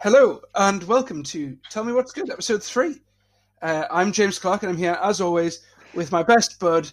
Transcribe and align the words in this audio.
Hello 0.00 0.40
and 0.54 0.82
welcome 0.84 1.22
to 1.24 1.56
Tell 1.70 1.82
Me 1.84 1.92
What's 1.92 2.12
Good, 2.12 2.30
episode 2.30 2.62
three. 2.62 3.00
Uh, 3.60 3.84
I'm 3.90 4.12
James 4.12 4.38
Clark 4.38 4.62
and 4.62 4.70
I'm 4.70 4.76
here, 4.78 4.96
as 5.02 5.20
always, 5.20 5.60
with 5.94 6.12
my 6.12 6.22
best 6.22 6.60
bud, 6.60 6.88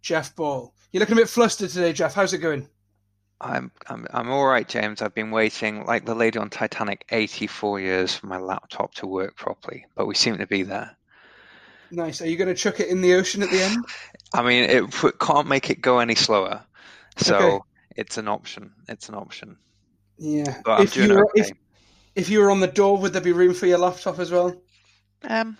Jeff 0.00 0.34
Ball. 0.34 0.72
You're 0.90 1.00
looking 1.00 1.18
a 1.18 1.20
bit 1.20 1.28
flustered 1.28 1.68
today, 1.70 1.92
Jeff. 1.92 2.14
How's 2.14 2.32
it 2.32 2.38
going? 2.38 2.68
I'm 3.42 3.70
I'm 3.88 4.06
I'm 4.14 4.30
all 4.30 4.46
right, 4.46 4.66
James. 4.66 5.02
I've 5.02 5.14
been 5.14 5.30
waiting 5.30 5.84
like 5.84 6.06
the 6.06 6.14
lady 6.14 6.38
on 6.38 6.48
Titanic 6.48 7.04
84 7.10 7.80
years 7.80 8.14
for 8.14 8.26
my 8.26 8.38
laptop 8.38 8.94
to 8.94 9.06
work 9.06 9.36
properly, 9.36 9.84
but 9.94 10.06
we 10.06 10.14
seem 10.14 10.38
to 10.38 10.46
be 10.46 10.62
there. 10.62 10.96
Nice. 11.90 12.22
Are 12.22 12.26
you 12.26 12.38
going 12.38 12.48
to 12.48 12.54
chuck 12.54 12.80
it 12.80 12.88
in 12.88 13.02
the 13.02 13.12
ocean 13.14 13.42
at 13.42 13.50
the 13.50 13.60
end? 13.62 13.84
I 14.32 14.42
mean, 14.42 14.64
it 14.64 14.90
can't 15.20 15.46
make 15.46 15.68
it 15.68 15.82
go 15.82 15.98
any 15.98 16.14
slower, 16.14 16.64
so 17.18 17.36
Okay. 17.36 17.58
it's 17.96 18.16
an 18.16 18.28
option. 18.28 18.72
It's 18.88 19.10
an 19.10 19.14
option. 19.14 19.58
Yeah. 20.16 20.62
But 20.64 20.80
I'm 20.80 20.84
if 20.84 20.94
doing 20.94 21.10
you 21.10 21.18
okay. 21.18 21.40
if, 21.42 21.50
if 22.16 22.30
you 22.30 22.40
were 22.40 22.50
on 22.50 22.60
the 22.60 22.66
door, 22.66 22.96
would 22.96 23.12
there 23.12 23.22
be 23.22 23.32
room 23.32 23.54
for 23.54 23.66
your 23.66 23.78
laptop 23.78 24.18
as 24.18 24.32
well? 24.32 24.60
Um, 25.22 25.56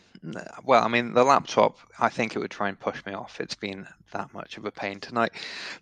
well, 0.64 0.82
I 0.82 0.88
mean, 0.88 1.12
the 1.12 1.22
laptop, 1.22 1.78
I 2.00 2.08
think 2.08 2.34
it 2.34 2.38
would 2.38 2.50
try 2.50 2.68
and 2.68 2.80
push 2.80 3.04
me 3.04 3.12
off. 3.12 3.40
It's 3.40 3.54
been 3.54 3.86
that 4.12 4.32
much 4.32 4.56
of 4.56 4.64
a 4.64 4.70
pain 4.70 4.98
tonight. 4.98 5.32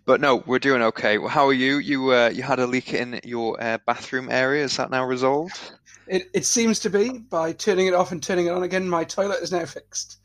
But 0.05 0.21
no, 0.21 0.43
we're 0.45 0.59
doing 0.59 0.81
okay. 0.81 1.17
Well, 1.17 1.29
how 1.29 1.47
are 1.47 1.53
you? 1.53 1.77
You 1.77 2.13
uh, 2.13 2.29
you 2.29 2.43
had 2.43 2.59
a 2.59 2.67
leak 2.67 2.93
in 2.93 3.19
your 3.23 3.61
uh, 3.61 3.77
bathroom 3.85 4.29
area. 4.29 4.65
Is 4.65 4.77
that 4.77 4.91
now 4.91 5.05
resolved? 5.05 5.59
It, 6.07 6.29
it 6.33 6.45
seems 6.45 6.79
to 6.79 6.89
be 6.89 7.17
by 7.17 7.53
turning 7.53 7.87
it 7.87 7.93
off 7.93 8.11
and 8.11 8.21
turning 8.21 8.47
it 8.47 8.51
on 8.51 8.63
again. 8.63 8.87
My 8.87 9.05
toilet 9.05 9.41
is 9.41 9.51
now 9.51 9.65
fixed, 9.65 10.19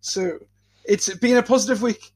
so 0.00 0.38
it's 0.84 1.12
been 1.16 1.36
a 1.36 1.42
positive 1.42 1.82
week. 1.82 2.12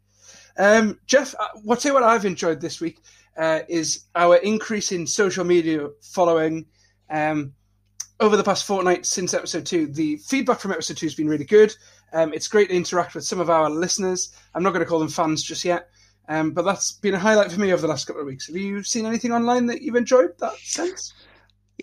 Um, 0.56 0.98
Jeff, 1.06 1.34
uh, 1.38 1.48
what 1.64 1.82
what 1.84 2.02
I've 2.02 2.24
enjoyed 2.24 2.60
this 2.60 2.80
week 2.80 3.00
uh, 3.36 3.60
is 3.68 4.04
our 4.14 4.36
increase 4.36 4.92
in 4.92 5.06
social 5.06 5.44
media 5.44 5.88
following. 6.00 6.66
Um, 7.10 7.54
over 8.20 8.36
the 8.36 8.44
past 8.44 8.66
fortnight 8.66 9.06
since 9.06 9.34
episode 9.34 9.66
two, 9.66 9.86
the 9.86 10.16
feedback 10.18 10.60
from 10.60 10.72
episode 10.72 10.98
two 10.98 11.06
has 11.06 11.14
been 11.14 11.28
really 11.28 11.44
good. 11.44 11.74
Um, 12.12 12.32
it's 12.32 12.48
great 12.48 12.68
to 12.68 12.76
interact 12.76 13.14
with 13.14 13.24
some 13.24 13.40
of 13.40 13.50
our 13.50 13.70
listeners. 13.70 14.34
I'm 14.54 14.62
not 14.62 14.70
going 14.70 14.84
to 14.84 14.88
call 14.88 14.98
them 14.98 15.08
fans 15.08 15.42
just 15.42 15.64
yet, 15.64 15.88
um, 16.28 16.52
but 16.52 16.62
that's 16.64 16.92
been 16.92 17.14
a 17.14 17.18
highlight 17.18 17.50
for 17.50 17.60
me 17.60 17.72
over 17.72 17.80
the 17.80 17.88
last 17.88 18.06
couple 18.06 18.20
of 18.20 18.26
weeks. 18.26 18.46
Have 18.48 18.56
you 18.56 18.82
seen 18.82 19.06
anything 19.06 19.32
online 19.32 19.66
that 19.66 19.82
you've 19.82 19.96
enjoyed 19.96 20.38
that 20.38 20.56
sense? 20.58 21.14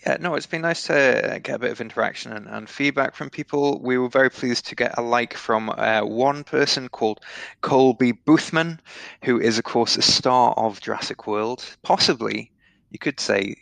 Yeah, 0.05 0.17
no, 0.19 0.35
it's 0.35 0.45
been 0.45 0.61
nice 0.61 0.83
to 0.87 1.39
get 1.41 1.55
a 1.55 1.59
bit 1.59 1.71
of 1.71 1.81
interaction 1.81 2.31
and, 2.31 2.47
and 2.47 2.69
feedback 2.69 3.15
from 3.15 3.31
people. 3.31 3.81
We 3.81 3.97
were 3.97 4.09
very 4.09 4.29
pleased 4.29 4.67
to 4.67 4.75
get 4.75 4.95
a 4.95 5.01
like 5.01 5.33
from 5.33 5.71
uh, 5.71 6.01
one 6.01 6.43
person 6.43 6.87
called 6.87 7.21
Colby 7.61 8.13
Boothman, 8.13 8.79
who 9.23 9.39
is, 9.39 9.57
of 9.57 9.63
course, 9.63 9.97
a 9.97 10.03
star 10.03 10.53
of 10.55 10.81
Jurassic 10.81 11.25
World. 11.25 11.65
Possibly, 11.81 12.51
you 12.91 12.99
could 12.99 13.19
say, 13.19 13.55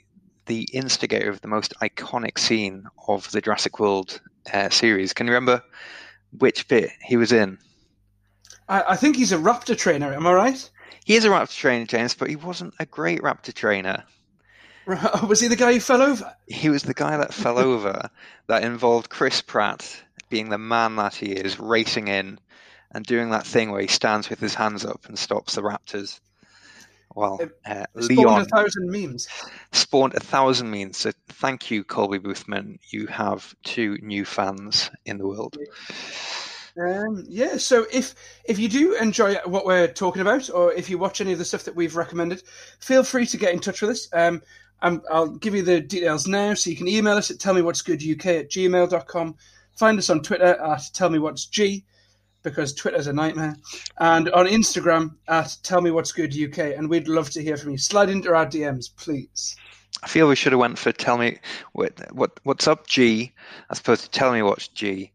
the 0.46 0.64
instigator 0.74 1.30
of 1.30 1.42
the 1.42 1.48
most 1.48 1.74
iconic 1.82 2.38
scene 2.38 2.86
of 3.08 3.30
the 3.32 3.42
Jurassic 3.42 3.80
World 3.80 4.20
uh, 4.54 4.70
series. 4.70 5.14
Can 5.14 5.28
you 5.28 5.34
remember 5.34 5.64
which 6.38 6.68
bit 6.68 6.92
he 7.02 7.18
was 7.18 7.32
in? 7.32 7.58
I, 8.68 8.84
I 8.90 8.96
think 8.96 9.16
he's 9.16 9.32
a 9.32 9.38
raptor 9.38 9.78
trainer. 9.78 10.14
Am 10.14 10.28
I 10.28 10.34
right? 10.34 10.70
He 11.06 11.16
is 11.16 11.26
a 11.26 11.30
raptor 11.30 11.56
trainer, 11.56 11.86
James, 11.86 12.16
but 12.16 12.30
he 12.30 12.36
wasn't 12.36 12.74
a 12.80 12.86
great 12.86 13.22
raptor 13.22 13.54
trainer. 13.54 14.04
Was 15.28 15.40
he 15.40 15.48
the 15.48 15.56
guy 15.56 15.74
who 15.74 15.80
fell 15.80 16.02
over? 16.02 16.32
He 16.48 16.70
was 16.70 16.84
the 16.84 16.94
guy 16.94 17.18
that 17.18 17.34
fell 17.34 17.58
over 17.74 18.10
that 18.48 18.64
involved 18.64 19.10
Chris 19.10 19.42
Pratt 19.42 20.04
being 20.30 20.50
the 20.50 20.60
man 20.60 20.96
that 20.98 21.16
he 21.16 21.32
is, 21.32 21.60
racing 21.60 22.08
in 22.08 22.40
and 22.92 23.06
doing 23.06 23.32
that 23.32 23.48
thing 23.48 23.72
where 23.72 23.82
he 23.82 23.88
stands 23.88 24.30
with 24.30 24.40
his 24.40 24.54
hands 24.54 24.86
up 24.86 25.06
and 25.08 25.18
stops 25.18 25.56
the 25.56 25.62
raptors. 25.62 26.20
Well, 27.16 27.40
uh, 27.66 27.86
Spawned 27.98 28.18
Leon 28.18 28.42
a 28.42 28.46
thousand 28.46 28.92
memes. 28.92 29.28
spawned 29.72 30.16
a 30.16 30.20
thousand 30.20 30.70
memes. 30.70 30.98
So 30.98 31.12
thank 31.30 31.72
you, 31.72 31.84
Colby 31.86 32.20
Boothman. 32.20 32.78
You 32.92 33.08
have 33.08 33.56
two 33.64 33.98
new 34.02 34.26
fans 34.26 34.92
in 35.06 35.18
the 35.18 35.26
world. 35.26 35.58
Um, 36.78 37.24
yeah, 37.30 37.56
so 37.56 37.86
if 37.92 38.16
if 38.44 38.60
you 38.60 38.68
do 38.68 38.96
enjoy 38.96 39.36
what 39.46 39.66
we're 39.66 39.88
talking 39.88 40.22
about, 40.22 40.50
or 40.50 40.74
if 40.74 40.90
you 40.90 40.98
watch 40.98 41.22
any 41.22 41.32
of 41.32 41.40
the 41.40 41.46
stuff 41.46 41.64
that 41.64 41.76
we've 41.76 41.96
recommended, 41.96 42.44
feel 42.80 43.04
free 43.04 43.26
to 43.28 43.38
get 43.38 43.54
in 43.54 43.60
touch 43.60 43.82
with 43.82 43.92
us. 43.92 44.10
Um, 44.12 44.42
I'm, 44.82 45.02
I'll 45.10 45.30
give 45.30 45.56
you 45.56 45.64
the 45.64 45.80
details 45.80 46.28
now, 46.28 46.54
so 46.54 46.70
you 46.70 46.76
can 46.76 46.90
email 46.90 47.16
us 47.16 47.32
at 47.32 47.38
tellmewhatsgooduk 47.38 48.26
at 48.26 48.50
gmail.com. 48.50 49.36
Find 49.78 49.98
us 49.98 50.10
on 50.10 50.22
Twitter 50.22 50.44
at 50.44 50.80
tellmewhatsg, 50.94 51.84
because 52.46 52.74
Twitter's 52.74 53.08
a 53.08 53.14
nightmare, 53.14 53.58
and 54.00 54.30
on 54.30 54.46
Instagram 54.46 55.16
at 55.28 55.58
Tell 55.64 55.82
Me 55.82 55.92
What's 55.92 56.14
Good 56.14 56.34
UK. 56.34 56.78
and 56.78 56.90
we'd 56.90 57.10
love 57.10 57.30
to 57.32 57.44
hear 57.44 57.58
from 57.58 57.72
you. 57.72 57.78
Slide 57.78 58.10
into 58.10 58.34
our 58.34 58.46
DMs, 58.46 58.86
please. 58.96 59.58
I 60.04 60.08
feel 60.08 60.28
we 60.30 60.36
should 60.36 60.52
have 60.54 60.60
went 60.60 60.78
for 60.78 60.92
tell 60.92 61.18
me 61.18 61.40
what 61.74 62.00
what 62.14 62.40
what's 62.44 62.68
up 62.68 62.88
G 62.88 63.34
as 63.70 63.80
opposed 63.80 64.04
to 64.04 64.10
tell 64.10 64.32
me 64.32 64.42
what's 64.44 64.68
G. 64.70 65.12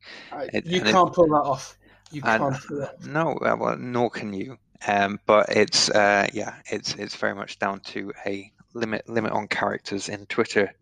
It- 0.53 0.67
you 0.67 0.81
and 0.81 0.91
can't 0.91 1.13
pull 1.15 1.29
that 1.29 1.35
off. 1.49 1.79
You 2.11 2.23
And- 2.25 2.43
can't 2.43 2.65
pull 2.67 2.79
that 2.81 2.95
off. 2.99 3.07
No, 3.07 3.33
uh, 3.39 3.57
well, 3.59 3.77
nor 3.79 4.11
can 4.11 4.33
you. 4.35 4.59
Um, 4.87 5.21
but 5.27 5.51
it's 5.51 5.91
uh, 5.91 6.27
yeah, 6.33 6.55
it's 6.71 6.95
it's 6.95 7.15
very 7.15 7.35
much 7.35 7.59
down 7.59 7.81
to 7.93 8.13
a 8.27 8.51
limit 8.73 9.09
limit 9.09 9.33
on 9.33 9.47
characters 9.49 10.09
in 10.09 10.25
Twitter, 10.27 10.73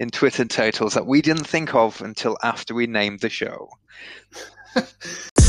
in 0.00 0.10
Twitter 0.10 0.44
titles 0.44 0.94
that 0.94 1.06
we 1.06 1.22
didn't 1.22 1.46
think 1.46 1.74
of 1.74 2.02
until 2.02 2.36
after 2.42 2.74
we 2.74 2.86
named 2.86 3.20
the 3.20 3.28
show. 3.30 3.70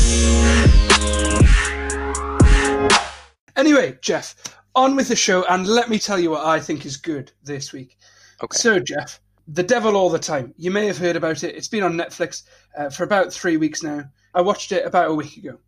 Anyway, 3.56 3.98
Jeff, 4.00 4.34
on 4.74 4.96
with 4.96 5.08
the 5.08 5.16
show, 5.16 5.44
and 5.44 5.66
let 5.66 5.90
me 5.90 5.98
tell 5.98 6.18
you 6.18 6.30
what 6.30 6.46
I 6.46 6.60
think 6.60 6.86
is 6.86 6.96
good 6.96 7.30
this 7.42 7.72
week. 7.72 7.98
Okay. 8.42 8.56
So, 8.56 8.78
Jeff, 8.78 9.20
The 9.48 9.62
Devil 9.62 9.96
All 9.96 10.08
the 10.08 10.18
Time. 10.18 10.54
You 10.56 10.70
may 10.70 10.86
have 10.86 10.98
heard 10.98 11.16
about 11.16 11.42
it. 11.44 11.54
It's 11.54 11.68
been 11.68 11.82
on 11.82 11.92
Netflix 11.94 12.44
uh, 12.76 12.88
for 12.88 13.04
about 13.04 13.32
three 13.32 13.58
weeks 13.58 13.82
now. 13.82 14.04
I 14.34 14.40
watched 14.40 14.72
it 14.72 14.86
about 14.86 15.10
a 15.10 15.14
week 15.14 15.36
ago. 15.36 15.58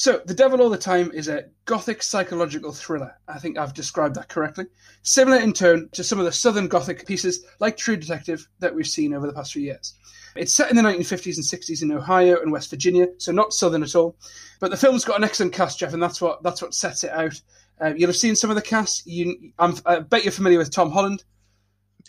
So, 0.00 0.22
The 0.24 0.32
Devil 0.32 0.62
All 0.62 0.70
the 0.70 0.78
Time 0.78 1.12
is 1.12 1.28
a 1.28 1.44
gothic 1.66 2.02
psychological 2.02 2.72
thriller. 2.72 3.18
I 3.28 3.38
think 3.38 3.58
I've 3.58 3.74
described 3.74 4.14
that 4.14 4.30
correctly. 4.30 4.64
Similar 5.02 5.36
in 5.36 5.52
tone 5.52 5.90
to 5.92 6.02
some 6.02 6.18
of 6.18 6.24
the 6.24 6.32
southern 6.32 6.68
gothic 6.68 7.06
pieces 7.06 7.44
like 7.58 7.76
True 7.76 7.98
Detective 7.98 8.48
that 8.60 8.74
we've 8.74 8.86
seen 8.86 9.12
over 9.12 9.26
the 9.26 9.34
past 9.34 9.52
few 9.52 9.60
years. 9.60 9.94
It's 10.36 10.54
set 10.54 10.70
in 10.70 10.76
the 10.76 10.82
1950s 10.82 11.36
and 11.36 11.44
60s 11.44 11.82
in 11.82 11.92
Ohio 11.92 12.40
and 12.40 12.50
West 12.50 12.70
Virginia, 12.70 13.08
so 13.18 13.30
not 13.30 13.52
southern 13.52 13.82
at 13.82 13.94
all. 13.94 14.16
But 14.58 14.70
the 14.70 14.78
film's 14.78 15.04
got 15.04 15.18
an 15.18 15.24
excellent 15.24 15.52
cast, 15.52 15.80
Jeff, 15.80 15.92
and 15.92 16.02
that's 16.02 16.22
what 16.22 16.42
that's 16.42 16.62
what 16.62 16.72
sets 16.72 17.04
it 17.04 17.10
out. 17.10 17.38
Uh, 17.78 17.92
you'll 17.94 18.08
have 18.08 18.16
seen 18.16 18.36
some 18.36 18.48
of 18.48 18.56
the 18.56 18.62
cast. 18.62 19.06
You, 19.06 19.52
I'm, 19.58 19.74
I 19.84 19.98
bet 19.98 20.24
you're 20.24 20.32
familiar 20.32 20.56
with 20.56 20.70
Tom 20.70 20.92
Holland. 20.92 21.24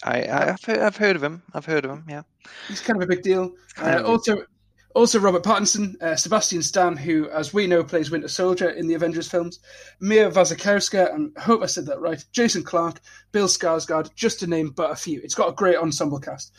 I, 0.01 0.21
I 0.21 0.51
I've 0.51 0.63
heard, 0.63 0.79
I've 0.79 0.95
heard 0.95 1.17
of 1.17 1.23
him. 1.23 1.43
I've 1.53 1.65
heard 1.65 1.83
of 1.83 1.91
him. 1.91 2.05
Yeah. 2.07 2.21
He's 2.69 2.79
kind 2.79 2.95
of 2.95 3.03
a 3.03 3.13
big 3.13 3.21
deal. 3.21 3.51
Uh, 3.77 4.01
also, 4.05 4.45
also 4.95 5.19
Robert 5.19 5.43
Pattinson, 5.43 6.01
uh, 6.01 6.15
Sebastian 6.15 6.61
Stan, 6.61 6.97
who, 6.97 7.29
as 7.29 7.53
we 7.53 7.67
know, 7.67 7.83
plays 7.83 8.11
Winter 8.11 8.27
Soldier 8.27 8.69
in 8.69 8.87
the 8.87 8.93
Avengers 8.93 9.27
films, 9.27 9.59
Mia 9.99 10.29
Wasikowska, 10.29 11.13
and 11.13 11.31
I 11.37 11.41
hope 11.41 11.61
I 11.61 11.67
said 11.67 11.85
that 11.87 11.99
right, 11.99 12.23
Jason 12.31 12.63
Clarke, 12.63 13.01
Bill 13.31 13.47
Skarsgård, 13.47 14.13
just 14.15 14.39
to 14.39 14.47
name 14.47 14.69
but 14.69 14.91
a 14.91 14.95
few. 14.95 15.21
It's 15.23 15.35
got 15.35 15.49
a 15.49 15.53
great 15.53 15.77
ensemble 15.77 16.19
cast. 16.19 16.51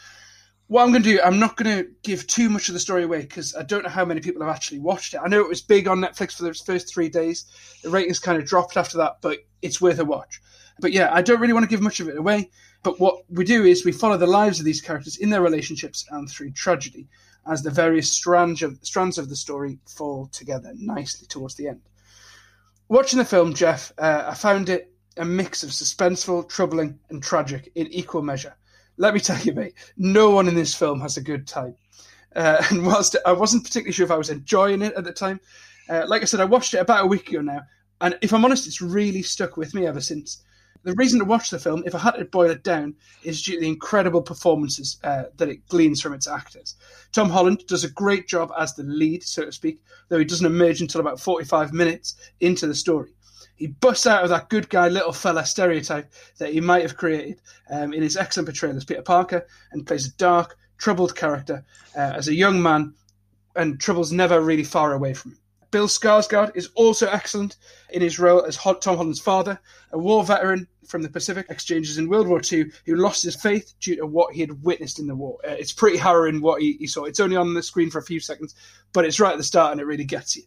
What 0.66 0.82
I'm 0.82 0.91
going 0.91 1.03
to 1.03 1.09
do, 1.16 1.21
I'm 1.22 1.38
not 1.38 1.56
going 1.56 1.76
to 1.76 1.91
give 2.03 2.26
too 2.26 2.48
much 2.48 2.69
of 2.69 2.75
the 2.75 2.81
story 2.81 3.03
away 3.03 3.21
because 3.21 3.54
I 3.54 3.62
don't 3.62 3.82
know 3.82 3.91
how 3.91 4.04
many 4.04 4.21
people 4.21 4.42
have 4.42 4.54
actually 4.54 4.78
watched 4.78 5.12
it. 5.12 5.21
I 5.22 5.28
know 5.28 5.41
it 5.41 5.48
was 5.48 5.60
big 5.60 5.87
on 5.87 6.00
Netflix 6.00 6.37
for 6.37 6.44
the 6.44 6.54
first 6.54 6.92
three 6.92 7.09
days. 7.09 7.44
The 7.82 7.91
ratings 7.91 8.19
kind 8.19 8.38
of 8.38 8.48
dropped 8.48 8.76
after 8.76 8.98
that, 8.98 9.16
but 9.21 9.41
it's 9.60 9.81
worth 9.81 9.98
a 9.98 10.04
watch. 10.04 10.41
But 10.81 10.92
yeah, 10.92 11.12
I 11.12 11.21
don't 11.21 11.41
really 11.41 11.53
want 11.53 11.65
to 11.65 11.71
give 11.71 11.82
much 11.82 12.00
of 12.00 12.09
it 12.09 12.16
away. 12.16 12.50
But 12.82 12.98
what 12.98 13.22
we 13.28 13.44
do 13.44 13.65
is 13.65 13.84
we 13.84 13.92
follow 13.92 14.16
the 14.16 14.26
lives 14.26 14.59
of 14.59 14.65
these 14.65 14.81
characters 14.81 15.16
in 15.16 15.31
their 15.31 15.42
relationships 15.42 16.06
and 16.10 16.28
through 16.28 16.53
tragedy 16.53 17.09
as 17.47 17.62
the 17.62 17.70
various 17.70 18.10
strands 18.10 18.62
of, 18.62 18.78
strands 18.82 19.19
of 19.19 19.28
the 19.28 19.36
story 19.36 19.78
fall 19.86 20.26
together 20.28 20.72
nicely 20.76 21.26
towards 21.26 21.54
the 21.56 21.69
end. 21.69 21.80
Watching 22.88 23.19
the 23.19 23.25
film, 23.25 23.54
Jeff, 23.54 23.92
uh, 23.98 24.26
I 24.28 24.34
found 24.34 24.69
it 24.69 24.92
a 25.16 25.24
mix 25.24 25.62
of 25.62 25.71
suspenseful, 25.71 26.48
troubling, 26.48 26.98
and 27.10 27.22
tragic 27.22 27.71
in 27.74 27.86
equal 27.89 28.22
measure. 28.22 28.54
Let 28.97 29.15
me 29.15 29.21
tell 29.21 29.39
you, 29.41 29.53
mate, 29.53 29.74
no 29.97 30.30
one 30.30 30.48
in 30.48 30.54
this 30.54 30.74
film 30.74 31.00
has 31.00 31.16
a 31.16 31.22
good 31.22 31.47
time. 31.47 31.74
Uh, 32.34 32.62
and 32.71 32.86
whilst 32.86 33.16
I 33.27 33.33
wasn't 33.33 33.65
particularly 33.65 33.92
sure 33.92 34.04
if 34.04 34.10
I 34.10 34.16
was 34.16 34.30
enjoying 34.30 34.83
it 34.83 34.94
at 34.94 35.04
the 35.04 35.12
time, 35.12 35.41
uh, 35.89 36.04
like 36.06 36.22
I 36.22 36.27
said, 36.27 36.41
I 36.41 36.44
watched 36.44 36.74
it 36.74 36.78
about 36.78 37.04
a 37.04 37.09
week 37.09 37.28
ago 37.28 37.41
now, 37.41 37.62
and 38.00 38.18
if 38.22 38.33
I'm 38.33 38.44
honest, 38.44 38.66
it's 38.66 38.80
really 38.80 39.22
stuck 39.22 39.56
with 39.56 39.74
me 39.74 39.86
ever 39.86 40.00
since. 40.00 40.42
The 40.84 40.94
reason 40.94 41.20
to 41.20 41.24
watch 41.24 41.50
the 41.50 41.60
film, 41.60 41.84
if 41.86 41.94
I 41.94 41.98
had 41.98 42.12
to 42.12 42.24
boil 42.24 42.50
it 42.50 42.64
down, 42.64 42.96
is 43.22 43.42
due 43.42 43.54
to 43.54 43.60
the 43.60 43.68
incredible 43.68 44.22
performances 44.22 44.98
uh, 45.04 45.24
that 45.36 45.48
it 45.48 45.66
gleans 45.68 46.00
from 46.00 46.12
its 46.12 46.26
actors. 46.26 46.74
Tom 47.12 47.30
Holland 47.30 47.64
does 47.68 47.84
a 47.84 47.90
great 47.90 48.26
job 48.26 48.50
as 48.58 48.74
the 48.74 48.82
lead, 48.82 49.22
so 49.22 49.44
to 49.44 49.52
speak, 49.52 49.80
though 50.08 50.18
he 50.18 50.24
doesn't 50.24 50.46
emerge 50.46 50.80
until 50.80 51.00
about 51.00 51.20
45 51.20 51.72
minutes 51.72 52.16
into 52.40 52.66
the 52.66 52.74
story. 52.74 53.10
He 53.54 53.68
busts 53.68 54.08
out 54.08 54.24
of 54.24 54.30
that 54.30 54.48
good 54.48 54.68
guy, 54.70 54.88
little 54.88 55.12
fella 55.12 55.46
stereotype 55.46 56.10
that 56.38 56.52
he 56.52 56.60
might 56.60 56.82
have 56.82 56.96
created 56.96 57.40
um, 57.70 57.92
in 57.92 58.02
his 58.02 58.16
excellent 58.16 58.48
portrayal 58.48 58.76
as 58.76 58.84
Peter 58.84 59.02
Parker 59.02 59.46
and 59.70 59.86
plays 59.86 60.06
a 60.06 60.12
dark, 60.16 60.56
troubled 60.78 61.14
character 61.14 61.64
uh, 61.96 62.12
as 62.16 62.26
a 62.26 62.34
young 62.34 62.60
man, 62.60 62.94
and 63.54 63.78
trouble's 63.80 64.10
never 64.10 64.40
really 64.40 64.64
far 64.64 64.94
away 64.94 65.14
from 65.14 65.32
him. 65.32 65.38
Bill 65.72 65.89
Skarsgård 65.89 66.54
is 66.54 66.69
also 66.74 67.09
excellent 67.09 67.57
in 67.91 68.03
his 68.03 68.19
role 68.19 68.45
as 68.45 68.57
Tom 68.57 68.77
Holland's 68.84 69.21
father, 69.21 69.59
a 69.91 69.98
war 69.98 70.22
veteran 70.22 70.69
from 70.86 71.01
the 71.01 71.09
Pacific 71.09 71.47
exchanges 71.48 71.97
in 71.97 72.09
World 72.09 72.28
War 72.28 72.42
II 72.53 72.71
who 72.84 72.95
lost 72.95 73.22
his 73.22 73.34
faith 73.34 73.72
due 73.80 73.97
to 73.97 74.07
what 74.07 74.34
he 74.34 74.42
had 74.42 74.63
witnessed 74.63 74.98
in 74.98 75.07
the 75.07 75.16
war. 75.16 75.39
Uh, 75.42 75.53
it's 75.53 75.72
pretty 75.72 75.97
harrowing 75.97 76.42
what 76.42 76.60
he, 76.60 76.74
he 76.74 76.86
saw. 76.86 77.04
It's 77.04 77.21
only 77.21 77.36
on 77.36 77.54
the 77.54 77.63
screen 77.63 77.91
for 77.91 77.98
a 77.98 78.04
few 78.04 78.21
seconds, 78.21 78.54
but 78.92 79.07
it's 79.07 79.19
right 79.19 79.33
at 79.33 79.39
the 79.39 79.45
start 79.45 79.72
and 79.72 79.80
it 79.80 79.86
really 79.86 80.04
gets 80.04 80.36
you. 80.36 80.42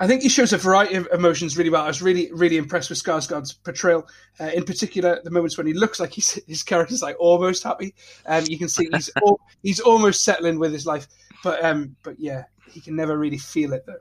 I 0.00 0.06
think 0.06 0.22
he 0.22 0.28
shows 0.28 0.52
a 0.52 0.58
variety 0.58 0.94
of 0.94 1.08
emotions 1.12 1.58
really 1.58 1.70
well. 1.70 1.82
I 1.82 1.88
was 1.88 2.00
really, 2.00 2.30
really 2.32 2.56
impressed 2.58 2.90
with 2.90 3.02
Skarsgård's 3.02 3.52
portrayal. 3.52 4.06
Uh, 4.38 4.52
in 4.54 4.62
particular, 4.62 5.20
the 5.24 5.32
moments 5.32 5.58
when 5.58 5.66
he 5.66 5.72
looks 5.72 5.98
like 5.98 6.12
he's, 6.12 6.38
his 6.46 6.62
character's 6.62 7.02
like 7.02 7.16
almost 7.18 7.64
happy. 7.64 7.96
Um, 8.24 8.44
you 8.46 8.56
can 8.56 8.68
see 8.68 8.88
he's 8.92 9.10
all, 9.22 9.40
he's 9.64 9.80
almost 9.80 10.22
settling 10.22 10.60
with 10.60 10.72
his 10.72 10.86
life, 10.86 11.08
but 11.42 11.64
um, 11.64 11.96
but 12.04 12.20
yeah, 12.20 12.44
he 12.70 12.80
can 12.80 12.94
never 12.94 13.18
really 13.18 13.38
feel 13.38 13.72
it 13.72 13.84
though. 13.86 13.98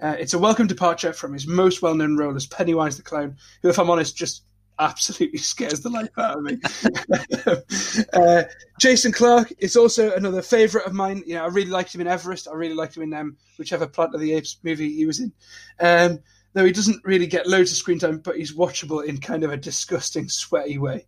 Uh, 0.00 0.16
it's 0.18 0.34
a 0.34 0.38
welcome 0.38 0.66
departure 0.66 1.12
from 1.12 1.32
his 1.32 1.46
most 1.46 1.82
well-known 1.82 2.16
role 2.16 2.34
as 2.34 2.46
Pennywise 2.46 2.96
the 2.96 3.02
Clown, 3.02 3.36
who, 3.62 3.68
if 3.68 3.78
I'm 3.78 3.90
honest, 3.90 4.16
just 4.16 4.44
absolutely 4.78 5.38
scares 5.38 5.80
the 5.80 5.90
life 5.90 6.10
out 6.18 6.38
of 6.38 6.42
me. 6.42 6.58
uh, 8.14 8.44
Jason 8.78 9.12
Clarke 9.12 9.52
is 9.58 9.76
also 9.76 10.14
another 10.14 10.40
favourite 10.40 10.86
of 10.86 10.94
mine. 10.94 11.22
You 11.26 11.34
know, 11.34 11.44
I 11.44 11.48
really 11.48 11.70
liked 11.70 11.94
him 11.94 12.00
in 12.00 12.06
Everest. 12.06 12.48
I 12.48 12.54
really 12.54 12.74
liked 12.74 12.96
him 12.96 13.02
in 13.02 13.12
um, 13.12 13.36
whichever 13.58 13.86
Planet 13.86 14.14
of 14.14 14.20
the 14.22 14.32
Apes 14.32 14.58
movie 14.62 14.94
he 14.94 15.04
was 15.04 15.20
in. 15.20 15.32
Um, 15.78 16.20
though 16.54 16.64
he 16.64 16.72
doesn't 16.72 17.04
really 17.04 17.26
get 17.26 17.46
loads 17.46 17.70
of 17.70 17.76
screen 17.76 17.98
time, 17.98 18.18
but 18.18 18.36
he's 18.36 18.56
watchable 18.56 19.04
in 19.04 19.18
kind 19.18 19.44
of 19.44 19.52
a 19.52 19.56
disgusting, 19.56 20.28
sweaty 20.28 20.78
way. 20.78 21.06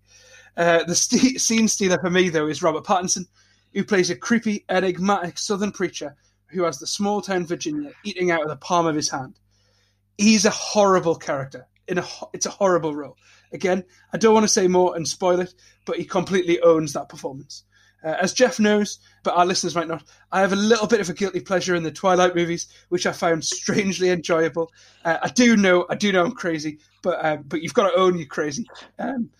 Uh, 0.56 0.84
the 0.84 0.94
st- 0.94 1.40
scene 1.40 1.66
stealer 1.66 1.98
for 1.98 2.10
me, 2.10 2.28
though, 2.28 2.46
is 2.46 2.62
Robert 2.62 2.84
Pattinson, 2.84 3.26
who 3.72 3.84
plays 3.84 4.10
a 4.10 4.16
creepy, 4.16 4.66
enigmatic 4.68 5.38
Southern 5.38 5.72
preacher 5.72 6.14
who 6.52 6.64
has 6.64 6.78
the 6.78 6.86
small 6.86 7.20
town 7.22 7.46
Virginia 7.46 7.92
eating 8.04 8.30
out 8.30 8.42
of 8.42 8.48
the 8.48 8.56
palm 8.56 8.86
of 8.86 8.94
his 8.94 9.10
hand. 9.10 9.38
He's 10.18 10.44
a 10.44 10.50
horrible 10.50 11.16
character. 11.16 11.66
In 11.88 11.98
a, 11.98 12.04
it's 12.32 12.46
a 12.46 12.50
horrible 12.50 12.94
role. 12.94 13.16
Again, 13.52 13.84
I 14.12 14.18
don't 14.18 14.34
want 14.34 14.44
to 14.44 14.52
say 14.52 14.68
more 14.68 14.94
and 14.94 15.06
spoil 15.06 15.40
it, 15.40 15.54
but 15.84 15.96
he 15.96 16.04
completely 16.04 16.60
owns 16.60 16.92
that 16.92 17.08
performance. 17.08 17.64
Uh, 18.04 18.16
as 18.20 18.32
Jeff 18.32 18.58
knows, 18.58 18.98
but 19.22 19.34
our 19.36 19.46
listeners 19.46 19.76
might 19.76 19.86
not, 19.86 20.02
I 20.32 20.40
have 20.40 20.52
a 20.52 20.56
little 20.56 20.88
bit 20.88 21.00
of 21.00 21.08
a 21.08 21.12
guilty 21.14 21.40
pleasure 21.40 21.74
in 21.74 21.84
the 21.84 21.92
Twilight 21.92 22.34
movies, 22.34 22.66
which 22.88 23.06
I 23.06 23.12
found 23.12 23.44
strangely 23.44 24.10
enjoyable. 24.10 24.72
Uh, 25.04 25.18
I 25.22 25.28
do 25.28 25.56
know, 25.56 25.86
I 25.88 25.94
do 25.94 26.10
know 26.12 26.24
I'm 26.24 26.32
crazy, 26.32 26.78
but 27.02 27.24
um, 27.24 27.44
but 27.46 27.62
you've 27.62 27.74
got 27.74 27.90
to 27.90 27.96
own 27.96 28.18
you're 28.18 28.26
crazy. 28.26 28.66
Um, 28.98 29.30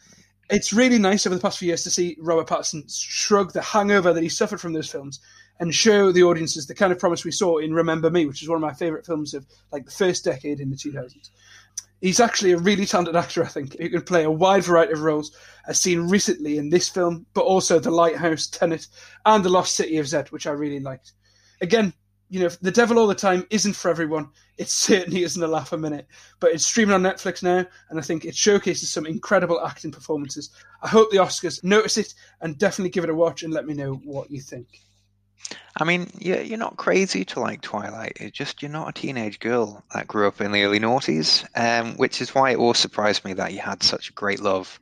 it's 0.49 0.73
really 0.73 0.99
nice 0.99 1.26
over 1.26 1.35
the 1.35 1.43
past 1.43 1.59
few 1.59 1.69
years 1.69 1.82
to 1.85 1.91
see 1.91 2.17
Robert 2.20 2.47
Pattinson 2.47 2.85
shrug 2.88 3.53
the 3.53 3.62
hangover 3.62 4.12
that 4.12 4.23
he 4.23 4.29
suffered 4.29 4.61
from 4.61 4.75
those 4.75 4.91
films 4.91 5.20
and 5.60 5.75
show 5.75 6.10
the 6.10 6.22
audiences 6.22 6.66
the 6.66 6.75
kind 6.75 6.93
of 6.93 6.99
promise 6.99 7.25
we 7.25 7.31
saw 7.31 7.58
in 7.58 7.75
Remember 7.75 8.10
Me, 8.10 8.26
which 8.26 8.43
is 8.43 8.49
one 8.49 8.56
of 8.56 8.62
my 8.62 8.72
favourite 8.72 9.06
films 9.06 9.34
of 9.34 9.46
like 9.70 9.84
the 9.84 9.90
first 9.90 10.25
decade 10.25 10.60
in 10.60 10.70
the 10.70 10.76
2000s. 10.76 11.31
He's 12.00 12.19
actually 12.19 12.50
a 12.50 12.58
really 12.58 12.84
talented 12.84 13.14
actor, 13.14 13.44
I 13.44 13.49
think, 13.49 13.78
who 13.78 13.88
can 13.88 14.02
play 14.02 14.25
a 14.25 14.31
wide 14.31 14.64
variety 14.64 14.94
of 14.94 15.02
roles, 15.02 15.37
as 15.69 15.78
seen 15.78 16.08
recently 16.08 16.58
in 16.58 16.69
this 16.69 16.88
film, 16.88 17.26
but 17.32 17.44
also 17.44 17.78
The 17.78 17.93
Lighthouse, 17.93 18.49
Tenet, 18.49 18.88
and 19.25 19.44
The 19.44 19.50
Lost 19.50 19.76
City 19.76 19.99
of 19.99 20.08
Z, 20.08 20.25
which 20.31 20.49
I 20.49 20.50
really 20.50 20.81
liked. 20.81 21.12
Again, 21.60 21.93
you 22.28 22.40
know, 22.40 22.49
The 22.60 22.72
Devil 22.72 22.99
All 22.99 23.06
the 23.06 23.14
Time 23.14 23.46
isn't 23.50 23.76
for 23.76 23.88
everyone. 23.88 24.31
It 24.58 24.69
certainly 24.69 25.22
isn't 25.22 25.43
a 25.43 25.46
laugh 25.46 25.72
a 25.72 25.78
minute, 25.78 26.08
but 26.40 26.50
it's 26.50 26.66
streaming 26.66 26.94
on 26.94 27.02
Netflix 27.02 27.40
now, 27.40 27.64
and 27.90 27.99
I 28.00 28.02
think 28.02 28.25
it 28.25 28.34
showcases 28.34 28.90
some 28.90 29.06
incredible 29.06 29.64
acting 29.64 29.93
performances. 29.93 30.50
I 30.82 30.88
hope 30.88 31.12
the 31.12 31.19
Oscars 31.19 31.62
notice 31.62 31.99
it 31.99 32.14
and 32.40 32.58
definitely 32.58 32.90
give 32.90 33.04
it 33.04 33.10
a 33.10 33.14
watch 33.14 33.44
and 33.44 33.52
let 33.52 33.66
me 33.66 33.75
know 33.75 33.94
what 34.04 34.28
you 34.28 34.40
think. 34.40 34.66
I 35.76 35.84
mean, 35.84 36.10
you're, 36.19 36.42
you're 36.42 36.58
not 36.58 36.76
crazy 36.76 37.24
to 37.26 37.40
like 37.40 37.62
Twilight. 37.62 38.19
It's 38.20 38.36
just 38.36 38.62
you're 38.62 38.70
not 38.70 38.90
a 38.90 39.00
teenage 39.00 39.40
girl 39.40 39.82
that 39.94 40.06
grew 40.06 40.28
up 40.28 40.40
in 40.40 40.52
the 40.52 40.64
early 40.64 40.80
noughties, 40.80 41.46
um, 41.54 41.96
which 41.96 42.20
is 42.20 42.34
why 42.34 42.50
it 42.50 42.58
all 42.58 42.74
surprised 42.74 43.24
me 43.24 43.34
that 43.34 43.52
you 43.52 43.60
had 43.60 43.82
such 43.82 44.10
a 44.10 44.12
great 44.12 44.40
love 44.40 44.80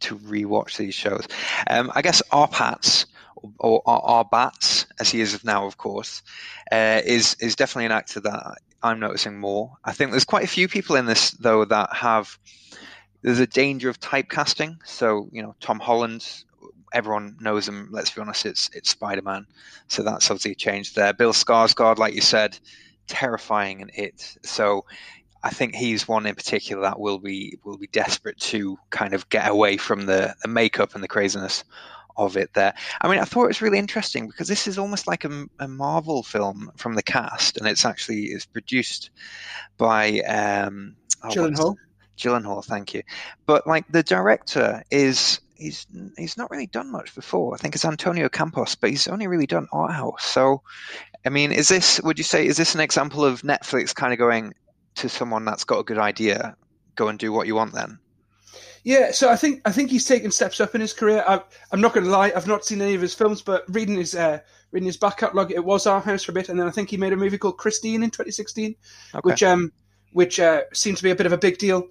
to 0.00 0.16
rewatch 0.16 0.76
these 0.76 0.94
shows. 0.94 1.26
Um, 1.68 1.90
I 1.94 2.02
guess 2.02 2.22
our 2.30 2.46
Pats 2.46 3.06
or, 3.58 3.82
our 3.86 4.24
Bats, 4.24 4.86
as 5.00 5.10
he 5.10 5.20
is 5.20 5.44
now, 5.44 5.66
of 5.66 5.76
course, 5.76 6.22
uh, 6.70 7.00
is 7.04 7.36
is 7.40 7.56
definitely 7.56 7.86
an 7.86 7.92
actor 7.92 8.20
that 8.20 8.58
I'm 8.82 9.00
noticing 9.00 9.38
more. 9.38 9.76
I 9.84 9.92
think 9.92 10.10
there's 10.10 10.24
quite 10.24 10.44
a 10.44 10.48
few 10.48 10.68
people 10.68 10.96
in 10.96 11.06
this 11.06 11.32
though 11.32 11.64
that 11.64 11.92
have. 11.94 12.38
There's 13.22 13.38
a 13.38 13.46
danger 13.46 13.88
of 13.88 13.98
typecasting. 13.98 14.76
So 14.84 15.28
you 15.32 15.42
know, 15.42 15.54
Tom 15.58 15.80
Holland 15.80 16.44
everyone 16.94 17.36
knows 17.40 17.68
him. 17.68 17.88
Let's 17.90 18.10
be 18.10 18.22
honest, 18.22 18.46
it's 18.46 18.70
it's 18.72 18.90
Spider 18.90 19.22
Man, 19.22 19.46
so 19.88 20.02
that's 20.02 20.30
obviously 20.30 20.52
a 20.52 20.54
change 20.56 20.94
there. 20.94 21.12
Bill 21.12 21.32
Skarsgård, 21.32 21.98
like 21.98 22.14
you 22.14 22.22
said, 22.22 22.58
terrifying 23.06 23.80
in 23.80 23.90
it. 23.92 24.38
So 24.42 24.86
I 25.42 25.50
think 25.50 25.74
he's 25.74 26.08
one 26.08 26.24
in 26.24 26.34
particular 26.34 26.82
that 26.82 26.98
will 26.98 27.18
be 27.18 27.58
will 27.64 27.76
be 27.76 27.88
desperate 27.88 28.38
to 28.40 28.78
kind 28.90 29.12
of 29.12 29.28
get 29.28 29.50
away 29.50 29.76
from 29.76 30.06
the, 30.06 30.34
the 30.40 30.48
makeup 30.48 30.94
and 30.94 31.04
the 31.04 31.08
craziness 31.08 31.64
of 32.16 32.36
it 32.36 32.54
there. 32.54 32.74
I 33.00 33.08
mean, 33.08 33.18
I 33.18 33.24
thought 33.24 33.44
it 33.44 33.48
was 33.48 33.62
really 33.62 33.78
interesting 33.78 34.26
because 34.26 34.48
this 34.48 34.66
is 34.66 34.78
almost 34.78 35.06
like 35.06 35.24
a, 35.24 35.46
a 35.58 35.68
Marvel 35.68 36.22
film 36.22 36.70
from 36.76 36.94
the 36.94 37.02
cast, 37.02 37.56
and 37.56 37.66
it's 37.66 37.84
actually 37.84 38.26
it's 38.26 38.46
produced 38.46 39.10
by 39.76 40.20
um, 40.20 40.96
oh, 41.22 41.28
Gyllenhaal. 41.28 41.76
Gyllenhaal, 42.16 42.64
thank 42.64 42.94
you. 42.94 43.02
But 43.46 43.66
like 43.66 43.86
the 43.88 44.02
director 44.02 44.84
is 44.90 45.40
he's 45.56 45.86
he's 46.16 46.36
not 46.36 46.50
really 46.50 46.66
done 46.66 46.90
much 46.90 47.14
before. 47.14 47.54
I 47.54 47.58
think 47.58 47.74
it's 47.74 47.84
Antonio 47.84 48.28
Campos, 48.28 48.74
but 48.74 48.90
he's 48.90 49.08
only 49.08 49.26
really 49.26 49.46
done 49.46 49.68
art 49.72 49.92
house. 49.92 50.24
So, 50.24 50.62
I 51.24 51.28
mean, 51.28 51.52
is 51.52 51.68
this? 51.68 52.00
Would 52.02 52.18
you 52.18 52.24
say 52.24 52.46
is 52.46 52.56
this 52.56 52.74
an 52.74 52.80
example 52.80 53.24
of 53.24 53.42
Netflix 53.42 53.94
kind 53.94 54.12
of 54.12 54.18
going 54.18 54.54
to 54.96 55.08
someone 55.08 55.44
that's 55.44 55.64
got 55.64 55.78
a 55.78 55.84
good 55.84 55.98
idea, 55.98 56.56
go 56.94 57.08
and 57.08 57.18
do 57.18 57.32
what 57.32 57.46
you 57.46 57.54
want 57.54 57.72
then? 57.72 57.98
Yeah, 58.82 59.12
so 59.12 59.30
I 59.30 59.36
think 59.36 59.62
I 59.64 59.72
think 59.72 59.90
he's 59.90 60.04
taken 60.04 60.30
steps 60.30 60.60
up 60.60 60.74
in 60.74 60.80
his 60.80 60.92
career. 60.92 61.24
I, 61.26 61.40
am 61.72 61.80
not 61.80 61.94
going 61.94 62.04
to 62.04 62.10
lie, 62.10 62.32
I've 62.36 62.46
not 62.46 62.64
seen 62.64 62.82
any 62.82 62.94
of 62.94 63.00
his 63.00 63.14
films, 63.14 63.40
but 63.40 63.64
reading 63.68 63.94
his 63.96 64.14
uh, 64.14 64.40
reading 64.72 64.86
his 64.86 64.98
back 64.98 65.18
catalogue, 65.18 65.52
it 65.52 65.64
was 65.64 65.86
Our 65.86 66.00
House 66.00 66.24
for 66.24 66.32
a 66.32 66.34
bit, 66.34 66.50
and 66.50 66.60
then 66.60 66.66
I 66.66 66.70
think 66.70 66.90
he 66.90 66.98
made 66.98 67.12
a 67.12 67.16
movie 67.16 67.38
called 67.38 67.56
Christine 67.56 68.02
in 68.02 68.10
2016, 68.10 68.74
okay. 69.14 69.20
which 69.22 69.42
um 69.42 69.72
which 70.12 70.38
uh, 70.38 70.62
seemed 70.72 70.98
to 70.98 71.02
be 71.02 71.10
a 71.10 71.16
bit 71.16 71.26
of 71.26 71.32
a 71.32 71.38
big 71.38 71.58
deal 71.58 71.88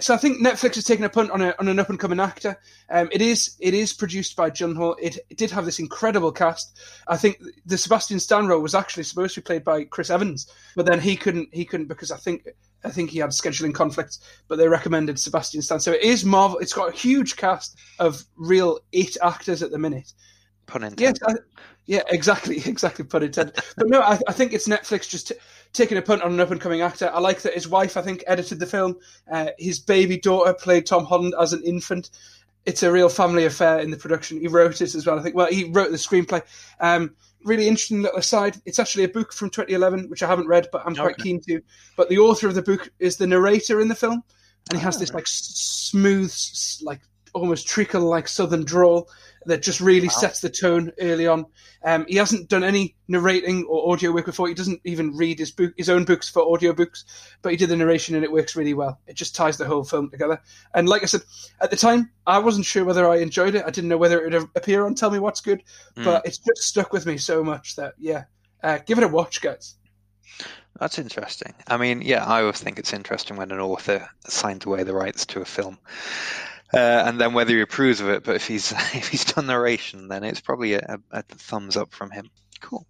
so 0.00 0.12
I 0.12 0.16
think 0.16 0.38
Netflix 0.38 0.74
has 0.74 0.84
taken 0.84 1.04
a 1.04 1.08
punt 1.08 1.30
on, 1.30 1.40
a, 1.40 1.54
on 1.58 1.68
an 1.68 1.78
up 1.78 1.88
and 1.88 2.00
coming 2.00 2.18
actor. 2.18 2.58
Um, 2.90 3.08
it 3.12 3.22
is 3.22 3.56
it 3.60 3.74
is 3.74 3.92
produced 3.92 4.34
by 4.34 4.50
Gyllenhaal. 4.50 4.96
It, 5.00 5.18
it, 5.30 5.38
did 5.38 5.52
have 5.52 5.64
this 5.64 5.78
incredible 5.78 6.32
cast. 6.32 6.80
I 7.06 7.16
think 7.16 7.40
the 7.64 7.78
Sebastian 7.78 8.18
Stan 8.18 8.46
role 8.46 8.60
was 8.60 8.74
actually 8.74 9.04
supposed 9.04 9.34
to 9.34 9.40
be 9.40 9.44
played 9.44 9.64
by 9.64 9.84
Chris 9.84 10.10
Evans, 10.10 10.50
but 10.74 10.86
then 10.86 11.00
he 11.00 11.16
couldn't 11.16 11.48
he 11.52 11.64
couldn't 11.64 11.86
because 11.86 12.10
I 12.10 12.16
think 12.16 12.48
I 12.82 12.90
think 12.90 13.10
he 13.10 13.20
had 13.20 13.30
scheduling 13.30 13.72
conflicts. 13.72 14.18
But 14.48 14.56
they 14.56 14.66
recommended 14.66 15.18
Sebastian 15.20 15.62
Stan. 15.62 15.78
So 15.78 15.92
it 15.92 16.02
is 16.02 16.24
Marvel. 16.24 16.58
It's 16.58 16.72
got 16.72 16.92
a 16.92 16.96
huge 16.96 17.36
cast 17.36 17.78
of 18.00 18.24
real 18.36 18.80
eight 18.92 19.16
actors 19.22 19.62
at 19.62 19.70
the 19.70 19.78
minute. 19.78 20.12
Pun 20.66 20.84
intended. 20.84 21.00
Yes, 21.00 21.36
I, 21.36 21.40
yeah, 21.86 22.02
exactly, 22.08 22.56
exactly. 22.66 23.04
Pun 23.04 23.22
intended. 23.22 23.56
but 23.76 23.88
no, 23.88 24.00
I, 24.00 24.18
I 24.28 24.32
think 24.32 24.52
it's 24.52 24.68
Netflix 24.68 25.08
just. 25.08 25.28
T- 25.28 25.34
taking 25.74 25.98
a 25.98 26.02
punt 26.02 26.22
on 26.22 26.32
an 26.32 26.40
up 26.40 26.50
and 26.50 26.60
coming 26.60 26.80
actor. 26.80 27.10
I 27.12 27.18
like 27.18 27.42
that 27.42 27.52
his 27.52 27.68
wife, 27.68 27.96
I 27.96 28.02
think, 28.02 28.24
edited 28.26 28.60
the 28.60 28.66
film. 28.66 28.96
Uh, 29.30 29.48
his 29.58 29.78
baby 29.78 30.16
daughter 30.16 30.54
played 30.54 30.86
Tom 30.86 31.04
Holland 31.04 31.34
as 31.38 31.52
an 31.52 31.62
infant. 31.64 32.10
It's 32.64 32.82
a 32.82 32.90
real 32.90 33.10
family 33.10 33.44
affair 33.44 33.80
in 33.80 33.90
the 33.90 33.96
production. 33.96 34.40
He 34.40 34.48
wrote 34.48 34.80
it 34.80 34.94
as 34.94 35.04
well. 35.04 35.18
I 35.18 35.22
think. 35.22 35.34
Well, 35.34 35.48
he 35.48 35.64
wrote 35.64 35.90
the 35.90 35.98
screenplay. 35.98 36.42
Um, 36.80 37.14
really 37.44 37.68
interesting 37.68 38.00
little 38.02 38.18
aside. 38.18 38.56
It's 38.64 38.78
actually 38.78 39.04
a 39.04 39.08
book 39.08 39.34
from 39.34 39.50
2011, 39.50 40.08
which 40.08 40.22
I 40.22 40.28
haven't 40.28 40.46
read, 40.46 40.68
but 40.72 40.82
I'm 40.86 40.94
quite 40.94 41.14
okay. 41.14 41.22
keen 41.24 41.40
to. 41.42 41.60
But 41.96 42.08
the 42.08 42.18
author 42.18 42.48
of 42.48 42.54
the 42.54 42.62
book 42.62 42.88
is 43.00 43.16
the 43.16 43.26
narrator 43.26 43.80
in 43.82 43.88
the 43.88 43.94
film, 43.94 44.22
and 44.70 44.78
he 44.78 44.84
has 44.84 44.96
oh, 44.96 45.00
this 45.00 45.12
like 45.12 45.26
smooth, 45.26 46.34
like 46.82 47.00
almost 47.34 47.66
treacle 47.66 48.02
like 48.02 48.28
southern 48.28 48.64
drawl 48.64 49.10
that 49.46 49.62
just 49.62 49.80
really 49.80 50.08
wow. 50.08 50.14
sets 50.14 50.40
the 50.40 50.50
tone 50.50 50.92
early 51.00 51.26
on. 51.26 51.46
Um, 51.82 52.06
he 52.08 52.16
hasn't 52.16 52.48
done 52.48 52.64
any 52.64 52.96
narrating 53.08 53.64
or 53.64 53.92
audio 53.92 54.12
work 54.12 54.26
before. 54.26 54.48
He 54.48 54.54
doesn't 54.54 54.80
even 54.84 55.16
read 55.16 55.38
his 55.38 55.50
book, 55.50 55.72
his 55.76 55.90
own 55.90 56.04
books 56.04 56.28
for 56.28 56.50
audio 56.52 56.72
books, 56.72 57.04
but 57.42 57.50
he 57.50 57.56
did 57.56 57.68
the 57.68 57.76
narration 57.76 58.14
and 58.14 58.24
it 58.24 58.32
works 58.32 58.56
really 58.56 58.74
well. 58.74 59.00
It 59.06 59.16
just 59.16 59.34
ties 59.34 59.58
the 59.58 59.66
whole 59.66 59.84
film 59.84 60.10
together. 60.10 60.40
And 60.74 60.88
like 60.88 61.02
I 61.02 61.06
said, 61.06 61.22
at 61.60 61.70
the 61.70 61.76
time, 61.76 62.10
I 62.26 62.38
wasn't 62.38 62.66
sure 62.66 62.84
whether 62.84 63.08
I 63.08 63.16
enjoyed 63.16 63.54
it. 63.54 63.64
I 63.66 63.70
didn't 63.70 63.90
know 63.90 63.98
whether 63.98 64.20
it 64.20 64.32
would 64.32 64.48
appear 64.56 64.84
on 64.84 64.94
Tell 64.94 65.10
Me 65.10 65.18
What's 65.18 65.40
Good, 65.40 65.62
mm. 65.96 66.04
but 66.04 66.26
it's 66.26 66.38
just 66.38 66.62
stuck 66.62 66.92
with 66.92 67.06
me 67.06 67.18
so 67.18 67.44
much 67.44 67.76
that 67.76 67.94
yeah, 67.98 68.24
uh, 68.62 68.78
give 68.86 68.98
it 68.98 69.04
a 69.04 69.08
watch, 69.08 69.40
guys. 69.40 69.76
That's 70.78 70.98
interesting. 70.98 71.54
I 71.68 71.76
mean, 71.76 72.02
yeah, 72.02 72.24
I 72.24 72.40
always 72.40 72.60
think 72.60 72.78
it's 72.78 72.92
interesting 72.92 73.36
when 73.36 73.52
an 73.52 73.60
author 73.60 74.08
signs 74.26 74.66
away 74.66 74.82
the 74.82 74.94
rights 74.94 75.26
to 75.26 75.40
a 75.40 75.44
film. 75.44 75.78
Uh, 76.74 77.04
and 77.06 77.20
then 77.20 77.34
whether 77.34 77.54
he 77.54 77.60
approves 77.60 78.00
of 78.00 78.08
it. 78.08 78.24
But 78.24 78.36
if 78.36 78.46
he's 78.46 78.72
if 78.94 79.08
he's 79.08 79.24
done 79.24 79.46
narration, 79.46 80.08
then 80.08 80.24
it's 80.24 80.40
probably 80.40 80.74
a, 80.74 80.98
a, 81.10 81.22
thumbs 81.22 81.76
up 81.76 81.92
from 81.92 82.10
him. 82.10 82.30
Cool. 82.60 82.86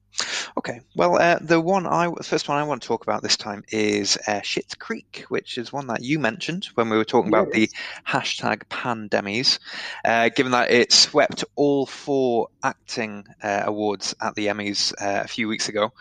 Okay, 0.57 0.81
well, 0.95 1.21
uh, 1.21 1.39
the 1.41 1.61
one 1.61 1.87
I 1.87 2.09
first 2.23 2.49
one 2.49 2.59
I 2.59 2.63
want 2.63 2.83
to 2.83 2.89
talk 2.89 3.03
about 3.03 3.23
this 3.23 3.37
time 3.37 3.65
is 3.71 4.17
uh, 4.29 4.41
Schitt's 4.41 4.77
Creek, 4.77 5.25
which 5.29 5.59
is 5.59 5.73
one 5.73 5.89
that 5.89 6.03
you 6.03 6.21
mentioned 6.21 6.67
when 6.75 6.89
we 6.89 6.97
were 6.97 7.05
talking 7.05 7.29
about 7.29 7.51
the 7.51 7.69
hashtag 8.07 8.69
pandemies. 8.69 9.59
Uh, 10.05 10.29
given 10.29 10.53
that 10.53 10.71
it 10.71 10.93
swept 10.93 11.45
all 11.57 11.87
four 11.87 12.49
acting 12.63 13.25
uh, 13.43 13.65
awards 13.67 14.15
at 14.21 14.37
the 14.37 14.47
Emmys 14.47 14.93
uh, 14.93 15.23
a 15.25 15.29
few 15.29 15.49
weeks 15.49 15.69
ago, 15.69 15.93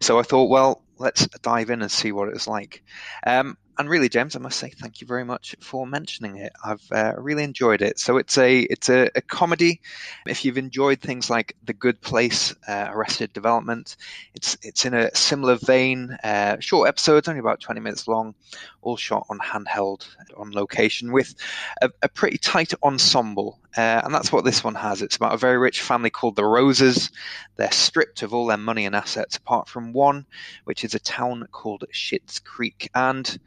so 0.00 0.18
I 0.18 0.22
thought, 0.22 0.50
well, 0.50 0.82
let's 0.98 1.26
dive 1.40 1.70
in 1.70 1.80
and 1.80 1.90
see 1.90 2.12
what 2.12 2.28
it 2.28 2.34
was 2.34 2.46
like. 2.46 2.82
Um, 3.26 3.56
and 3.78 3.88
really, 3.88 4.08
James, 4.08 4.36
I 4.36 4.38
must 4.38 4.58
say 4.58 4.70
thank 4.70 5.00
you 5.00 5.06
very 5.06 5.24
much 5.24 5.56
for 5.60 5.86
mentioning 5.86 6.36
it. 6.36 6.52
I've 6.64 6.86
uh, 6.92 7.14
really 7.16 7.42
enjoyed 7.42 7.80
it. 7.80 7.98
So 7.98 8.18
it's 8.18 8.36
a 8.36 8.60
it's 8.60 8.90
a, 8.90 9.10
a, 9.14 9.22
comedy. 9.22 9.80
If 10.26 10.44
you've 10.44 10.58
enjoyed 10.58 11.00
things 11.00 11.30
like 11.30 11.56
The 11.64 11.72
Good 11.72 12.00
Place, 12.00 12.54
uh, 12.68 12.88
Arrested 12.90 13.32
Development, 13.32 13.96
it's 14.34 14.58
it's 14.62 14.84
in 14.84 14.94
a 14.94 15.14
similar 15.14 15.56
vein. 15.56 16.16
Uh, 16.22 16.58
short 16.60 16.88
episodes, 16.88 17.28
only 17.28 17.40
about 17.40 17.60
twenty 17.60 17.80
minutes 17.80 18.06
long, 18.06 18.34
all 18.82 18.96
shot 18.96 19.26
on 19.30 19.38
handheld 19.38 20.06
on 20.36 20.52
location 20.52 21.12
with 21.12 21.34
a, 21.80 21.90
a 22.02 22.08
pretty 22.08 22.38
tight 22.38 22.74
ensemble. 22.82 23.58
Uh, 23.74 24.02
and 24.04 24.14
that's 24.14 24.30
what 24.30 24.44
this 24.44 24.62
one 24.62 24.74
has. 24.74 25.00
It's 25.00 25.16
about 25.16 25.32
a 25.32 25.38
very 25.38 25.56
rich 25.56 25.80
family 25.80 26.10
called 26.10 26.36
the 26.36 26.44
Roses. 26.44 27.10
They're 27.56 27.72
stripped 27.72 28.22
of 28.22 28.34
all 28.34 28.46
their 28.46 28.58
money 28.58 28.84
and 28.84 28.94
assets 28.94 29.38
apart 29.38 29.66
from 29.66 29.94
one, 29.94 30.26
which 30.64 30.84
is 30.84 30.94
a 30.94 30.98
town 30.98 31.48
called 31.50 31.84
Schitt's 31.90 32.38
Creek. 32.38 32.90
And 32.94 33.38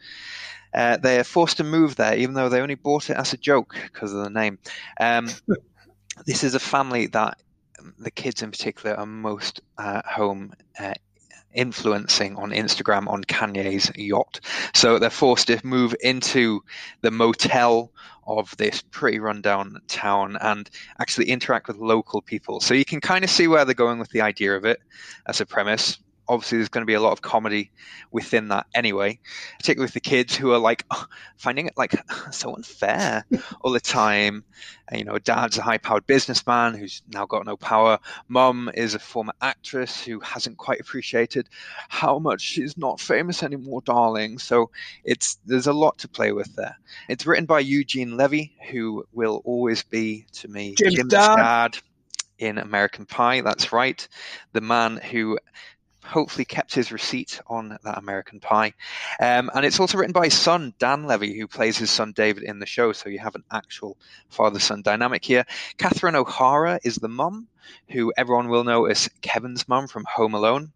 uh, 0.74 0.98
they 0.98 1.20
are 1.20 1.24
forced 1.24 1.58
to 1.58 1.64
move 1.64 1.96
there, 1.96 2.18
even 2.18 2.36
though 2.36 2.50
they 2.50 2.62
only 2.62 2.76
bought 2.76 3.10
it 3.10 3.18
as 3.18 3.34
a 3.34 3.38
joke 3.38 3.76
because 3.84 4.14
of 4.14 4.24
the 4.24 4.30
name. 4.30 4.60
Um, 5.00 5.30
this 6.26 6.44
is 6.44 6.56
a 6.56 6.60
family 6.60 7.08
that 7.08 7.38
the 7.98 8.12
kids 8.12 8.42
in 8.42 8.52
particular 8.52 8.96
are 8.96 9.06
most 9.06 9.62
at 9.78 10.06
home 10.06 10.54
uh, 10.80 10.94
influencing 11.54 12.36
on 12.36 12.52
Instagram 12.52 13.08
on 13.08 13.24
Kanye's 13.24 13.92
yacht. 13.96 14.42
So 14.74 15.00
they're 15.00 15.10
forced 15.10 15.48
to 15.48 15.60
move 15.64 15.96
into 16.02 16.62
the 17.02 17.12
motel 17.12 17.92
of 18.28 18.56
this 18.58 18.82
pretty 18.82 19.20
rundown 19.20 19.80
town 19.88 20.38
and 20.40 20.70
actually 21.00 21.30
interact 21.30 21.68
with 21.68 21.78
local 21.78 22.22
people. 22.22 22.60
So 22.60 22.74
you 22.74 22.86
can 22.86 23.00
kind 23.00 23.24
of 23.24 23.30
see 23.30 23.48
where 23.48 23.66
they're 23.66 23.74
going 23.74 24.00
with 24.00 24.10
the 24.10 24.22
idea 24.22 24.56
of 24.56 24.66
it 24.66 24.80
as 25.26 25.42
a 25.42 25.46
premise 25.46 25.98
obviously 26.28 26.58
there's 26.58 26.70
going 26.70 26.82
to 26.82 26.88
be 26.88 26.94
a 26.94 27.02
lot 27.02 27.12
of 27.12 27.22
comedy 27.22 27.72
within 28.12 28.50
that 28.50 28.68
anyway, 28.74 29.20
particularly 29.60 29.86
with 29.86 29.94
the 29.94 30.00
kids 30.00 30.36
who 30.36 30.52
are 30.54 30.58
like 30.58 30.86
finding 31.38 31.68
it 31.68 31.74
like 31.78 31.94
so 32.32 32.56
unfair 32.56 33.26
all 33.62 33.72
the 33.72 33.80
time. 33.80 34.44
And, 34.88 35.00
you 35.00 35.06
know, 35.06 35.18
dad's 35.18 35.58
a 35.58 35.64
high-powered 35.64 36.06
businessman 36.06 36.76
who's 36.76 37.02
now 37.12 37.26
got 37.26 37.46
no 37.46 37.58
power. 37.58 38.00
Mum 38.28 38.70
is 38.74 38.94
a 38.94 39.00
former 39.00 39.34
actress 39.42 40.04
who 40.04 40.20
hasn't 40.20 40.58
quite 40.58 40.80
appreciated 40.80 41.50
how 41.90 42.20
much 42.20 42.42
she's 42.42 42.78
not 42.78 43.00
famous 43.00 43.42
anymore, 43.42 43.82
darling. 43.82 44.38
So 44.38 44.70
it's 45.04 45.40
there's 45.46 45.68
a 45.68 45.74
lot 45.74 45.98
to 46.00 46.08
play 46.08 46.32
with 46.32 46.56
there. 46.56 46.78
It's 47.10 47.26
written 47.26 47.46
by 47.46 47.62
Eugene 47.62 48.18
Levy, 48.18 48.56
who 48.70 49.06
will 49.14 49.42
always 49.44 49.84
be 49.84 50.26
to 50.34 50.48
me 50.48 50.76
Jim's, 50.76 50.96
Jim's 50.96 51.12
dad. 51.12 51.36
dad 51.36 51.78
in 52.38 52.58
American 52.58 53.06
Pie. 53.06 53.42
That's 53.42 53.72
right, 53.72 54.08
the 54.54 54.62
man 54.62 54.98
who 54.98 55.40
hopefully 56.06 56.46
kept 56.46 56.74
his 56.74 56.92
receipt 56.92 57.42
on 57.48 57.78
that 57.84 57.98
American 57.98 58.40
Pie. 58.40 58.74
Um, 59.20 59.50
and 59.54 59.66
it's 59.66 59.80
also 59.80 59.98
written 59.98 60.14
by 60.14 60.26
his 60.26 60.38
son, 60.38 60.74
Dan 60.80 61.06
Levy, 61.06 61.38
who 61.38 61.48
plays 61.48 61.78
his 61.78 61.92
son 61.92 62.14
David 62.14 62.44
in 62.44 62.60
the 62.60 62.66
show. 62.66 62.94
So 62.94 63.10
you 63.10 63.20
have 63.20 63.36
an 63.36 63.44
actual 63.52 63.98
father 64.30 64.60
son 64.60 64.82
dynamic 64.82 65.26
here. 65.26 65.46
Catherine 65.78 66.16
O'Hara 66.16 66.80
is 66.84 66.96
the 66.96 67.10
mum, 67.10 67.48
who 67.90 68.14
everyone 68.18 68.50
will 68.50 68.64
know 68.64 68.86
as 68.86 69.10
Kevin's 69.22 69.68
mum 69.68 69.88
from 69.88 70.06
Home 70.16 70.36
Alone. 70.36 70.72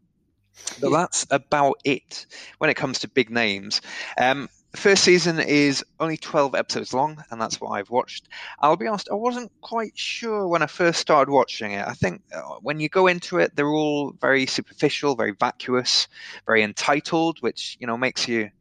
So 0.53 0.89
that's 0.89 1.25
about 1.29 1.79
it 1.83 2.25
when 2.57 2.69
it 2.69 2.75
comes 2.75 2.99
to 2.99 3.07
big 3.07 3.29
names. 3.29 3.81
Um, 4.17 4.49
the 4.71 4.77
first 4.77 5.03
season 5.03 5.39
is 5.39 5.83
only 5.99 6.17
12 6.17 6.53
episodes 6.53 6.93
long, 6.93 7.23
and 7.31 7.41
that's 7.41 7.59
what 7.59 7.71
I've 7.71 7.89
watched. 7.89 8.29
I'll 8.59 8.75
be 8.75 8.87
honest, 8.87 9.09
I 9.11 9.15
wasn't 9.15 9.51
quite 9.61 9.97
sure 9.97 10.47
when 10.47 10.61
I 10.61 10.67
first 10.67 10.99
started 10.99 11.31
watching 11.31 11.71
it. 11.71 11.87
I 11.87 11.93
think 11.93 12.21
uh, 12.33 12.41
when 12.61 12.79
you 12.79 12.87
go 12.87 13.07
into 13.07 13.39
it, 13.39 13.55
they're 13.55 13.67
all 13.67 14.11
very 14.21 14.45
superficial, 14.45 15.15
very 15.15 15.31
vacuous, 15.31 16.07
very 16.45 16.61
entitled, 16.61 17.39
which, 17.41 17.77
you 17.79 17.87
know, 17.87 17.97
makes 17.97 18.27
you 18.27 18.51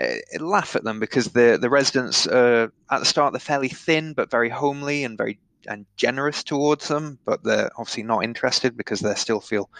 uh, 0.00 0.14
laugh 0.38 0.76
at 0.76 0.84
them 0.84 1.00
because 1.00 1.26
the, 1.32 1.58
the 1.60 1.70
residents, 1.70 2.28
uh, 2.28 2.68
at 2.90 3.00
the 3.00 3.06
start, 3.06 3.32
they're 3.32 3.40
fairly 3.40 3.68
thin, 3.68 4.12
but 4.12 4.30
very 4.30 4.48
homely 4.48 5.02
and 5.02 5.18
very 5.18 5.40
and 5.66 5.86
generous 5.96 6.44
towards 6.44 6.88
them, 6.88 7.18
but 7.24 7.42
they're 7.42 7.70
obviously 7.78 8.02
not 8.02 8.22
interested 8.22 8.76
because 8.76 9.00
they 9.00 9.14
still 9.14 9.40
feel, 9.40 9.70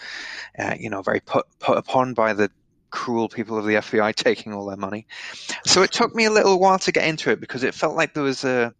uh, 0.57 0.75
you 0.79 0.89
know, 0.89 1.03
very 1.03 1.19
put 1.19 1.45
put 1.59 1.77
upon 1.77 2.15
by 2.15 2.33
the 2.33 2.49
cruel 2.95 3.27
people 3.27 3.57
of 3.57 3.65
the 3.65 3.75
FBI 3.75 4.15
taking 4.15 4.53
all 4.53 4.65
their 4.65 4.77
money. 4.77 5.05
So 5.65 5.83
it 5.83 5.91
took 5.91 6.15
me 6.15 6.25
a 6.25 6.31
little 6.31 6.59
while 6.59 6.79
to 6.79 6.91
get 6.93 7.05
into 7.05 7.29
it 7.29 7.41
because 7.41 7.63
it 7.63 7.75
felt 7.75 7.95
like 7.95 8.13
there 8.13 8.23
was 8.23 8.45
a 8.45 8.73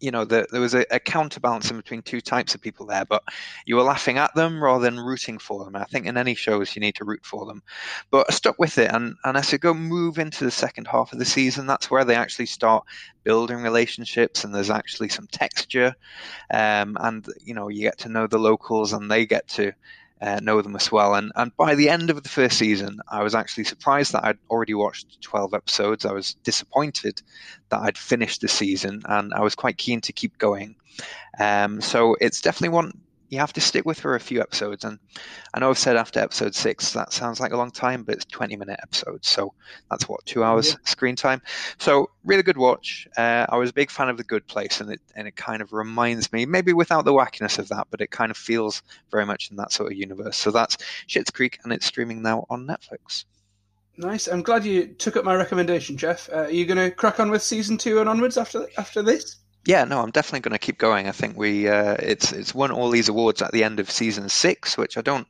you 0.00 0.10
know, 0.10 0.24
the, 0.24 0.46
there 0.50 0.62
was 0.62 0.74
a, 0.74 0.86
a 0.90 0.98
counterbalancing 0.98 1.76
between 1.76 2.00
two 2.00 2.22
types 2.22 2.54
of 2.54 2.62
people 2.62 2.86
there, 2.86 3.04
but 3.04 3.22
you 3.66 3.76
were 3.76 3.82
laughing 3.82 4.16
at 4.16 4.34
them 4.34 4.64
rather 4.64 4.82
than 4.82 4.98
rooting 4.98 5.38
for 5.38 5.62
them. 5.62 5.76
I 5.76 5.84
think 5.84 6.06
in 6.06 6.16
any 6.16 6.34
shows 6.34 6.74
you 6.74 6.80
need 6.80 6.94
to 6.96 7.04
root 7.04 7.24
for 7.24 7.44
them. 7.44 7.62
But 8.10 8.26
I 8.28 8.32
stuck 8.32 8.58
with 8.58 8.78
it, 8.78 8.90
and, 8.90 9.14
and 9.24 9.36
as 9.36 9.52
I 9.52 9.58
go 9.58 9.74
move 9.74 10.18
into 10.18 10.44
the 10.44 10.50
second 10.50 10.86
half 10.86 11.12
of 11.12 11.18
the 11.18 11.26
season, 11.26 11.66
that's 11.66 11.90
where 11.90 12.04
they 12.04 12.14
actually 12.14 12.46
start 12.46 12.84
building 13.24 13.58
relationships, 13.58 14.42
and 14.42 14.54
there's 14.54 14.70
actually 14.70 15.10
some 15.10 15.26
texture, 15.26 15.94
um, 16.50 16.96
and 17.00 17.26
you 17.44 17.52
know 17.52 17.68
you 17.68 17.82
get 17.82 17.98
to 17.98 18.08
know 18.08 18.26
the 18.26 18.38
locals, 18.38 18.94
and 18.94 19.10
they 19.10 19.26
get 19.26 19.46
to 19.48 19.72
uh, 20.20 20.40
know 20.42 20.60
them 20.62 20.76
as 20.76 20.92
well. 20.92 21.14
And 21.14 21.32
and 21.36 21.56
by 21.56 21.74
the 21.74 21.88
end 21.88 22.10
of 22.10 22.22
the 22.22 22.28
first 22.28 22.58
season, 22.58 23.00
I 23.08 23.22
was 23.22 23.34
actually 23.34 23.64
surprised 23.64 24.12
that 24.12 24.24
I'd 24.24 24.38
already 24.50 24.74
watched 24.74 25.20
12 25.22 25.54
episodes. 25.54 26.04
I 26.04 26.12
was 26.12 26.34
disappointed 26.44 27.22
that 27.70 27.80
I'd 27.80 27.98
finished 27.98 28.40
the 28.40 28.48
season, 28.48 29.02
and 29.06 29.32
I 29.34 29.40
was 29.40 29.54
quite 29.54 29.78
keen 29.78 30.00
to 30.02 30.12
keep 30.12 30.36
going. 30.38 30.76
Um, 31.38 31.80
so 31.80 32.16
it's 32.20 32.40
definitely 32.40 32.74
one 32.74 32.92
you 33.30 33.38
have 33.38 33.52
to 33.52 33.60
stick 33.60 33.86
with 33.86 33.98
for 33.98 34.16
a 34.16 34.20
few 34.20 34.40
episodes. 34.40 34.84
And 34.84 34.98
I 35.54 35.60
know 35.60 35.70
I've 35.70 35.78
said 35.78 35.96
after 35.96 36.18
episode 36.20 36.54
six, 36.54 36.92
that 36.92 37.12
sounds 37.12 37.38
like 37.38 37.52
a 37.52 37.56
long 37.56 37.70
time, 37.70 38.02
but 38.02 38.16
it's 38.16 38.24
20 38.26 38.56
minute 38.56 38.78
episodes. 38.82 39.28
So 39.28 39.54
that's 39.88 40.08
what, 40.08 40.26
two 40.26 40.42
hours 40.42 40.70
yeah. 40.70 40.76
screen 40.84 41.14
time. 41.14 41.40
So 41.78 42.10
really 42.24 42.42
good 42.42 42.58
watch. 42.58 43.08
Uh, 43.16 43.46
I 43.48 43.56
was 43.56 43.70
a 43.70 43.72
big 43.72 43.90
fan 43.90 44.08
of 44.08 44.16
The 44.16 44.24
Good 44.24 44.46
Place, 44.48 44.80
and 44.80 44.90
it, 44.90 45.00
and 45.14 45.28
it 45.28 45.36
kind 45.36 45.62
of 45.62 45.72
reminds 45.72 46.32
me, 46.32 46.44
maybe 46.44 46.72
without 46.72 47.04
the 47.04 47.12
wackiness 47.12 47.58
of 47.58 47.68
that, 47.68 47.86
but 47.90 48.00
it 48.00 48.10
kind 48.10 48.32
of 48.32 48.36
feels 48.36 48.82
very 49.12 49.24
much 49.24 49.50
in 49.50 49.56
that 49.56 49.72
sort 49.72 49.92
of 49.92 49.96
universe. 49.96 50.36
So 50.36 50.50
that's 50.50 50.76
Schitt's 51.08 51.30
Creek, 51.30 51.60
and 51.62 51.72
it's 51.72 51.86
streaming 51.86 52.22
now 52.22 52.46
on 52.50 52.66
Netflix. 52.66 53.24
Nice. 53.96 54.26
I'm 54.28 54.42
glad 54.42 54.64
you 54.64 54.86
took 54.86 55.16
up 55.16 55.24
my 55.24 55.34
recommendation, 55.34 55.96
Jeff. 55.96 56.28
Uh, 56.32 56.44
are 56.44 56.50
you 56.50 56.64
going 56.64 56.78
to 56.78 56.90
crack 56.90 57.20
on 57.20 57.30
with 57.30 57.42
season 57.42 57.76
two 57.76 58.00
and 58.00 58.08
onwards 58.08 58.38
after 58.38 58.66
after 58.78 59.02
this? 59.02 59.36
Yeah, 59.66 59.84
no, 59.84 60.00
I'm 60.00 60.10
definitely 60.10 60.40
going 60.40 60.58
to 60.58 60.58
keep 60.58 60.78
going. 60.78 61.06
I 61.06 61.12
think 61.12 61.36
we 61.36 61.68
uh, 61.68 61.96
it's 61.98 62.32
it's 62.32 62.54
won 62.54 62.70
all 62.70 62.88
these 62.88 63.10
awards 63.10 63.42
at 63.42 63.52
the 63.52 63.62
end 63.62 63.78
of 63.78 63.90
season 63.90 64.30
six, 64.30 64.78
which 64.78 64.96
I 64.96 65.02
don't 65.02 65.26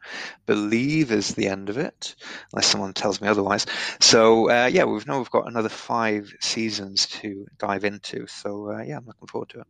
believe 0.46 1.10
is 1.10 1.34
the 1.34 1.48
end 1.48 1.68
of 1.68 1.78
it, 1.78 2.14
unless 2.52 2.68
someone 2.68 2.92
tells 2.92 3.20
me 3.20 3.26
otherwise. 3.26 3.66
So 3.98 4.48
uh, 4.48 4.66
yeah, 4.66 4.84
we've 4.84 5.06
now 5.06 5.18
we've 5.18 5.30
got 5.30 5.48
another 5.48 5.68
five 5.68 6.32
seasons 6.40 7.06
to 7.08 7.46
dive 7.58 7.84
into. 7.84 8.28
So 8.28 8.70
uh, 8.70 8.82
yeah, 8.82 8.98
I'm 8.98 9.06
looking 9.06 9.26
forward 9.26 9.48
to 9.50 9.60
it. 9.60 9.66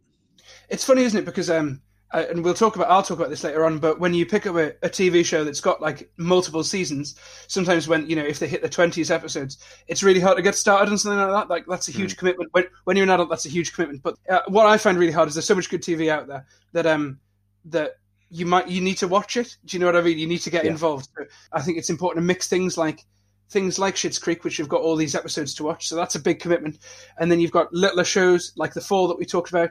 It's 0.69 0.85
funny, 0.85 1.05
isn't 1.05 1.21
it? 1.21 1.25
Because 1.25 1.49
um, 1.49 1.81
uh, 2.12 2.25
and 2.29 2.45
we'll 2.45 2.55
talk 2.55 2.75
about 2.75 2.90
I'll 2.90 3.02
talk 3.02 3.19
about 3.19 3.31
this 3.31 3.45
later 3.45 3.64
on, 3.64 3.79
but 3.79 4.00
when 4.00 4.14
you 4.14 4.26
pick 4.26 4.47
up 4.47 4.57
a, 4.57 4.71
a, 4.83 4.88
TV 4.88 5.25
show 5.25 5.45
that's 5.45 5.61
got 5.61 5.81
like 5.81 6.11
multiple 6.17 6.64
seasons, 6.64 7.14
sometimes 7.47 7.87
when 7.87 8.09
you 8.11 8.17
know 8.17 8.25
if 8.25 8.40
they 8.40 8.49
hit 8.49 8.62
the 8.62 8.69
twenties 8.69 9.11
episodes, 9.11 9.59
it's 9.87 10.02
really 10.02 10.19
hard 10.19 10.37
to 10.37 10.43
get 10.43 10.57
started 10.57 10.90
on 10.90 10.99
something 10.99 11.19
like 11.19 11.31
that. 11.31 11.52
Like 11.52 11.67
that's 11.69 11.88
a 11.88 11.93
huge 11.93 12.14
mm. 12.14 12.19
commitment. 12.19 12.52
When 12.52 12.64
when 12.85 12.97
you're 12.97 13.05
an 13.05 13.11
adult, 13.11 13.31
that's 13.31 13.47
a 13.47 13.50
huge 13.50 13.73
commitment. 13.73 14.02
But 14.02 14.17
uh, 14.29 14.40
what 14.49 14.67
I 14.67 14.76
find 14.76 14.99
really 14.99 15.12
hard 15.12 15.29
is 15.29 15.35
there's 15.35 15.47
so 15.47 15.55
much 15.55 15.71
good 15.71 15.83
TV 15.83 16.09
out 16.09 16.26
there 16.26 16.47
that 16.73 16.87
um 16.87 17.21
that 17.67 17.93
you 18.29 18.45
might 18.45 18.69
you 18.69 18.81
need 18.81 18.99
to 18.99 19.09
watch 19.09 19.37
it. 19.37 19.57
Do 19.64 19.76
you 19.76 19.81
know 19.81 19.87
what 19.87 19.97
I 19.97 20.02
mean? 20.02 20.19
You 20.19 20.26
need 20.26 20.38
to 20.38 20.50
get 20.50 20.64
yeah. 20.64 20.73
involved. 20.73 21.09
So 21.17 21.25
I 21.52 21.62
think 21.62 21.79
it's 21.79 21.90
important 21.90 22.25
to 22.25 22.26
mix 22.26 22.49
things 22.49 22.76
like 22.76 23.05
things 23.50 23.79
like 23.79 23.97
Schitt's 23.97 24.19
Creek, 24.19 24.45
which 24.45 24.59
you've 24.59 24.69
got 24.69 24.81
all 24.81 24.97
these 24.97 25.14
episodes 25.14 25.55
to 25.55 25.64
watch. 25.64 25.88
So 25.88 25.97
that's 25.97 26.14
a 26.14 26.21
big 26.21 26.40
commitment. 26.40 26.79
And 27.19 27.31
then 27.31 27.40
you've 27.40 27.50
got 27.50 27.73
littler 27.73 28.05
shows 28.05 28.52
like 28.57 28.73
The 28.75 28.81
Fall 28.81 29.09
that 29.09 29.19
we 29.19 29.26
talked 29.26 29.50
about, 29.50 29.71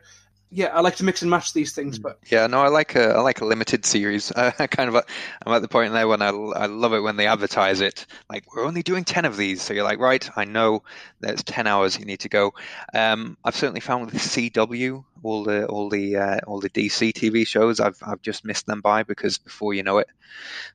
yeah, 0.52 0.68
I 0.68 0.82
like 0.82 0.96
to 0.96 1.04
mix 1.04 1.22
and 1.22 1.30
match 1.30 1.54
these 1.54 1.74
things, 1.74 2.00
but 2.00 2.18
yeah, 2.28 2.48
no, 2.48 2.62
I 2.62 2.70
like 2.70 2.96
a 2.96 3.14
I 3.14 3.22
like 3.22 3.42
a 3.42 3.46
limited 3.46 3.86
series. 3.86 4.32
I 4.36 4.52
kind 4.68 4.90
of 4.90 5.06
I'm 5.46 5.54
at 5.54 5.62
the 5.62 5.68
point 5.68 5.94
there 5.94 6.08
when 6.08 6.22
I 6.22 6.30
I 6.30 6.66
love 6.66 6.94
it 6.94 7.02
when 7.02 7.18
they 7.18 7.28
advertise 7.28 7.82
it. 7.82 8.08
Like 8.30 8.54
we're 8.54 8.66
only 8.66 8.82
doing 8.82 9.04
ten 9.04 9.26
of 9.26 9.38
these, 9.38 9.62
so 9.62 9.74
you're 9.74 9.84
like, 9.84 10.00
right, 10.00 10.28
I 10.36 10.46
know 10.46 10.84
there's 11.20 11.44
ten 11.44 11.68
hours 11.68 12.00
you 12.00 12.06
need 12.06 12.22
to 12.22 12.30
go. 12.30 12.54
Um, 12.94 13.38
I've 13.44 13.56
certainly 13.56 13.82
found 13.82 14.06
with 14.06 14.16
CW 14.16 15.04
all 15.24 15.44
the 15.44 15.66
all 15.68 15.90
the 15.90 16.16
uh, 16.16 16.40
all 16.48 16.60
the 16.60 16.70
DC 16.70 17.14
TV 17.14 17.46
shows. 17.46 17.80
I've 17.80 17.98
I've 18.06 18.22
just 18.22 18.46
missed 18.46 18.66
them 18.66 18.82
by 18.82 19.04
because 19.04 19.38
before 19.38 19.74
you 19.74 19.84
know 19.84 19.98
it, 19.98 20.08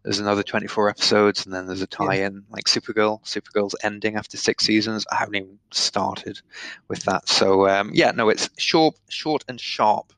there's 0.02 0.18
another 0.18 0.42
24 0.42 0.90
episodes, 0.90 1.44
and 1.44 1.54
then 1.54 1.66
there's 1.66 1.82
a 1.82 1.86
tie-in 1.86 2.34
yeah. 2.34 2.40
like 2.50 2.64
Supergirl. 2.64 3.22
Supergirl's 3.24 3.76
ending 3.82 4.16
after 4.16 4.36
six 4.36 4.64
seasons. 4.64 5.06
I 5.10 5.16
haven't 5.16 5.36
even 5.36 5.58
started 5.70 6.40
with 6.88 7.02
that. 7.04 7.28
So 7.28 7.68
um, 7.68 7.90
yeah, 7.92 8.10
no, 8.12 8.28
it's 8.28 8.50
short, 8.58 8.96
short 9.08 9.44
and 9.48 9.60
sharp, 9.60 10.12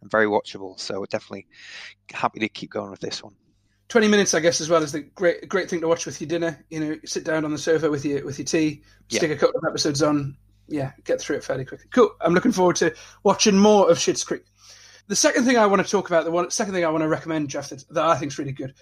and 0.00 0.10
very 0.10 0.26
watchable. 0.26 0.78
So 0.78 1.04
definitely 1.06 1.46
happy 2.12 2.40
to 2.40 2.48
keep 2.48 2.70
going 2.70 2.90
with 2.90 3.00
this 3.00 3.22
one. 3.22 3.34
20 3.88 4.08
minutes, 4.08 4.32
I 4.32 4.40
guess, 4.40 4.62
as 4.62 4.70
well 4.70 4.82
is 4.82 4.92
the 4.92 5.00
great 5.00 5.46
great 5.50 5.68
thing 5.68 5.82
to 5.82 5.86
watch 5.88 6.06
with 6.06 6.18
your 6.18 6.28
dinner. 6.28 6.64
You 6.70 6.80
know, 6.80 6.96
sit 7.04 7.24
down 7.24 7.44
on 7.44 7.50
the 7.50 7.58
sofa 7.58 7.90
with 7.90 8.06
your 8.06 8.24
with 8.24 8.38
your 8.38 8.46
tea, 8.46 8.82
Yeah. 9.10 9.18
stick 9.18 9.30
a 9.30 9.36
couple 9.36 9.58
of 9.58 9.68
episodes 9.68 10.02
on. 10.02 10.36
Yeah, 10.68 10.92
get 11.04 11.20
through 11.20 11.36
it 11.36 11.44
fairly 11.44 11.64
quickly. 11.64 11.88
Cool. 11.92 12.10
I'm 12.20 12.34
looking 12.34 12.52
forward 12.52 12.76
to 12.76 12.94
watching 13.24 13.58
more 13.58 13.90
of 13.90 13.98
Schitt's 13.98 14.24
Creek. 14.24 14.44
The 15.08 15.16
second 15.16 15.44
thing 15.44 15.58
I 15.58 15.66
want 15.66 15.84
to 15.84 15.90
talk 15.90 16.08
about, 16.08 16.24
the 16.24 16.30
one 16.30 16.50
second 16.50 16.74
thing 16.74 16.84
I 16.84 16.88
want 16.88 17.02
to 17.02 17.08
recommend, 17.08 17.50
Jeff, 17.50 17.70
that, 17.70 17.84
that 17.90 18.04
I 18.04 18.16
think 18.16 18.32
is 18.32 18.38
really 18.38 18.52
good. 18.52 18.74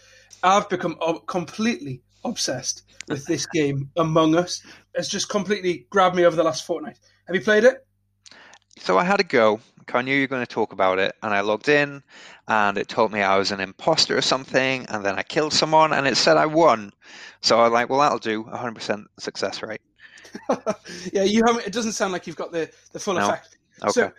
I've 0.43 0.69
become 0.69 0.97
ob- 1.01 1.27
completely 1.27 2.03
obsessed 2.25 2.83
with 3.09 3.27
this 3.27 3.47
game, 3.55 3.91
Among 3.97 4.37
Us. 4.37 4.63
It's 4.95 5.09
just 5.09 5.29
completely 5.29 5.87
grabbed 5.91 6.17
me 6.17 6.25
over 6.25 6.37
the 6.37 6.45
last 6.45 6.67
fortnight. 6.67 6.99
Have 7.27 7.35
you 7.35 7.43
played 7.43 7.65
it? 7.65 7.87
So 8.79 8.99
I 8.99 9.05
had 9.05 9.21
a 9.21 9.25
go. 9.25 9.61
I 9.95 10.03
knew 10.03 10.15
you 10.15 10.23
were 10.23 10.29
going 10.29 10.47
to 10.47 10.55
talk 10.55 10.73
about 10.73 10.99
it, 10.99 11.17
and 11.23 11.35
I 11.35 11.41
logged 11.41 11.69
in, 11.69 12.03
and 12.47 12.79
it 12.79 12.89
told 12.89 13.13
me 13.13 13.23
I 13.23 13.39
was 13.39 13.51
an 13.51 13.61
imposter 13.61 14.17
or 14.17 14.23
something, 14.23 14.87
and 14.89 15.05
then 15.05 15.19
I 15.19 15.23
killed 15.23 15.53
someone, 15.53 15.93
and 15.93 16.07
it 16.07 16.17
said 16.17 16.37
I 16.37 16.47
won. 16.47 16.93
So 17.41 17.59
I 17.59 17.65
was 17.65 17.73
like, 17.73 17.89
well, 17.89 18.01
that'll 18.01 18.19
do. 18.19 18.45
100% 18.45 19.05
success 19.19 19.63
rate. 19.63 19.81
yeah, 21.13 21.23
you 21.23 21.43
haven't. 21.47 21.67
It 21.67 21.73
doesn't 21.73 21.93
sound 21.93 22.13
like 22.13 22.27
you've 22.27 22.37
got 22.37 22.53
the, 22.53 22.71
the 22.93 23.01
full 23.01 23.15
No. 23.15 23.29
effect. 23.29 23.57
Okay. 23.83 23.91
So, 23.93 24.13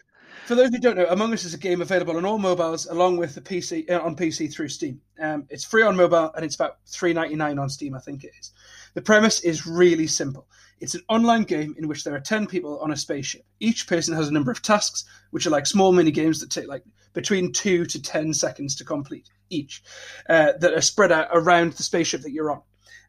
for 0.46 0.56
those 0.56 0.70
who 0.70 0.80
don't 0.80 0.98
know, 0.98 1.06
Among 1.10 1.34
Us 1.34 1.46
is 1.46 1.54
a 1.54 1.58
game 1.58 1.82
available 1.82 2.18
on 2.18 2.26
all 2.26 2.40
mobiles, 2.40 2.86
along 2.88 3.18
with 3.18 3.36
the 3.36 3.42
PC 3.42 3.90
uh, 3.90 4.02
on 4.02 4.16
PC 4.16 4.52
through 4.52 4.70
Steam. 4.70 5.00
Um, 5.20 5.46
it's 5.50 5.64
free 5.64 5.84
on 5.84 5.96
mobile, 5.96 6.32
and 6.36 6.44
it's 6.44 6.56
about 6.56 6.78
three 6.88 7.14
ninety 7.14 7.36
nine 7.36 7.60
on 7.60 7.70
Steam. 7.70 7.96
I 7.96 8.00
think 8.00 8.24
it 8.24 8.32
is. 8.40 8.52
The 8.94 9.02
premise 9.02 9.40
is 9.42 9.66
really 9.66 10.08
simple. 10.08 10.48
It's 10.80 10.96
an 10.96 11.02
online 11.10 11.44
game 11.44 11.76
in 11.78 11.88
which 11.88 12.04
there 12.04 12.16
are 12.16 12.20
ten 12.20 12.48
people 12.48 12.80
on 12.80 12.92
a 12.92 12.98
spaceship. 12.98 13.46
Each 13.60 13.88
person 13.88 14.16
has 14.16 14.28
a 14.28 14.34
number 14.34 14.52
of 14.52 14.62
tasks, 14.62 15.06
which 15.30 15.46
are 15.46 15.52
like 15.52 15.68
small 15.68 15.92
mini 15.92 16.12
games 16.12 16.40
that 16.40 16.50
take 16.50 16.68
like 16.68 16.84
between 17.14 17.52
two 17.54 17.86
to 17.86 18.02
ten 18.02 18.34
seconds 18.34 18.76
to 18.76 18.84
complete 18.84 19.30
each, 19.50 19.84
uh, 20.28 20.54
that 20.60 20.74
are 20.74 20.82
spread 20.82 21.12
out 21.12 21.28
around 21.32 21.74
the 21.74 21.84
spaceship 21.84 22.22
that 22.22 22.32
you're 22.32 22.52
on. 22.52 22.62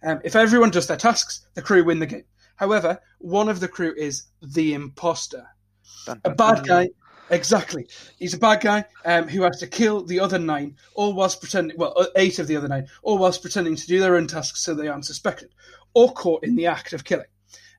Um, 0.05 0.21
if 0.25 0.37
everyone 0.37 0.71
does 0.71 0.87
their 0.87 0.97
tasks, 0.97 1.47
the 1.55 1.63
crew 1.63 1.85
win 1.85 1.99
the 2.01 2.07
game. 2.07 2.25
However, 2.63 3.01
one 3.19 3.49
of 3.49 3.59
the 3.59 3.67
crew 3.67 3.93
is 3.97 4.27
the 4.41 4.75
imposter 4.75 5.49
Dun, 6.07 6.21
a 6.25 6.31
bad 6.31 6.65
guy. 6.65 6.91
Exactly. 7.29 7.89
He's 8.21 8.35
a 8.35 8.39
bad 8.39 8.61
guy 8.61 8.85
um, 9.05 9.27
who 9.27 9.43
has 9.43 9.59
to 9.59 9.67
kill 9.67 10.05
the 10.05 10.21
other 10.21 10.39
nine, 10.39 10.77
all 10.95 11.13
whilst 11.13 11.41
pretending, 11.41 11.77
well, 11.77 11.93
uh, 11.97 12.07
eight 12.15 12.39
of 12.39 12.47
the 12.47 12.55
other 12.55 12.69
nine, 12.69 12.87
all 13.03 13.19
whilst 13.19 13.43
pretending 13.43 13.75
to 13.75 13.87
do 13.89 13.99
their 13.99 14.15
own 14.15 14.29
tasks 14.29 14.63
so 14.63 14.75
they 14.75 14.87
aren't 14.87 15.07
suspected 15.07 15.51
or 15.93 16.13
caught 16.13 16.45
in 16.45 16.55
the 16.55 16.67
act 16.67 16.93
of 16.93 17.03
killing. 17.03 17.27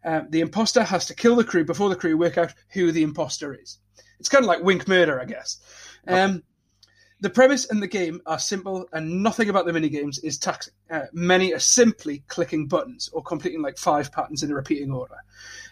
Um, 0.03 0.27
the 0.29 0.41
imposter 0.41 0.83
has 0.83 1.05
to 1.05 1.15
kill 1.15 1.37
the 1.37 1.45
crew 1.45 1.63
before 1.63 1.87
the 1.87 1.95
crew 1.95 2.17
work 2.17 2.37
out 2.37 2.53
who 2.73 2.91
the 2.91 3.03
imposter 3.03 3.53
is. 3.53 3.77
It's 4.19 4.27
kind 4.27 4.43
of 4.43 4.49
like 4.49 4.63
Wink 4.63 4.85
Murder, 4.89 5.17
I 5.17 5.23
guess. 5.23 5.59
Um, 6.09 6.43
the 7.23 7.29
premise 7.29 7.69
and 7.69 7.81
the 7.81 7.87
game 7.87 8.21
are 8.25 8.37
simple, 8.37 8.85
and 8.91 9.23
nothing 9.23 9.47
about 9.47 9.65
the 9.65 9.71
minigames 9.71 10.21
is 10.25 10.37
taxing. 10.37 10.73
Uh, 10.91 11.03
many 11.13 11.53
are 11.53 11.59
simply 11.59 12.21
clicking 12.27 12.67
buttons 12.67 13.09
or 13.13 13.23
completing 13.23 13.61
like 13.61 13.77
five 13.77 14.11
patterns 14.11 14.43
in 14.43 14.51
a 14.51 14.55
repeating 14.55 14.91
order. 14.91 15.15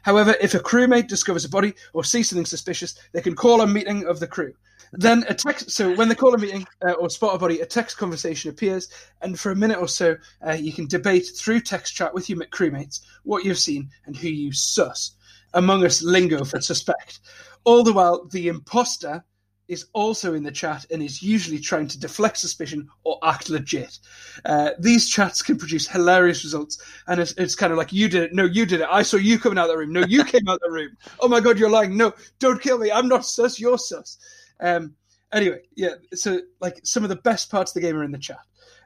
However, 0.04 0.34
if 0.40 0.54
a 0.54 0.60
crewmate 0.60 1.10
discovers 1.10 1.44
a 1.44 1.50
body 1.50 1.74
or 1.92 2.06
sees 2.06 2.30
something 2.30 2.46
suspicious, 2.46 2.96
they 3.12 3.20
can 3.20 3.36
call 3.36 3.60
a 3.60 3.68
meeting 3.68 4.06
of 4.06 4.22
the 4.22 4.28
crew. 4.28 4.54
Then 4.94 5.26
a 5.28 5.34
text. 5.34 5.72
So 5.72 5.94
when 5.94 6.08
they 6.08 6.16
call 6.16 6.34
a 6.34 6.38
meeting 6.38 6.66
uh, 6.86 6.94
or 6.94 7.10
spot 7.10 7.36
a 7.36 7.38
body, 7.38 7.60
a 7.60 7.66
text 7.66 7.98
conversation 7.98 8.50
appears, 8.50 8.88
and 9.22 9.38
for 9.38 9.52
a 9.52 9.56
minute 9.56 9.78
or 9.78 9.90
so, 9.90 10.16
uh, 10.48 10.54
you 10.54 10.72
can 10.72 10.88
debate 10.88 11.28
through 11.36 11.60
text 11.60 11.94
chat 11.94 12.14
with 12.14 12.30
your 12.30 12.40
crewmates 12.46 13.02
what 13.24 13.44
you've 13.44 13.60
seen 13.60 13.90
and 14.06 14.16
who 14.16 14.30
you 14.30 14.54
sus. 14.54 15.12
Among 15.54 15.84
Us 15.84 16.02
lingo 16.02 16.46
for 16.46 16.62
suspect. 16.62 17.20
All 17.66 17.84
the 17.84 17.92
while, 17.92 18.26
the 18.32 18.48
imposter 18.48 19.26
is 19.68 19.86
also 19.94 20.34
in 20.34 20.44
the 20.44 20.52
chat 20.52 20.86
and 20.92 21.02
is 21.02 21.22
usually 21.22 21.60
trying 21.60 21.88
to 21.88 22.00
deflect 22.00 22.38
suspicion 22.38 22.88
or 23.04 23.18
act 23.24 23.50
legit. 23.50 24.00
Uh, 24.46 24.72
these 24.80 25.10
chats 25.10 25.42
can 25.42 25.58
produce 25.58 25.88
hilarious 25.88 26.44
results, 26.44 26.82
and 27.08 27.22
it's, 27.22 27.32
it's 27.34 27.56
kind 27.56 27.72
of 27.72 27.78
like 27.78 27.94
you 27.94 28.10
did 28.10 28.24
it. 28.24 28.34
No, 28.34 28.44
you 28.46 28.66
did 28.66 28.82
it. 28.82 28.88
I 28.92 29.02
saw 29.02 29.18
you 29.18 29.40
coming 29.40 29.58
out 29.58 29.66
of 29.66 29.72
the 29.72 29.78
room. 29.78 29.94
No, 29.94 30.02
you 30.02 30.24
came 30.26 30.48
out 30.48 30.56
of 30.56 30.62
the 30.62 30.72
room. 30.72 30.98
Oh 31.20 31.28
my 31.28 31.40
god, 31.40 31.58
you're 31.58 31.70
lying. 31.70 31.96
No, 31.96 32.14
don't 32.40 32.62
kill 32.62 32.78
me. 32.78 32.92
I'm 32.92 33.08
not 33.08 33.26
sus. 33.26 33.60
You're 33.60 33.78
sus. 33.78 34.18
Um, 34.60 34.96
anyway, 35.32 35.62
yeah. 35.76 35.96
So 36.14 36.40
like 36.60 36.80
some 36.84 37.04
of 37.04 37.10
the 37.10 37.16
best 37.18 37.50
parts 37.50 37.72
of 37.72 37.76
the 37.76 37.82
game 37.82 37.96
are 37.96 38.04
in 38.04 38.12
the 38.12 38.18
chat. 38.18 38.40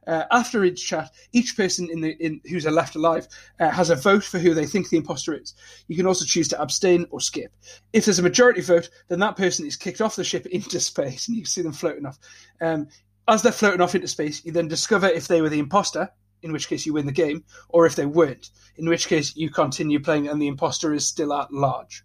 Uh, 0.07 0.23
after 0.31 0.63
each 0.63 0.87
chat, 0.87 1.11
each 1.33 1.57
person 1.57 1.89
in 1.91 2.01
the 2.01 2.11
in 2.23 2.39
who's 2.47 2.65
left 2.65 2.95
alive 2.95 3.27
uh, 3.59 3.69
has 3.69 3.89
a 3.89 3.95
vote 3.95 4.23
for 4.23 4.37
who 4.37 4.53
they 4.53 4.65
think 4.65 4.89
the 4.89 4.97
imposter 4.97 5.33
is. 5.33 5.53
You 5.87 5.95
can 5.95 6.05
also 6.05 6.25
choose 6.25 6.47
to 6.49 6.61
abstain 6.61 7.07
or 7.09 7.19
skip. 7.19 7.51
If 7.91 8.05
there's 8.05 8.19
a 8.19 8.23
majority 8.23 8.61
vote, 8.61 8.89
then 9.07 9.19
that 9.19 9.37
person 9.37 9.65
is 9.65 9.75
kicked 9.75 10.01
off 10.01 10.15
the 10.15 10.23
ship 10.23 10.45
into 10.51 10.79
space, 10.79 11.27
and 11.27 11.37
you 11.37 11.45
see 11.45 11.61
them 11.61 11.73
floating 11.73 12.05
off. 12.05 12.19
Um, 12.61 12.87
as 13.27 13.41
they're 13.41 13.51
floating 13.51 13.81
off 13.81 13.95
into 13.95 14.07
space, 14.07 14.45
you 14.45 14.51
then 14.51 14.67
discover 14.67 15.07
if 15.07 15.27
they 15.27 15.41
were 15.41 15.49
the 15.49 15.59
imposter, 15.59 16.11
in 16.43 16.51
which 16.51 16.67
case 16.67 16.85
you 16.85 16.93
win 16.93 17.07
the 17.07 17.11
game, 17.11 17.43
or 17.69 17.87
if 17.87 17.95
they 17.95 18.05
weren't, 18.05 18.51
in 18.77 18.87
which 18.87 19.07
case 19.07 19.35
you 19.35 19.49
continue 19.49 19.99
playing 19.99 20.27
and 20.27 20.39
the 20.39 20.47
imposter 20.47 20.93
is 20.93 21.07
still 21.07 21.33
at 21.33 21.51
large. 21.51 22.03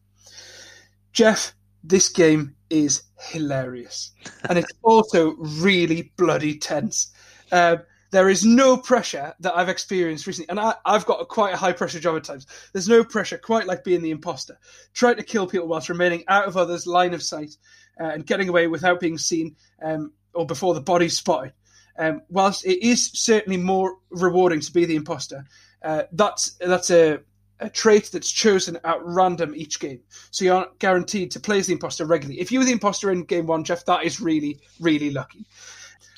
Jeff, 1.12 1.54
this 1.84 2.08
game 2.08 2.54
is 2.70 3.02
hilarious, 3.18 4.12
and 4.48 4.58
it's 4.58 4.72
also 4.82 5.34
really 5.36 6.12
bloody 6.16 6.56
tense. 6.56 7.12
Um, 7.52 7.80
there 8.10 8.28
is 8.28 8.44
no 8.44 8.76
pressure 8.76 9.34
that 9.40 9.56
I've 9.56 9.68
experienced 9.68 10.26
recently, 10.26 10.48
and 10.48 10.58
I, 10.58 10.74
I've 10.84 11.06
got 11.06 11.20
a, 11.20 11.24
quite 11.24 11.54
a 11.54 11.56
high 11.56 11.72
pressure 11.72 12.00
job 12.00 12.16
at 12.16 12.24
times. 12.24 12.46
There's 12.72 12.88
no 12.88 13.04
pressure 13.04 13.38
quite 13.38 13.66
like 13.66 13.84
being 13.84 14.02
the 14.02 14.10
imposter, 14.10 14.58
trying 14.92 15.16
to 15.16 15.22
kill 15.22 15.46
people 15.46 15.68
whilst 15.68 15.88
remaining 15.88 16.24
out 16.28 16.46
of 16.46 16.56
others' 16.56 16.86
line 16.86 17.14
of 17.14 17.22
sight 17.22 17.56
uh, 18.00 18.04
and 18.04 18.26
getting 18.26 18.48
away 18.48 18.66
without 18.66 19.00
being 19.00 19.18
seen 19.18 19.56
um, 19.82 20.12
or 20.34 20.46
before 20.46 20.74
the 20.74 20.80
body's 20.80 21.16
spotted. 21.16 21.52
Um, 21.98 22.22
whilst 22.28 22.64
it 22.64 22.84
is 22.84 23.10
certainly 23.12 23.58
more 23.58 23.96
rewarding 24.10 24.60
to 24.60 24.72
be 24.72 24.86
the 24.86 24.96
imposter, 24.96 25.44
uh, 25.82 26.04
that's 26.12 26.54
that's 26.54 26.90
a, 26.90 27.20
a 27.58 27.68
trait 27.68 28.10
that's 28.10 28.30
chosen 28.30 28.78
at 28.84 28.98
random 29.02 29.54
each 29.54 29.78
game. 29.80 30.00
So 30.30 30.44
you 30.44 30.54
aren't 30.54 30.78
guaranteed 30.78 31.32
to 31.32 31.40
play 31.40 31.58
as 31.58 31.66
the 31.66 31.74
imposter 31.74 32.06
regularly. 32.06 32.40
If 32.40 32.50
you 32.50 32.58
were 32.58 32.64
the 32.64 32.72
imposter 32.72 33.10
in 33.10 33.24
game 33.24 33.46
one, 33.46 33.64
Jeff, 33.64 33.84
that 33.84 34.04
is 34.04 34.20
really, 34.20 34.60
really 34.80 35.10
lucky. 35.10 35.46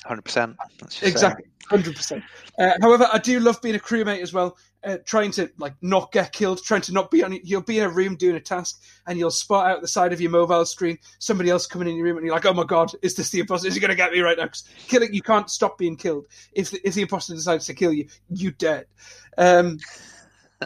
100%. 0.07 0.55
That's 0.79 0.99
just, 0.99 1.03
uh, 1.03 1.07
Exactly, 1.07 1.45
hundred 1.69 1.95
percent. 1.95 2.23
Uh, 2.59 2.71
however, 2.81 3.07
I 3.11 3.17
do 3.19 3.39
love 3.39 3.61
being 3.61 3.75
a 3.75 3.79
crewmate 3.79 4.21
as 4.21 4.33
well. 4.33 4.57
Uh, 4.83 4.97
trying 5.05 5.31
to 5.31 5.49
like 5.57 5.73
not 5.81 6.11
get 6.11 6.33
killed, 6.33 6.61
trying 6.61 6.81
to 6.81 6.91
not 6.91 7.09
be 7.09 7.23
on. 7.23 7.39
You'll 7.43 7.61
be 7.61 7.79
in 7.79 7.85
a 7.85 7.89
room 7.89 8.17
doing 8.17 8.35
a 8.35 8.39
task, 8.39 8.81
and 9.07 9.17
you'll 9.17 9.31
spot 9.31 9.71
out 9.71 9.81
the 9.81 9.87
side 9.87 10.11
of 10.11 10.19
your 10.19 10.29
mobile 10.29 10.65
screen 10.65 10.97
somebody 11.19 11.49
else 11.49 11.65
coming 11.65 11.87
in 11.87 11.95
your 11.95 12.03
room, 12.05 12.17
and 12.17 12.25
you're 12.25 12.35
like, 12.35 12.45
"Oh 12.45 12.53
my 12.53 12.65
god, 12.65 12.91
is 13.01 13.15
this 13.15 13.29
the 13.29 13.39
imposter? 13.39 13.67
Is 13.69 13.75
he 13.75 13.79
going 13.79 13.91
to 13.91 13.95
get 13.95 14.11
me 14.11 14.19
right 14.19 14.37
now?" 14.37 14.47
'Cause 14.47 14.65
killing, 14.87 15.13
you 15.13 15.21
can't 15.21 15.49
stop 15.49 15.77
being 15.77 15.95
killed. 15.95 16.25
If 16.51 16.71
the, 16.71 16.85
if 16.85 16.95
the 16.95 17.01
imposter 17.03 17.33
decides 17.33 17.65
to 17.67 17.73
kill 17.73 17.93
you, 17.93 18.07
you 18.29 18.51
dead. 18.51 18.87
Um, 19.37 19.79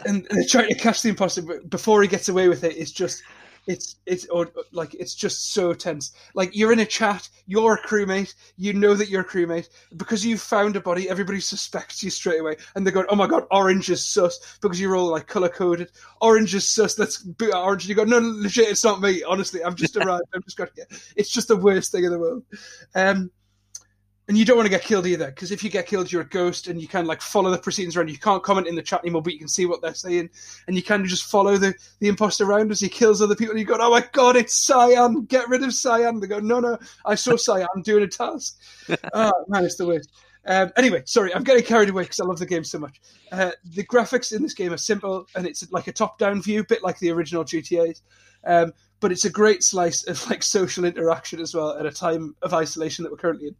and 0.04 0.26
they're 0.30 0.44
trying 0.48 0.68
to 0.68 0.74
catch 0.74 1.02
the 1.02 1.10
imposter 1.10 1.42
before 1.68 2.02
he 2.02 2.08
gets 2.08 2.28
away 2.28 2.48
with 2.48 2.64
it. 2.64 2.76
It's 2.76 2.90
just. 2.90 3.22
It's 3.68 3.96
it's 4.06 4.26
or 4.28 4.50
like 4.72 4.94
it's 4.94 5.14
just 5.14 5.52
so 5.52 5.74
tense. 5.74 6.12
Like 6.34 6.56
you're 6.56 6.72
in 6.72 6.78
a 6.78 6.86
chat, 6.86 7.28
you're 7.46 7.74
a 7.74 7.82
crewmate, 7.82 8.34
you 8.56 8.72
know 8.72 8.94
that 8.94 9.10
you're 9.10 9.20
a 9.20 9.28
crewmate 9.28 9.68
because 9.94 10.24
you've 10.24 10.40
found 10.40 10.74
a 10.76 10.80
body. 10.80 11.10
Everybody 11.10 11.38
suspects 11.40 12.02
you 12.02 12.08
straight 12.08 12.40
away, 12.40 12.56
and 12.74 12.86
they're 12.86 12.94
going, 12.94 13.06
"Oh 13.10 13.14
my 13.14 13.26
god, 13.26 13.44
orange 13.50 13.90
is 13.90 14.02
sus," 14.02 14.58
because 14.62 14.80
you're 14.80 14.96
all 14.96 15.10
like 15.10 15.26
color 15.26 15.50
coded. 15.50 15.90
Orange 16.22 16.54
is 16.54 16.66
sus. 16.66 16.98
Let's 16.98 17.18
boot 17.18 17.54
orange. 17.54 17.82
And 17.84 17.90
you 17.90 17.94
go, 17.94 18.04
"No, 18.04 18.18
legit, 18.18 18.70
it's 18.70 18.84
not 18.84 19.02
me. 19.02 19.22
Honestly, 19.22 19.62
I've 19.62 19.76
just 19.76 19.98
arrived. 19.98 20.24
I've 20.34 20.44
just 20.44 20.56
got 20.56 20.74
get." 20.74 20.90
It's 21.14 21.30
just 21.30 21.48
the 21.48 21.56
worst 21.56 21.92
thing 21.92 22.04
in 22.04 22.10
the 22.10 22.18
world. 22.18 22.44
Um, 22.94 23.30
and 24.28 24.36
you 24.36 24.44
don't 24.44 24.58
want 24.58 24.66
to 24.66 24.70
get 24.70 24.82
killed 24.82 25.06
either, 25.06 25.28
because 25.28 25.50
if 25.50 25.64
you 25.64 25.70
get 25.70 25.86
killed, 25.86 26.12
you're 26.12 26.20
a 26.20 26.28
ghost, 26.28 26.68
and 26.68 26.82
you 26.82 26.86
can 26.86 27.06
like 27.06 27.22
follow 27.22 27.50
the 27.50 27.56
proceedings 27.56 27.96
around. 27.96 28.10
You 28.10 28.18
can't 28.18 28.42
comment 28.42 28.66
in 28.66 28.74
the 28.74 28.82
chat 28.82 29.00
anymore, 29.00 29.22
but 29.22 29.32
you 29.32 29.38
can 29.38 29.48
see 29.48 29.64
what 29.64 29.80
they're 29.80 29.94
saying, 29.94 30.28
and 30.66 30.76
you 30.76 30.82
can 30.82 31.06
just 31.06 31.24
follow 31.24 31.56
the, 31.56 31.74
the 32.00 32.08
imposter 32.08 32.44
around 32.44 32.70
as 32.70 32.80
he 32.80 32.90
kills 32.90 33.22
other 33.22 33.34
people. 33.34 33.52
And 33.52 33.60
you 33.60 33.64
go, 33.64 33.78
"Oh 33.80 33.90
my 33.90 34.04
god, 34.12 34.36
it's 34.36 34.54
Cyan! 34.54 35.24
Get 35.24 35.48
rid 35.48 35.62
of 35.62 35.72
Cyan!" 35.72 36.20
They 36.20 36.26
go, 36.26 36.40
"No, 36.40 36.60
no, 36.60 36.78
I 37.06 37.14
saw 37.14 37.36
Cyan 37.36 37.66
doing 37.82 38.04
a 38.04 38.06
task." 38.06 38.58
oh 39.14 39.32
man, 39.48 39.64
it's 39.64 39.76
the 39.76 39.86
worst. 39.86 40.10
Um, 40.44 40.72
anyway, 40.76 41.02
sorry, 41.06 41.34
I'm 41.34 41.42
getting 41.42 41.64
carried 41.64 41.88
away 41.88 42.02
because 42.02 42.20
I 42.20 42.24
love 42.24 42.38
the 42.38 42.46
game 42.46 42.64
so 42.64 42.78
much. 42.78 43.00
Uh, 43.32 43.52
the 43.64 43.84
graphics 43.84 44.34
in 44.34 44.42
this 44.42 44.54
game 44.54 44.74
are 44.74 44.78
simple, 44.78 45.26
and 45.34 45.46
it's 45.46 45.70
like 45.72 45.86
a 45.86 45.92
top-down 45.92 46.42
view, 46.42 46.60
a 46.60 46.64
bit 46.64 46.82
like 46.82 46.98
the 46.98 47.10
original 47.10 47.44
GTA's. 47.44 48.02
Um, 48.44 48.72
but 49.00 49.10
it's 49.10 49.24
a 49.24 49.30
great 49.30 49.62
slice 49.62 50.06
of 50.06 50.28
like 50.28 50.42
social 50.42 50.84
interaction 50.84 51.40
as 51.40 51.54
well 51.54 51.76
at 51.78 51.86
a 51.86 51.90
time 51.90 52.34
of 52.42 52.52
isolation 52.52 53.04
that 53.04 53.10
we're 53.10 53.18
currently 53.18 53.48
in 53.48 53.56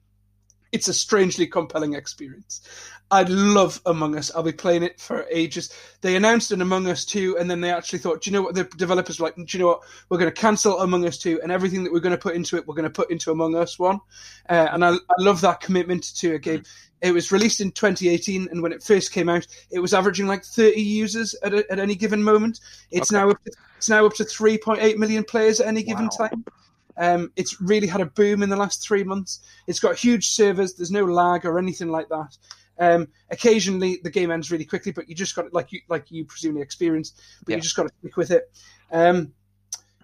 it's 0.72 0.88
a 0.88 0.94
strangely 0.94 1.46
compelling 1.46 1.94
experience. 1.94 2.60
I 3.10 3.22
love 3.22 3.80
Among 3.86 4.16
Us. 4.16 4.30
I'll 4.34 4.42
be 4.42 4.52
playing 4.52 4.82
it 4.82 5.00
for 5.00 5.24
ages. 5.30 5.72
They 6.02 6.14
announced 6.14 6.50
an 6.52 6.60
Among 6.60 6.86
Us 6.88 7.04
2, 7.06 7.38
and 7.38 7.50
then 7.50 7.60
they 7.62 7.70
actually 7.72 8.00
thought, 8.00 8.22
do 8.22 8.30
you 8.30 8.34
know 8.36 8.42
what? 8.42 8.54
The 8.54 8.64
developers 8.64 9.18
were 9.18 9.26
like, 9.28 9.36
do 9.36 9.44
you 9.48 9.58
know 9.60 9.68
what? 9.68 9.80
We're 10.10 10.18
going 10.18 10.30
to 10.30 10.40
cancel 10.40 10.80
Among 10.80 11.06
Us 11.06 11.16
2, 11.18 11.40
and 11.42 11.50
everything 11.50 11.84
that 11.84 11.92
we're 11.92 12.00
going 12.00 12.14
to 12.14 12.20
put 12.20 12.34
into 12.34 12.56
it, 12.56 12.66
we're 12.66 12.74
going 12.74 12.84
to 12.84 12.90
put 12.90 13.10
into 13.10 13.30
Among 13.30 13.54
Us 13.54 13.78
1. 13.78 13.98
Uh, 14.50 14.68
and 14.72 14.84
I, 14.84 14.90
I 14.92 15.14
love 15.18 15.40
that 15.40 15.60
commitment 15.60 16.14
to 16.16 16.34
a 16.34 16.38
game. 16.38 16.64
It 17.00 17.12
was 17.12 17.32
released 17.32 17.60
in 17.60 17.70
2018, 17.72 18.48
and 18.50 18.62
when 18.62 18.72
it 18.72 18.82
first 18.82 19.12
came 19.12 19.28
out, 19.30 19.46
it 19.70 19.78
was 19.78 19.94
averaging 19.94 20.26
like 20.26 20.44
30 20.44 20.80
users 20.80 21.34
at, 21.42 21.54
a, 21.54 21.64
at 21.72 21.78
any 21.78 21.94
given 21.94 22.22
moment. 22.22 22.60
It's 22.90 23.10
Okay. 23.12 23.20
now 23.22 23.30
up 23.30 23.42
to, 23.44 23.52
it's 23.78 23.88
now 23.88 24.04
up 24.04 24.14
to 24.14 24.24
3.8 24.24 24.96
million 24.96 25.24
players 25.24 25.60
at 25.60 25.68
any 25.68 25.82
given 25.82 26.10
Wow. 26.10 26.28
time. 26.28 26.44
Um, 26.98 27.32
it's 27.36 27.60
really 27.60 27.86
had 27.86 28.00
a 28.00 28.06
boom 28.06 28.42
in 28.42 28.48
the 28.50 28.56
last 28.56 28.82
three 28.86 29.04
months. 29.04 29.40
It's 29.66 29.80
got 29.80 29.96
huge 29.96 30.28
servers. 30.28 30.74
There's 30.74 30.90
no 30.90 31.04
lag 31.04 31.46
or 31.46 31.58
anything 31.58 31.88
like 31.88 32.08
that. 32.08 32.36
Um, 32.80 33.08
occasionally 33.30 33.98
the 34.02 34.10
game 34.10 34.30
ends 34.30 34.50
really 34.50 34.64
quickly, 34.64 34.92
but 34.92 35.08
you 35.08 35.14
just 35.14 35.34
got 35.34 35.46
it 35.46 35.52
like 35.54 35.72
you 35.72 35.80
like 35.88 36.10
you 36.10 36.24
presumably 36.24 36.62
experienced, 36.62 37.20
but 37.44 37.50
Yeah. 37.50 37.56
you 37.56 37.62
just 37.62 37.76
got 37.76 37.84
to 37.84 37.94
stick 38.00 38.16
with 38.16 38.30
it. 38.30 38.50
Um, 38.92 39.32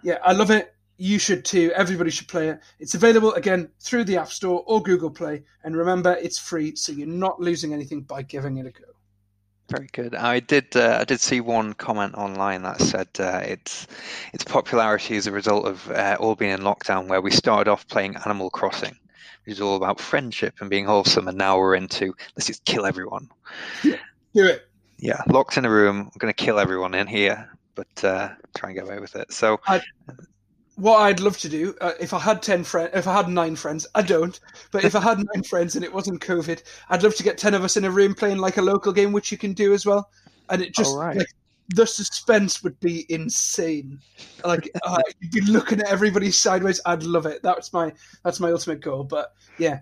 yeah, 0.02 0.18
I 0.22 0.32
love 0.32 0.50
it. 0.50 0.74
You 0.96 1.18
should 1.18 1.44
too. 1.44 1.72
Everybody 1.74 2.10
should 2.10 2.28
play 2.28 2.48
it. 2.50 2.60
It's 2.78 2.94
available 2.94 3.32
again 3.34 3.70
through 3.80 4.04
the 4.04 4.16
App 4.16 4.28
Store 4.28 4.62
or 4.66 4.82
Google 4.82 5.10
Play, 5.10 5.42
and 5.64 5.76
remember, 5.76 6.14
it's 6.20 6.38
free, 6.38 6.76
so 6.76 6.92
you're 6.92 7.08
not 7.08 7.40
losing 7.40 7.72
anything 7.72 8.02
by 8.02 8.22
giving 8.22 8.58
it 8.58 8.66
a 8.66 8.70
go. 8.70 8.93
Very 9.70 9.88
good. 9.92 10.14
I 10.14 10.40
did. 10.40 10.76
Uh, 10.76 10.98
I 11.00 11.04
did 11.04 11.20
see 11.20 11.40
one 11.40 11.72
comment 11.72 12.14
online 12.14 12.62
that 12.62 12.80
said 12.80 13.08
uh, 13.18 13.40
its 13.44 13.86
its 14.34 14.44
popularity 14.44 15.16
is 15.16 15.26
a 15.26 15.32
result 15.32 15.66
of 15.66 15.90
uh, 15.90 16.16
all 16.20 16.34
being 16.34 16.50
in 16.50 16.60
lockdown, 16.60 17.08
where 17.08 17.22
we 17.22 17.30
started 17.30 17.70
off 17.70 17.88
playing 17.88 18.16
Animal 18.26 18.50
Crossing, 18.50 18.96
which 19.44 19.54
is 19.54 19.60
all 19.62 19.76
about 19.76 19.98
friendship 20.00 20.54
and 20.60 20.68
being 20.68 20.84
wholesome, 20.84 21.28
and 21.28 21.38
now 21.38 21.58
we're 21.58 21.74
into 21.74 22.14
let's 22.36 22.46
just 22.46 22.64
kill 22.66 22.84
everyone. 22.84 23.30
Do 23.82 23.96
it. 24.46 24.68
Yeah, 24.98 25.22
locked 25.28 25.56
in 25.56 25.64
a 25.64 25.70
room. 25.70 26.10
I'm 26.12 26.18
going 26.18 26.32
to 26.32 26.44
kill 26.44 26.58
everyone 26.58 26.94
in 26.94 27.06
here, 27.06 27.50
but 27.74 28.04
uh, 28.04 28.30
try 28.54 28.68
and 28.68 28.76
get 28.76 28.84
away 28.84 28.98
with 28.98 29.16
it. 29.16 29.32
So 29.32 29.60
what 30.76 30.98
I'd 30.98 31.20
love 31.20 31.38
to 31.38 31.48
do 31.48 31.74
uh, 31.80 31.92
if 32.00 32.12
I 32.12 32.18
had 32.18 32.42
ten 32.42 32.64
friends, 32.64 32.90
if 32.94 33.06
I 33.06 33.14
had 33.14 33.28
nine 33.28 33.56
friends, 33.56 33.86
I 33.94 34.02
don't. 34.02 34.38
But 34.70 34.84
if 34.84 34.94
I 34.94 35.00
had 35.00 35.18
nine 35.18 35.42
friends 35.48 35.76
and 35.76 35.84
it 35.84 35.92
wasn't 35.92 36.20
COVID, 36.20 36.62
I'd 36.90 37.02
love 37.02 37.14
to 37.16 37.22
get 37.22 37.38
ten 37.38 37.54
of 37.54 37.64
us 37.64 37.76
in 37.76 37.84
a 37.84 37.90
room 37.90 38.14
playing 38.14 38.38
like 38.38 38.56
a 38.56 38.62
local 38.62 38.92
game, 38.92 39.12
which 39.12 39.30
you 39.30 39.38
can 39.38 39.52
do 39.52 39.72
as 39.72 39.86
well. 39.86 40.10
And 40.48 40.60
it 40.60 40.74
just 40.74 40.96
right. 40.96 41.16
like 41.16 41.28
the 41.68 41.86
suspense 41.86 42.62
would 42.62 42.78
be 42.80 43.06
insane. 43.08 44.00
Like 44.44 44.70
uh, 44.82 45.02
you'd 45.20 45.32
be 45.32 45.40
looking 45.42 45.80
at 45.80 45.88
everybody 45.88 46.30
sideways. 46.30 46.80
I'd 46.86 47.02
love 47.02 47.26
it. 47.26 47.42
That's 47.42 47.72
my 47.72 47.92
that's 48.22 48.40
my 48.40 48.50
ultimate 48.50 48.80
goal. 48.80 49.04
But 49.04 49.32
yeah. 49.58 49.80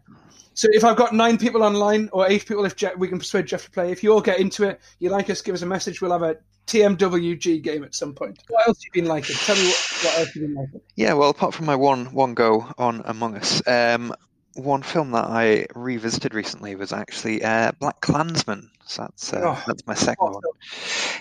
So 0.54 0.68
if 0.72 0.84
I've 0.84 0.96
got 0.96 1.14
nine 1.14 1.38
people 1.38 1.62
online 1.62 2.10
or 2.12 2.28
eight 2.28 2.46
people, 2.46 2.64
if 2.66 2.76
Jeff, 2.76 2.96
we 2.96 3.08
can 3.08 3.18
persuade 3.18 3.46
Jeff 3.46 3.64
to 3.64 3.70
play. 3.70 3.90
If 3.90 4.02
you 4.02 4.12
all 4.12 4.20
get 4.20 4.38
into 4.38 4.64
it, 4.64 4.80
you 4.98 5.08
like 5.08 5.30
us, 5.30 5.40
give 5.40 5.54
us 5.54 5.62
a 5.62 5.66
message. 5.66 6.02
We'll 6.02 6.12
have 6.12 6.22
a 6.22 6.36
TMWG 6.66 7.62
game 7.62 7.84
at 7.84 7.94
some 7.94 8.14
point. 8.14 8.38
What 8.48 8.68
else 8.68 8.78
have 8.78 8.84
you 8.94 9.02
been 9.02 9.08
liking? 9.08 9.34
Tell 9.36 9.56
me 9.56 9.64
what, 9.64 9.98
what 10.02 10.18
else 10.18 10.34
you've 10.34 10.46
been 10.46 10.54
liking. 10.54 10.80
Yeah, 10.94 11.14
well, 11.14 11.30
apart 11.30 11.54
from 11.54 11.66
my 11.66 11.74
one 11.74 12.12
one 12.12 12.34
go 12.34 12.70
on 12.76 13.02
Among 13.06 13.36
Us, 13.36 13.66
um, 13.66 14.14
one 14.54 14.82
film 14.82 15.12
that 15.12 15.24
I 15.24 15.66
revisited 15.74 16.34
recently 16.34 16.74
was 16.74 16.92
actually 16.92 17.42
uh, 17.42 17.72
BlacKkKlansman. 17.80 18.68
So 18.86 19.02
that's 19.02 19.32
uh, 19.32 19.40
Oh, 19.42 19.62
that's 19.66 19.86
my 19.86 19.94
second 19.94 20.24
what 20.24 20.34
one. 20.34 20.42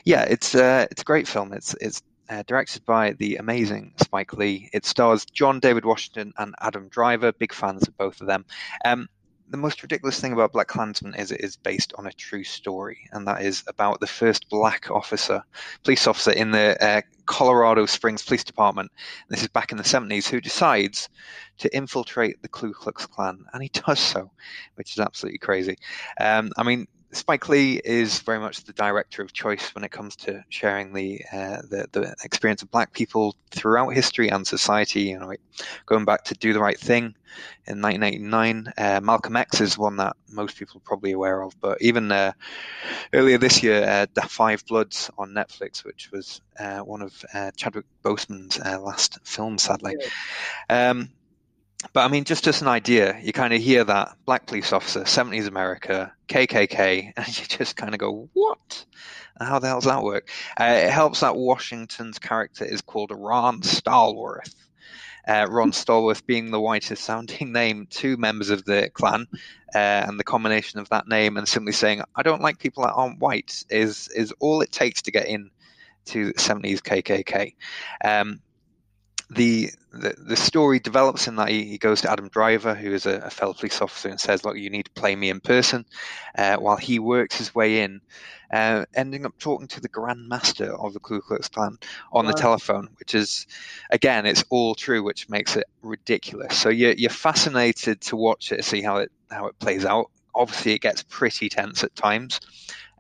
Yeah, 0.04 0.24
it's 0.24 0.56
uh, 0.56 0.88
it's 0.91 1.02
a 1.02 1.06
great 1.06 1.28
film. 1.28 1.54
It's 1.54 1.76
it's 1.80 2.02
uh, 2.30 2.44
directed 2.48 2.86
by 2.86 3.12
the 3.12 3.38
amazing 3.38 3.94
Spike 4.02 4.34
Lee. 4.34 4.70
It 4.74 4.86
stars 4.86 5.26
John 5.26 5.60
David 5.60 5.86
Washington 5.86 6.34
and 6.38 6.56
Adam 6.60 6.88
Driver. 6.88 7.32
Big 7.32 7.54
fans 7.54 7.88
of 7.88 7.98
both 7.98 8.22
of 8.22 8.28
them. 8.28 8.46
Um, 8.86 9.10
the 9.52 9.58
most 9.58 9.84
ridiculous 9.84 10.20
thing 10.20 10.32
about 10.32 10.54
BlacKkKlansman 10.54 11.20
is 11.20 11.32
it 11.32 11.42
is 11.42 11.58
based 11.58 11.94
on 11.98 12.08
a 12.08 12.14
true 12.14 12.44
story, 12.44 13.08
and 13.12 13.28
that 13.28 13.42
is 13.42 13.64
about 13.68 14.00
the 14.00 14.08
first 14.08 14.50
black 14.50 14.90
officer, 14.90 15.44
police 15.84 16.08
officer 16.08 16.32
in 16.32 16.52
the 16.52 16.82
uh, 16.84 17.02
Colorado 17.26 17.86
Springs 17.86 18.24
Police 18.24 18.46
Department. 18.46 18.92
This 19.28 19.42
is 19.42 19.50
back 19.50 19.72
in 19.72 19.78
the 19.78 19.84
70s, 19.84 20.30
who 20.30 20.40
decides 20.40 21.10
to 21.60 21.76
infiltrate 21.76 22.42
the 22.42 22.48
Ku 22.48 22.74
Klux 22.74 23.06
Klan, 23.06 23.44
and 23.54 23.62
he 23.62 23.70
does 23.86 24.00
so, 24.00 24.32
which 24.76 24.94
is 24.94 25.00
absolutely 25.00 25.40
crazy. 25.40 25.78
Um, 26.20 26.52
I 26.58 26.64
mean, 26.64 26.88
Spike 27.13 27.50
Lee 27.50 27.82
is 27.84 28.19
very 28.19 28.39
much 28.39 28.63
the 28.63 28.74
director 28.74 29.21
of 29.21 29.34
choice 29.34 29.76
when 29.76 29.84
it 29.84 29.91
comes 29.91 30.15
to 30.17 30.43
sharing 30.50 30.93
the 30.93 31.21
uh, 31.32 31.62
the, 31.69 31.88
the 31.91 32.15
experience 32.24 32.62
of 32.62 32.71
Black 32.71 32.93
people 32.93 33.36
throughout 33.50 33.89
history 33.89 34.30
and 34.30 34.47
society. 34.47 35.02
You 35.02 35.19
know, 35.19 35.28
like 35.28 35.41
going 35.86 36.06
back 36.06 36.24
to 36.26 36.36
Do 36.36 36.54
the 36.54 36.60
Right 36.60 36.80
Thing 36.80 37.15
in 37.65 37.82
1989, 37.82 38.74
uh, 38.78 39.02
Malcolm 39.02 39.36
X 39.36 39.62
is 39.62 39.78
one 39.78 39.97
that 39.97 40.15
most 40.30 40.58
people 40.58 40.78
are 40.78 40.88
probably 40.88 41.12
aware 41.12 41.41
of. 41.41 41.60
But 41.60 41.82
even 41.82 42.12
uh, 42.12 42.32
earlier 43.13 43.38
this 43.38 43.62
year, 43.62 43.84
uh, 43.84 44.06
The 44.13 44.21
Five 44.21 44.65
Bloods 44.65 45.10
on 45.17 45.34
Netflix, 45.34 45.84
which 45.84 46.12
was 46.12 46.41
uh, 46.60 46.80
one 46.80 47.02
of 47.02 47.26
uh, 47.34 47.52
Chadwick 47.56 47.86
Boseman's 48.04 48.60
uh, 48.60 48.80
last 48.80 49.19
films, 49.24 49.63
sadly. 49.63 49.95
Um, 50.69 51.10
but 51.94 52.02
I 52.02 52.08
mean, 52.08 52.24
just 52.24 52.48
as 52.48 52.62
an 52.62 52.67
idea, 52.67 53.20
you 53.22 53.34
kind 53.34 53.54
of 53.54 53.62
hear 53.62 53.84
that 53.84 54.17
black 54.26 54.46
police 54.46 54.74
officer, 54.74 55.02
70s 55.02 55.48
America, 55.48 56.13
KKK, 56.28 57.13
and 57.17 57.28
you 57.28 57.46
just 57.46 57.76
kind 57.76 57.94
of 57.94 58.00
go, 58.00 58.30
what? 58.34 58.86
How 59.39 59.60
the 59.60 59.67
hell 59.67 59.80
does 59.80 59.89
that 59.89 60.04
work? 60.04 60.30
Uh, 60.60 60.65
it 60.65 60.91
helps 60.91 61.22
that 61.22 61.36
Washington's 61.36 62.20
character 62.20 62.65
is 62.65 62.82
called 62.82 63.12
Ron 63.13 63.62
Stallworth. 63.62 64.54
Uh, 65.28 65.48
Ron 65.50 65.72
Stallworth 65.72 66.26
being 66.26 66.52
the 66.52 66.62
whitest 66.62 67.04
sounding 67.04 67.52
name 67.54 67.88
to 67.91 68.17
members 68.17 68.50
of 68.50 68.63
the 68.65 68.89
Klan, 68.94 69.28
uh, 69.74 69.78
and 69.78 70.20
the 70.20 70.24
combination 70.24 70.80
of 70.80 70.89
that 70.89 71.08
name 71.08 71.38
and 71.38 71.48
simply 71.48 71.74
saying, 71.74 72.04
I 72.15 72.24
don't 72.24 72.41
like 72.41 72.60
people 72.60 72.84
that 72.84 72.94
aren't 72.94 73.20
white, 73.20 73.63
is, 73.70 74.10
is 74.10 74.34
all 74.39 74.62
it 74.62 74.72
takes 74.72 75.02
to 75.04 75.12
get 75.12 75.28
in 75.28 75.50
to 76.06 76.34
70s 76.34 76.82
KKK. 76.82 77.56
Um, 78.04 78.41
the, 79.34 79.70
the 79.94 80.13
the 80.17 80.36
story 80.36 80.80
develops 80.80 81.28
in 81.28 81.38
that 81.38 81.48
he, 81.48 81.63
he 81.63 81.78
goes 81.78 82.02
to 82.02 82.12
Adam 82.12 82.28
Driver, 82.28 82.76
who 82.76 82.94
is 82.94 83.06
a, 83.06 83.20
a 83.20 83.30
fellow 83.30 83.54
police 83.54 83.82
officer, 83.82 84.10
and 84.10 84.20
says, 84.20 84.44
"Look, 84.44 84.58
you 84.58 84.70
need 84.70 84.86
to 84.86 84.91
play 84.91 85.15
me 85.15 85.30
in 85.30 85.39
person." 85.39 85.86
Uh, 86.38 86.58
while 86.58 86.76
he 86.76 87.00
works 87.00 87.38
his 87.38 87.56
way 87.56 87.82
in, 87.82 88.02
uh, 88.52 88.84
ending 88.94 89.26
up 89.26 89.38
talking 89.39 89.67
to 89.70 89.80
the 89.80 89.88
Grand 89.88 90.28
Master 90.28 90.76
of 90.76 90.94
the 90.94 91.00
Ku 91.00 91.22
Klux 91.22 91.48
Klan 91.48 91.78
on 92.12 92.26
the 92.26 92.34
telephone, 92.34 92.89
which 93.00 93.15
is, 93.15 93.48
again, 93.89 94.26
it's 94.26 94.44
all 94.50 94.76
true, 94.76 95.02
which 95.02 95.30
makes 95.30 95.56
it 95.56 95.65
ridiculous. 95.82 96.58
So 96.58 96.67
you're 96.67 96.94
you're 96.94 97.10
fascinated 97.10 98.02
to 98.02 98.17
watch 98.17 98.52
it, 98.52 98.65
see 98.65 98.82
how 98.82 98.98
it 98.98 99.12
how 99.30 99.48
it 99.48 99.58
plays 99.60 99.86
out. 99.86 100.12
Obviously, 100.36 100.74
it 100.74 100.82
gets 100.82 101.04
pretty 101.04 101.48
tense 101.48 101.86
at 101.86 101.96
times. 101.96 102.41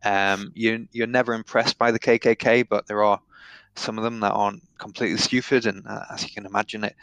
Um, 0.03 0.53
you 0.55 0.87
you're 0.93 1.07
never 1.07 1.33
impressed 1.33 1.77
by 1.77 1.91
the 1.91 1.99
KKK, 1.99 2.69
but 2.69 2.87
there 2.87 3.03
are 3.03 3.19
some 3.75 3.97
of 3.97 4.03
them 4.03 4.19
that 4.19 4.31
aren't 4.31 4.63
completely 4.77 5.17
stupid, 5.17 5.65
and 5.65 5.85
uh, 5.87 6.03
as 6.11 6.23
you 6.23 6.29
can 6.29 6.45
imagine, 6.45 6.83
it 6.83 6.95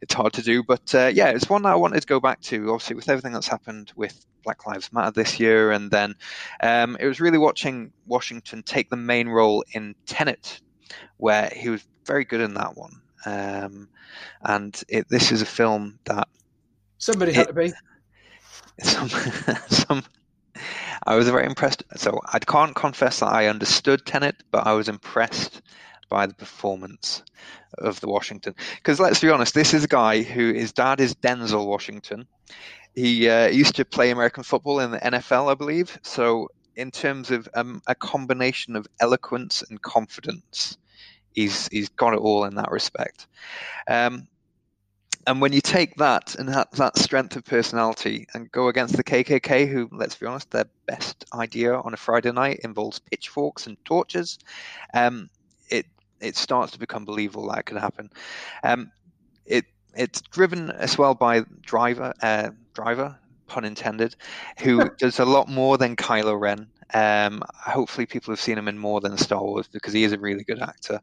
it's 0.00 0.14
hard 0.14 0.32
to 0.34 0.42
do. 0.42 0.62
But 0.62 0.94
uh, 0.94 1.10
yeah, 1.12 1.28
it's 1.28 1.48
one 1.48 1.62
that 1.62 1.72
I 1.72 1.76
wanted 1.76 2.00
to 2.00 2.06
go 2.06 2.20
back 2.20 2.40
to. 2.42 2.70
Obviously, 2.70 2.96
with 2.96 3.08
everything 3.08 3.32
that's 3.32 3.48
happened 3.48 3.92
with 3.96 4.24
Black 4.44 4.66
Lives 4.66 4.92
Matter 4.92 5.10
this 5.10 5.38
year, 5.38 5.72
and 5.72 5.90
then 5.90 6.14
um, 6.62 6.96
it 6.98 7.06
was 7.06 7.20
really 7.20 7.38
watching 7.38 7.92
Washington 8.06 8.62
take 8.62 8.90
the 8.90 8.96
main 8.96 9.28
role 9.28 9.64
in 9.72 9.94
Tenet, 10.06 10.60
where 11.16 11.50
he 11.54 11.68
was 11.68 11.84
very 12.06 12.24
good 12.24 12.40
in 12.40 12.54
that 12.54 12.76
one. 12.76 13.00
Um, 13.26 13.88
and 14.42 14.80
it, 14.88 15.08
this 15.08 15.32
is 15.32 15.42
a 15.42 15.46
film 15.46 15.98
that 16.04 16.28
Somebody 16.98 17.32
had 17.32 17.48
to 17.48 17.52
be. 17.52 17.72
some 18.82 19.08
some 19.68 20.02
I 21.06 21.16
was 21.16 21.28
very 21.28 21.46
impressed. 21.46 21.84
So 21.96 22.20
I 22.32 22.38
can't 22.38 22.74
confess 22.74 23.20
that 23.20 23.32
I 23.32 23.46
understood 23.46 24.04
Tenet, 24.04 24.36
but 24.50 24.66
I 24.66 24.72
was 24.72 24.88
impressed 24.88 25.62
by 26.08 26.26
the 26.26 26.34
performance 26.34 27.22
of 27.76 28.00
the 28.00 28.08
Washington. 28.08 28.54
Because 28.76 29.00
let's 29.00 29.20
be 29.20 29.30
honest, 29.30 29.54
this 29.54 29.74
is 29.74 29.84
a 29.84 29.88
guy 29.88 30.22
who 30.22 30.52
his 30.52 30.72
dad 30.72 31.00
is 31.00 31.14
Denzel 31.14 31.66
Washington. 31.66 32.26
He 32.94 33.28
uh, 33.28 33.48
used 33.48 33.76
to 33.76 33.84
play 33.84 34.10
American 34.10 34.42
football 34.42 34.80
in 34.80 34.90
the 34.90 34.98
NFL, 34.98 35.50
I 35.50 35.54
believe. 35.54 35.98
So 36.02 36.48
in 36.74 36.90
terms 36.90 37.30
of 37.30 37.48
um, 37.54 37.82
a 37.86 37.94
combination 37.94 38.76
of 38.76 38.86
eloquence 39.00 39.62
and 39.68 39.80
confidence, 39.80 40.78
he's 41.32 41.68
he's 41.68 41.88
got 41.90 42.14
it 42.14 42.20
all 42.20 42.44
in 42.44 42.56
that 42.56 42.70
respect. 42.70 43.26
Um, 43.88 44.28
and 45.28 45.42
when 45.42 45.52
you 45.52 45.60
take 45.60 45.96
that 45.96 46.36
and 46.36 46.48
that, 46.48 46.72
that 46.72 46.96
strength 46.96 47.36
of 47.36 47.44
personality 47.44 48.26
and 48.32 48.50
go 48.50 48.68
against 48.68 48.96
the 48.96 49.04
KKK, 49.04 49.68
who, 49.68 49.86
let's 49.92 50.14
be 50.14 50.24
honest, 50.24 50.50
their 50.50 50.70
best 50.86 51.26
idea 51.34 51.74
on 51.74 51.92
a 51.92 51.98
Friday 51.98 52.32
night 52.32 52.60
involves 52.64 52.98
pitchforks 52.98 53.66
and 53.66 53.76
torches, 53.84 54.38
um, 54.94 55.28
it 56.20 56.36
starts 56.36 56.72
to 56.72 56.78
become 56.78 57.04
believable 57.04 57.48
that 57.50 57.66
could 57.66 57.78
happen. 57.78 58.10
Um, 58.62 58.90
it 59.46 59.64
it's 59.94 60.20
driven 60.20 60.70
as 60.70 60.98
well 60.98 61.14
by 61.14 61.44
driver 61.62 62.12
uh, 62.22 62.50
driver 62.74 63.18
pun 63.46 63.64
intended, 63.64 64.14
who 64.60 64.88
does 64.98 65.18
a 65.18 65.24
lot 65.24 65.48
more 65.48 65.78
than 65.78 65.96
Kylo 65.96 66.38
Ren. 66.38 66.68
Um, 66.94 67.42
hopefully, 67.52 68.06
people 68.06 68.32
have 68.32 68.40
seen 68.40 68.56
him 68.56 68.68
in 68.68 68.78
more 68.78 69.00
than 69.00 69.16
Star 69.18 69.42
Wars 69.42 69.68
because 69.68 69.92
he 69.92 70.04
is 70.04 70.12
a 70.12 70.18
really 70.18 70.44
good 70.44 70.60
actor. 70.60 71.00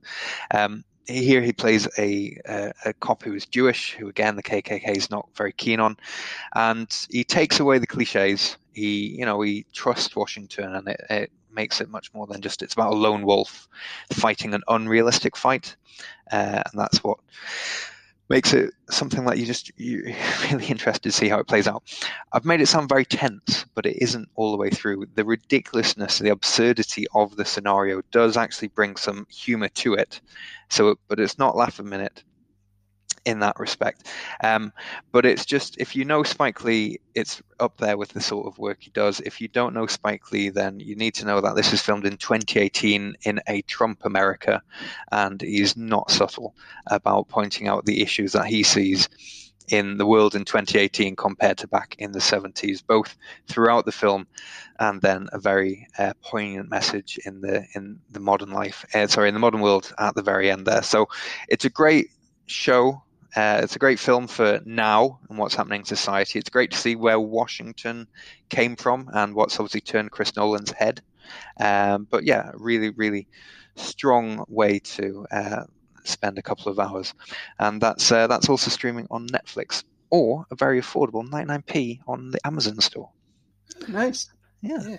Um, 0.54 0.84
here 1.08 1.42
he 1.42 1.54
plays 1.54 1.88
a, 2.00 2.38
a 2.48 2.74
a 2.86 2.94
cop 2.94 3.24
who 3.24 3.34
is 3.34 3.46
Jewish, 3.46 3.94
who 3.94 4.08
again 4.08 4.36
the 4.36 4.44
KKK 4.44 4.98
is 4.98 5.12
not 5.12 5.30
very 5.36 5.52
keen 5.52 5.80
on, 5.80 5.98
and 6.56 6.88
he 7.12 7.24
takes 7.24 7.60
away 7.60 7.78
the 7.78 7.88
cliches. 7.88 8.58
He 8.76 9.18
you 9.18 9.26
know 9.26 9.42
he 9.42 9.66
trusts 9.74 10.16
Washington, 10.16 10.76
and 10.76 10.88
it, 10.88 11.02
it 11.10 11.32
makes 11.52 11.82
it 11.82 11.90
much 11.90 12.14
more 12.14 12.28
than 12.28 12.42
just 12.42 12.62
it's 12.62 12.74
about 12.74 12.94
a 12.94 12.96
lone 12.96 13.26
wolf 13.26 13.68
fighting 14.12 14.54
an 14.54 14.64
unrealistic 14.68 15.38
fight, 15.38 15.76
uh, 16.32 16.62
and 16.66 16.80
that's 16.80 17.04
what 17.04 17.18
makes 18.30 18.54
it 18.54 18.74
something 18.90 19.24
that 19.26 19.38
you 19.38 19.46
just 19.46 19.72
you're 19.78 20.04
really 20.52 20.66
interested 20.66 21.04
to 21.04 21.12
see 21.12 21.30
how 21.30 21.40
it 21.40 21.48
plays 21.48 21.68
out. 21.68 21.84
I've 22.34 22.46
made 22.46 22.62
it 22.62 22.68
sound 22.68 22.90
very 22.90 23.06
tense, 23.06 23.66
but 23.76 23.86
it 23.86 24.02
isn't 24.02 24.30
all 24.36 24.52
the 24.52 24.58
way 24.58 24.70
through. 24.70 25.06
The 25.16 25.26
ridiculousness, 25.26 26.20
the 26.20 26.30
absurdity 26.30 27.06
of 27.14 27.36
the 27.36 27.46
scenario 27.46 28.02
does 28.12 28.38
actually 28.38 28.70
bring 28.70 28.96
some 28.96 29.28
humor 29.30 29.70
to 29.70 29.94
it. 29.94 30.22
So, 30.70 30.96
but 31.08 31.20
it's 31.20 31.38
not 31.38 31.56
laugh 31.56 31.80
a 31.80 31.84
minute. 31.84 32.24
In 33.26 33.40
that 33.40 33.60
respect. 33.60 34.08
Um, 34.44 34.72
but 35.12 35.26
it's 35.26 35.46
just 35.46 35.78
if 35.80 35.96
you 35.96 36.06
know 36.06 36.24
Spike 36.24 36.64
Lee, 36.64 37.00
it's 37.14 37.42
up 37.60 37.78
there 37.78 37.98
with 37.98 38.10
the 38.10 38.22
sort 38.22 38.48
of 38.48 38.58
work 38.58 38.78
he 38.82 38.92
does. 38.92 39.20
If 39.22 39.42
you 39.42 39.48
don't 39.48 39.74
know 39.74 39.88
Spike 39.88 40.32
Lee, 40.32 40.50
then 40.50 40.80
you 40.80 40.96
need 40.96 41.16
to 41.16 41.26
know 41.26 41.42
that 41.42 41.56
this 41.56 41.74
is 41.74 41.82
filmed 41.82 42.06
in 42.06 42.18
2018 42.18 43.16
in 43.24 43.42
a 43.48 43.62
Trump 43.64 44.06
America, 44.06 44.62
and 45.12 45.42
he's 45.42 45.76
not 45.76 46.12
subtle 46.12 46.56
about 46.88 47.28
pointing 47.28 47.68
out 47.68 47.86
the 47.86 48.02
issues 48.02 48.34
that 48.34 48.46
he 48.46 48.64
sees 48.64 49.10
in 49.70 49.98
the 49.98 50.06
world 50.06 50.36
in 50.36 50.46
2018 50.46 51.16
compared 51.16 51.58
to 51.58 51.68
back 51.68 51.96
in 51.98 52.12
the 52.12 52.20
70s, 52.20 52.86
both 52.86 53.18
throughout 53.48 53.86
the 53.86 53.92
film 53.92 54.28
and 54.80 55.02
then 55.02 55.28
a 55.32 55.40
very 55.40 55.88
uh, 55.98 56.14
poignant 56.22 56.70
message 56.70 57.20
in 57.26 57.42
the 57.42 57.66
in 57.76 58.00
the 58.12 58.20
modern 58.20 58.52
life. 58.52 58.86
Uh, 58.94 59.08
sorry, 59.08 59.30
in 59.30 59.34
the 59.34 59.40
modern 59.40 59.62
world 59.62 59.94
at 59.98 60.16
the 60.16 60.22
very 60.22 60.52
end 60.52 60.66
there. 60.66 60.84
So 60.84 61.08
it's 61.48 61.66
a 61.66 61.70
great 61.70 62.10
show. 62.46 63.02
Uh, 63.36 63.60
it's 63.64 63.76
a 63.76 63.80
great 63.80 64.00
film 64.00 64.28
for 64.28 64.62
now 64.66 65.20
and 65.30 65.38
what's 65.38 65.56
happening 65.56 65.82
in 65.82 65.86
society. 65.86 66.40
It's 66.40 66.50
great 66.50 66.72
to 66.72 66.78
see 66.78 66.96
where 66.96 67.20
Washington 67.20 68.08
came 68.50 68.76
from 68.76 69.10
and 69.14 69.36
what's 69.36 69.60
obviously 69.60 69.82
turned 69.82 70.12
Chris 70.12 70.36
Nolan's 70.36 70.72
head. 70.72 71.02
Um, 71.60 72.08
but 72.10 72.24
yeah, 72.24 72.52
really, 72.54 72.92
really 72.92 73.28
strong 73.76 74.46
way 74.48 74.80
to 74.80 75.26
uh, 75.32 75.64
spend 76.04 76.38
a 76.38 76.42
couple 76.42 76.72
of 76.72 76.80
hours, 76.80 77.14
and 77.60 77.82
that's 77.82 78.12
uh, 78.12 78.28
that's 78.28 78.48
also 78.48 78.70
streaming 78.70 79.08
on 79.12 79.28
Netflix 79.28 79.84
or 80.10 80.46
a 80.52 80.56
very 80.56 80.80
affordable 80.80 81.28
99p 81.28 82.00
on 82.08 82.32
the 82.32 82.40
Amazon 82.46 82.80
store. 82.80 83.10
Nice. 83.88 84.32
Yeah. 84.62 84.80
yeah. 84.88 84.98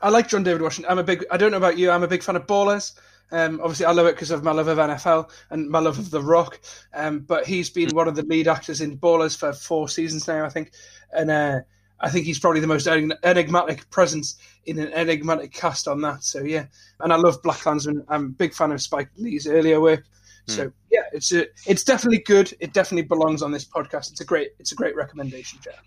I 0.00 0.10
like 0.10 0.28
John 0.28 0.42
David 0.42 0.62
Washington. 0.62 0.90
I'm 0.90 0.98
a 0.98 1.04
big. 1.04 1.24
I 1.30 1.36
don't 1.36 1.50
know 1.50 1.56
about 1.56 1.78
you. 1.78 1.90
I'm 1.90 2.02
a 2.02 2.08
big 2.08 2.22
fan 2.22 2.36
of 2.36 2.46
Ballers. 2.46 2.92
Um, 3.32 3.60
obviously, 3.60 3.86
I 3.86 3.92
love 3.92 4.06
it 4.06 4.14
because 4.14 4.30
of 4.30 4.44
my 4.44 4.52
love 4.52 4.68
of 4.68 4.78
NFL 4.78 5.30
and 5.50 5.68
my 5.68 5.80
love 5.80 5.98
of 5.98 6.10
The 6.10 6.22
Rock. 6.22 6.60
Um, 6.92 7.20
but 7.20 7.46
he's 7.46 7.70
been 7.70 7.90
one 7.90 8.08
of 8.08 8.16
the 8.16 8.22
lead 8.22 8.48
actors 8.48 8.80
in 8.80 8.98
Ballers 8.98 9.36
for 9.36 9.52
four 9.52 9.88
seasons 9.88 10.28
now, 10.28 10.44
I 10.44 10.48
think. 10.48 10.72
And 11.12 11.30
uh, 11.30 11.60
I 12.00 12.10
think 12.10 12.26
he's 12.26 12.38
probably 12.38 12.60
the 12.60 12.66
most 12.66 12.86
enigmatic 12.86 13.88
presence 13.90 14.36
in 14.66 14.78
an 14.78 14.92
enigmatic 14.92 15.52
cast 15.52 15.88
on 15.88 16.00
that. 16.02 16.22
So 16.22 16.42
yeah, 16.42 16.66
and 17.00 17.12
I 17.12 17.16
love 17.16 17.42
BlacKkKlansman. 17.42 18.04
I'm 18.08 18.26
a 18.26 18.28
big 18.28 18.54
fan 18.54 18.72
of 18.72 18.80
Spike 18.80 19.08
Lee's 19.16 19.46
earlier 19.46 19.80
work. 19.80 20.04
So 20.46 20.64
hmm. 20.64 20.70
yeah, 20.90 21.04
it's 21.12 21.32
a, 21.32 21.46
it's 21.66 21.84
definitely 21.84 22.18
good. 22.18 22.54
It 22.60 22.72
definitely 22.72 23.08
belongs 23.08 23.42
on 23.42 23.50
this 23.50 23.64
podcast. 23.64 24.10
It's 24.10 24.20
a 24.20 24.24
great 24.24 24.50
it's 24.58 24.72
a 24.72 24.74
great 24.74 24.94
recommendation, 24.96 25.58
Jeff. 25.62 25.82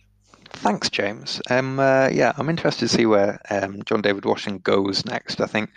Thanks, 0.58 0.90
James. 0.90 1.42
Um, 1.50 1.80
uh, 1.80 2.10
yeah, 2.12 2.34
I'm 2.38 2.50
interested 2.50 2.90
to 2.90 2.96
see 2.98 3.06
where 3.06 3.40
um, 3.50 3.82
John 3.86 4.02
David 4.02 4.26
Washington 4.26 4.60
goes 4.64 5.06
next. 5.06 5.40
I 5.40 5.46
think 5.46 5.70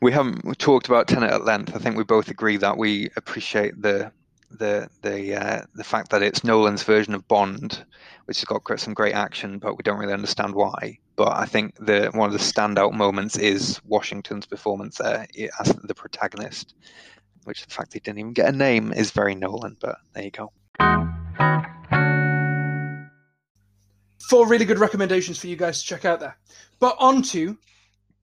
we 0.00 0.10
haven't 0.10 0.58
talked 0.58 0.88
about 0.88 1.06
Tenet 1.06 1.30
at 1.30 1.44
length. 1.44 1.76
I 1.76 1.78
think 1.78 1.96
we 1.96 2.04
both 2.04 2.28
agree 2.28 2.56
that 2.56 2.76
we 2.76 3.10
appreciate 3.16 3.80
the 3.80 4.10
the 4.50 4.88
the 5.02 5.34
uh, 5.34 5.62
the 5.74 5.84
fact 5.84 6.10
that 6.10 6.22
it's 6.22 6.44
Nolan's 6.44 6.82
version 6.82 7.14
of 7.14 7.28
Bond, 7.28 7.84
which 8.24 8.38
has 8.40 8.44
got 8.44 8.80
some 8.80 8.94
great 8.94 9.14
action, 9.14 9.58
but 9.58 9.76
we 9.76 9.82
don't 9.82 9.98
really 9.98 10.14
understand 10.14 10.54
why. 10.54 10.98
But 11.14 11.36
I 11.36 11.44
think 11.44 11.74
the 11.78 12.10
one 12.12 12.28
of 12.28 12.32
the 12.32 12.38
standout 12.38 12.92
moments 12.92 13.36
is 13.36 13.80
Washington's 13.84 14.46
performance 14.46 14.98
there 14.98 15.26
as 15.60 15.72
the 15.84 15.94
protagonist 15.94 16.74
which 17.46 17.64
the 17.64 17.72
fact 17.72 17.92
he 17.92 18.00
didn't 18.00 18.18
even 18.18 18.32
get 18.32 18.52
a 18.52 18.56
name 18.56 18.92
is 18.92 19.12
very 19.12 19.34
Nolan, 19.34 19.76
but 19.80 19.98
there 20.14 20.24
you 20.24 20.30
go. 20.30 20.52
Four 24.28 24.48
really 24.48 24.64
good 24.64 24.78
recommendations 24.78 25.38
for 25.38 25.46
you 25.46 25.56
guys 25.56 25.80
to 25.80 25.86
check 25.86 26.04
out 26.04 26.18
there. 26.18 26.36
But 26.80 26.96
on 26.98 27.22
to 27.22 27.56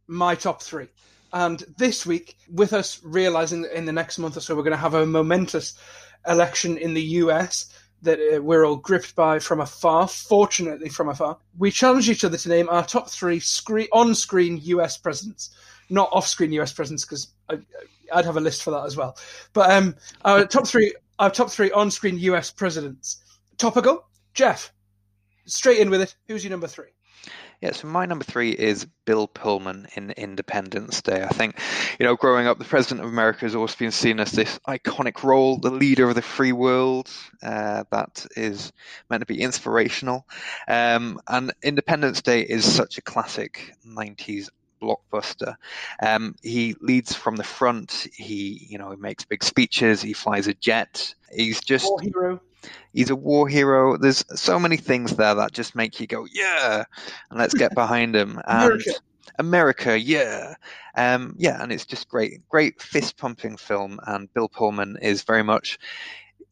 my 0.08 0.36
top 0.36 0.62
three. 0.62 0.88
And 1.32 1.64
this 1.78 2.06
week, 2.06 2.36
with 2.52 2.74
us 2.74 3.00
realizing 3.04 3.62
that 3.62 3.76
in 3.76 3.86
the 3.86 3.94
next 3.94 4.20
month 4.20 4.36
or 4.36 4.42
so 4.42 4.54
we're 4.54 4.64
going 4.64 4.72
to 4.72 4.78
have 4.78 4.96
a 4.96 5.06
momentous 5.06 5.80
election 6.28 6.78
in 6.78 6.94
the 6.94 7.02
US 7.02 7.74
that 8.02 8.20
uh, 8.20 8.42
we're 8.42 8.66
all 8.66 8.76
gripped 8.76 9.16
by 9.16 9.40
from 9.40 9.62
afar, 9.62 10.08
fortunately 10.10 10.90
from 10.90 11.08
afar, 11.08 11.38
we 11.58 11.72
challenge 11.72 12.10
each 12.10 12.26
other 12.26 12.38
to 12.38 12.50
name 12.50 12.68
our 12.68 12.86
top 12.86 13.10
three 13.10 13.40
screen, 13.40 13.88
on-screen 13.94 14.60
US 14.62 14.98
presidents, 14.98 15.56
not 15.90 16.10
off-screen 16.12 16.52
US 16.52 16.74
presidents, 16.74 17.06
because 17.06 17.30
I'd 17.50 18.26
have 18.26 18.36
a 18.36 18.42
list 18.42 18.62
for 18.62 18.72
that 18.72 18.86
as 18.86 18.98
well. 18.98 19.18
But 19.54 19.72
um, 19.72 19.96
our 20.26 20.46
top 20.46 20.68
three, 20.68 20.94
our 21.18 21.32
top 21.32 21.50
three 21.50 21.72
on-screen 21.72 22.20
US 22.20 22.52
presidents. 22.52 23.24
Topical, 23.58 24.06
Jeff. 24.34 24.73
Straight 25.46 25.80
in 25.80 25.90
with 25.90 26.02
it. 26.02 26.16
Who's 26.28 26.44
your 26.44 26.52
number 26.52 26.68
three? 26.68 26.90
Yeah, 27.62 27.72
so 27.72 27.88
my 27.88 28.06
number 28.06 28.26
three 28.26 28.52
is 28.52 28.86
Bill 29.06 29.26
Pullman 29.26 29.88
in 29.96 30.12
Independence 30.12 31.02
Day. 31.02 31.24
I 31.24 31.30
think, 31.30 31.58
you 31.98 32.06
know, 32.06 32.18
growing 32.18 32.46
up, 32.46 32.60
the 32.60 32.66
President 32.66 33.06
of 33.06 33.10
America 33.10 33.42
has 33.42 33.56
always 33.56 33.74
been 33.74 33.92
seen 33.92 34.20
as 34.20 34.32
this 34.32 34.60
iconic 34.68 35.24
role, 35.24 35.58
the 35.58 35.72
leader 35.72 36.10
of 36.10 36.16
the 36.16 36.22
free 36.22 36.52
world, 36.52 37.10
uh, 37.42 37.86
that 37.90 38.26
is 38.36 38.74
meant 39.10 39.22
to 39.22 39.26
be 39.26 39.42
inspirational. 39.42 40.28
Um, 40.68 41.22
and 41.26 41.54
Independence 41.64 42.22
Day 42.22 42.42
is 42.42 42.70
such 42.70 42.98
a 42.98 43.02
classic 43.02 43.74
90s 43.88 44.50
blockbuster. 44.82 45.56
Um, 46.02 46.36
he 46.44 46.76
leads 46.82 47.16
from 47.16 47.38
the 47.38 47.46
front. 47.46 48.08
He, 48.14 48.68
you 48.70 48.78
know, 48.78 48.92
he 48.92 48.98
makes 48.98 49.24
big 49.24 49.42
speeches. 49.42 50.02
He 50.02 50.12
flies 50.12 50.48
a 50.48 50.54
jet. 50.54 51.16
He's 51.32 51.62
just 51.62 51.86
war 51.86 52.02
hero. 52.02 52.42
He's 52.94 53.10
a 53.10 53.16
war 53.16 53.48
hero. 53.48 53.98
There's 53.98 54.24
so 54.40 54.60
many 54.60 54.78
things 54.78 55.16
there 55.16 55.36
that 55.36 55.52
just 55.52 55.76
make 55.76 56.00
you 56.00 56.08
go, 56.08 56.26
yeah, 56.32 56.84
and 57.30 57.40
let's 57.40 57.54
get 57.54 57.74
behind 57.76 58.16
him. 58.16 58.40
And 58.46 58.64
America. 58.66 58.92
America, 59.40 60.00
yeah, 60.00 60.56
um, 60.96 61.36
yeah, 61.38 61.62
and 61.62 61.72
it's 61.72 61.86
just 61.86 62.08
great, 62.08 62.48
great 62.50 62.82
fist 62.82 63.18
pumping 63.18 63.58
film. 63.58 64.00
And 64.06 64.34
Bill 64.34 64.50
Pullman 64.50 64.98
is 65.02 65.24
very 65.24 65.44
much, 65.44 65.80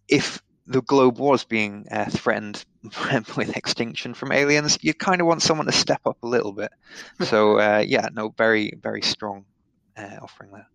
if 0.07 0.41
the 0.67 0.81
globe 0.81 1.19
was 1.19 1.43
being 1.43 1.85
uh, 1.91 2.09
threatened 2.09 2.63
with 3.35 3.55
extinction 3.55 4.13
from 4.13 4.31
aliens, 4.31 4.77
you 4.81 4.93
kind 4.93 5.21
of 5.21 5.27
want 5.27 5.41
someone 5.41 5.65
to 5.65 5.71
step 5.71 6.01
up 6.05 6.17
a 6.23 6.27
little 6.27 6.53
bit. 6.53 6.71
So 7.25 7.59
uh, 7.59 7.83
yeah, 7.85 8.07
no, 8.13 8.29
very 8.29 8.73
very 8.81 9.01
strong 9.01 9.45
uh, 9.95 10.17
offering 10.21 10.51
there. 10.51 10.67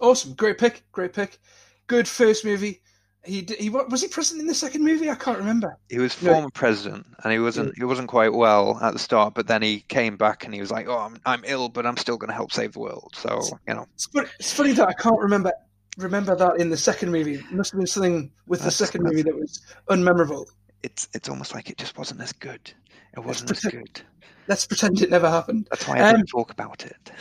Awesome, 0.00 0.34
great 0.34 0.58
pick, 0.58 0.84
great 0.92 1.12
pick. 1.12 1.38
Good 1.86 2.06
first 2.06 2.44
movie. 2.44 2.82
He 3.28 3.46
he 3.58 3.68
was 3.68 4.00
he 4.00 4.08
president 4.08 4.40
in 4.40 4.46
the 4.46 4.54
second 4.54 4.84
movie? 4.84 5.10
I 5.10 5.14
can't 5.14 5.38
remember. 5.38 5.76
He 5.90 5.98
was 5.98 6.14
former 6.14 6.42
no. 6.42 6.50
president, 6.50 7.06
and 7.22 7.32
he 7.32 7.38
wasn't 7.38 7.76
he 7.76 7.84
wasn't 7.84 8.08
quite 8.08 8.32
well 8.32 8.78
at 8.80 8.94
the 8.94 8.98
start. 8.98 9.34
But 9.34 9.46
then 9.46 9.60
he 9.60 9.80
came 9.80 10.16
back 10.16 10.44
and 10.44 10.54
he 10.54 10.60
was 10.60 10.70
like, 10.70 10.88
"Oh, 10.88 10.98
I'm 10.98 11.20
I'm 11.26 11.44
ill, 11.44 11.68
but 11.68 11.84
I'm 11.84 11.98
still 11.98 12.16
going 12.16 12.28
to 12.28 12.34
help 12.34 12.52
save 12.52 12.72
the 12.72 12.80
world." 12.80 13.12
So 13.14 13.40
you 13.68 13.74
know, 13.74 13.86
it's, 13.94 14.08
it's 14.38 14.52
funny 14.52 14.72
that 14.72 14.88
I 14.88 14.94
can't 14.94 15.20
remember 15.20 15.52
remember 15.98 16.34
that 16.36 16.58
in 16.58 16.70
the 16.70 16.76
second 16.76 17.12
movie. 17.12 17.34
It 17.34 17.52
must 17.52 17.72
have 17.72 17.78
been 17.78 17.86
something 17.86 18.30
with 18.46 18.60
that's, 18.60 18.78
the 18.78 18.86
second 18.86 19.04
movie 19.04 19.22
that 19.22 19.34
was 19.34 19.60
unmemorable. 19.90 20.46
It's 20.82 21.08
it's 21.12 21.28
almost 21.28 21.54
like 21.54 21.68
it 21.68 21.76
just 21.76 21.98
wasn't 21.98 22.22
as 22.22 22.32
good. 22.32 22.72
It 23.18 23.24
wasn't 23.24 23.50
as 23.50 23.60
good. 23.60 24.02
Let's 24.46 24.64
pretend 24.66 25.02
it 25.02 25.10
never 25.10 25.28
happened. 25.28 25.68
That's 25.70 25.86
why 25.86 25.98
I 25.98 26.08
um, 26.08 26.16
didn't 26.16 26.28
talk 26.28 26.50
about 26.50 26.86
it. 26.86 27.12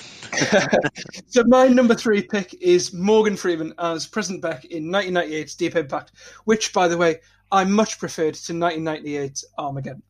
so 1.28 1.44
my 1.46 1.68
number 1.68 1.94
three 1.94 2.22
pick 2.22 2.54
is 2.62 2.94
Morgan 2.94 3.36
Freeman 3.36 3.74
as 3.80 4.08
President 4.08 4.42
Beck 4.42 4.64
in 4.66 4.86
1998's 4.86 5.56
Deep 5.56 5.76
Impact, 5.76 6.12
which, 6.46 6.72
by 6.72 6.88
the 6.88 6.98
way, 6.98 7.18
I 7.52 7.66
much 7.66 8.00
preferred 8.00 8.36
to 8.36 8.54
1998's 8.54 9.44
Armageddon. 9.58 10.04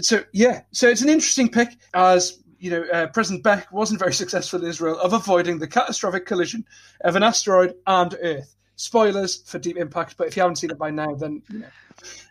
So 0.00 0.24
yeah, 0.32 0.62
so 0.72 0.88
it's 0.88 1.02
an 1.02 1.08
interesting 1.08 1.50
pick 1.50 1.76
as 1.92 2.42
you 2.60 2.70
know, 2.70 2.84
uh, 2.92 3.06
President 3.08 3.42
Beck 3.42 3.72
wasn't 3.72 3.98
very 3.98 4.12
successful 4.22 4.62
in 4.62 4.68
Israel 4.68 4.98
of 5.00 5.12
avoiding 5.12 5.58
the 5.58 5.66
catastrophic 5.66 6.26
collision 6.26 6.64
of 7.00 7.16
an 7.16 7.22
asteroid 7.22 7.74
and 7.86 8.14
Earth. 8.22 8.54
Spoilers 8.80 9.42
for 9.42 9.58
Deep 9.58 9.76
Impact, 9.76 10.16
but 10.16 10.26
if 10.26 10.36
you 10.36 10.40
haven't 10.40 10.56
seen 10.56 10.70
it 10.70 10.78
by 10.78 10.90
now, 10.90 11.14
then. 11.14 11.42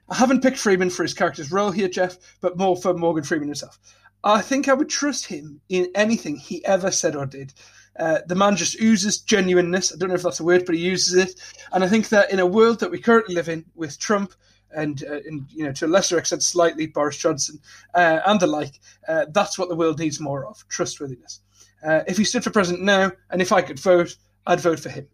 I 0.10 0.16
haven't 0.16 0.42
picked 0.42 0.58
Freeman 0.58 0.90
for 0.90 1.04
his 1.04 1.14
character's 1.14 1.52
role 1.52 1.70
here, 1.70 1.88
Jeff, 1.88 2.18
but 2.42 2.58
more 2.58 2.76
for 2.76 2.96
Morgan 2.96 3.24
Freeman 3.24 3.50
himself. 3.50 3.78
I 4.24 4.42
think 4.42 4.68
I 4.68 4.74
would 4.74 4.90
trust 4.90 5.28
him 5.28 5.62
in 5.70 5.92
anything 5.94 6.38
he 6.38 6.66
ever 6.66 6.90
said 6.90 7.16
or 7.16 7.28
did. 7.28 7.54
Uh, 8.00 8.22
the 8.26 8.34
man 8.34 8.56
just 8.56 8.82
oozes 8.82 9.20
genuineness. 9.20 9.94
I 9.94 9.98
don't 9.98 10.10
know 10.10 10.16
if 10.16 10.24
that's 10.24 10.40
a 10.40 10.44
word, 10.44 10.66
but 10.66 10.74
he 10.74 10.82
uses 10.82 11.14
it. 11.14 11.40
And 11.72 11.84
I 11.84 11.88
think 11.88 12.10
that 12.10 12.32
in 12.32 12.40
a 12.40 12.48
world 12.48 12.80
that 12.80 12.90
we 12.90 13.00
currently 13.00 13.36
live 13.36 13.48
in, 13.48 13.64
with 13.76 14.00
Trump 14.00 14.34
and, 14.72 15.04
uh, 15.08 15.20
and 15.28 15.46
you 15.52 15.66
know 15.66 15.72
to 15.74 15.86
a 15.86 15.88
lesser 15.88 16.18
extent 16.18 16.42
slightly 16.42 16.88
Boris 16.88 17.18
Johnson 17.18 17.60
uh, 17.94 18.22
and 18.26 18.40
the 18.40 18.48
like. 18.48 18.80
Uh, 19.08 19.28
that's 19.30 19.60
what 19.60 19.70
the 19.70 19.76
world 19.76 20.00
needs 20.00 20.20
more 20.20 20.48
of: 20.48 20.68
trustworthiness. 20.68 21.42
Uh, 21.86 22.02
if 22.08 22.18
he 22.18 22.24
stood 22.24 22.44
for 22.44 22.50
president 22.50 22.84
now, 22.84 23.12
and 23.30 23.40
if 23.40 23.52
I 23.52 23.62
could 23.62 23.80
vote, 23.80 24.16
I'd 24.48 24.62
vote 24.62 24.80
for 24.80 24.90
him. 24.90 25.08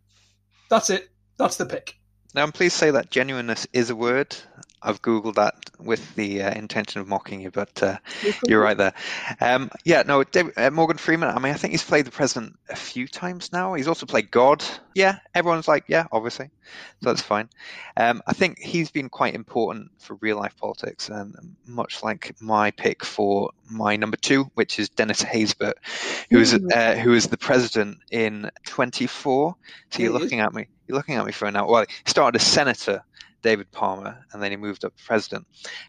That's 0.69 0.89
it. 0.89 1.09
That's 1.37 1.57
the 1.57 1.65
pick. 1.65 1.97
Now, 2.33 2.43
to 2.43 2.69
say 2.69 2.91
that 2.91 3.11
genuineness 3.11 3.67
is 3.73 3.89
a 3.89 3.95
word. 3.95 4.35
I've 4.85 5.01
googled 5.01 5.35
that 5.35 5.55
with 5.79 6.13
the 6.15 6.43
uh, 6.43 6.51
intention 6.51 7.01
of 7.01 7.07
mocking 7.07 7.41
you, 7.41 7.49
but 7.49 7.81
uh, 7.81 7.97
you're 8.47 8.61
right 8.61 8.77
there. 8.77 8.93
Um, 9.41 9.71
yeah, 9.83 10.03
no, 10.05 10.23
David, 10.23 10.53
uh, 10.57 10.69
Morgan 10.69 10.97
Freeman. 10.97 11.29
I 11.29 11.39
mean, 11.39 11.53
I 11.53 11.57
think 11.57 11.71
he's 11.71 11.83
played 11.83 12.05
the 12.05 12.11
president 12.11 12.57
a 12.69 12.75
few 12.75 13.07
times 13.07 13.51
now. 13.51 13.73
He's 13.73 13.87
also 13.87 14.05
played 14.05 14.29
God. 14.29 14.63
Yeah, 14.93 15.17
everyone's 15.33 15.67
like, 15.67 15.85
yeah, 15.87 16.05
obviously, 16.11 16.51
so 17.01 17.09
that's 17.09 17.21
fine. 17.21 17.49
Um, 17.97 18.21
I 18.27 18.33
think 18.33 18.59
he's 18.59 18.91
been 18.91 19.09
quite 19.09 19.33
important 19.33 19.89
for 19.97 20.17
real 20.21 20.37
life 20.37 20.55
politics, 20.55 21.09
and 21.09 21.35
much 21.65 22.03
like 22.03 22.35
my 22.39 22.69
pick 22.69 23.03
for 23.03 23.51
my 23.69 23.95
number 23.95 24.17
two, 24.17 24.51
which 24.53 24.77
is 24.77 24.89
Dennis 24.89 25.23
Haysbert, 25.23 25.73
who 26.29 26.39
is 26.39 26.53
uh, 26.53 26.95
who 26.95 27.13
is 27.13 27.27
the 27.27 27.37
president 27.37 27.97
in 28.11 28.51
24. 28.67 29.55
So 29.89 30.03
you're 30.03 30.13
looking 30.13 30.41
at 30.41 30.53
me. 30.53 30.67
You're 30.87 30.97
looking 30.97 31.15
at 31.15 31.25
me 31.25 31.31
for 31.31 31.49
now. 31.49 31.67
Well, 31.67 31.85
he 31.87 32.09
started 32.09 32.39
as 32.39 32.45
senator 32.47 33.03
David 33.45 33.71
Palmer, 33.71 34.25
and 34.33 34.41
then 34.41 34.49
he 34.49 34.57
moved 34.57 34.83
up 34.83 34.97
to 34.97 35.03
president. 35.03 35.45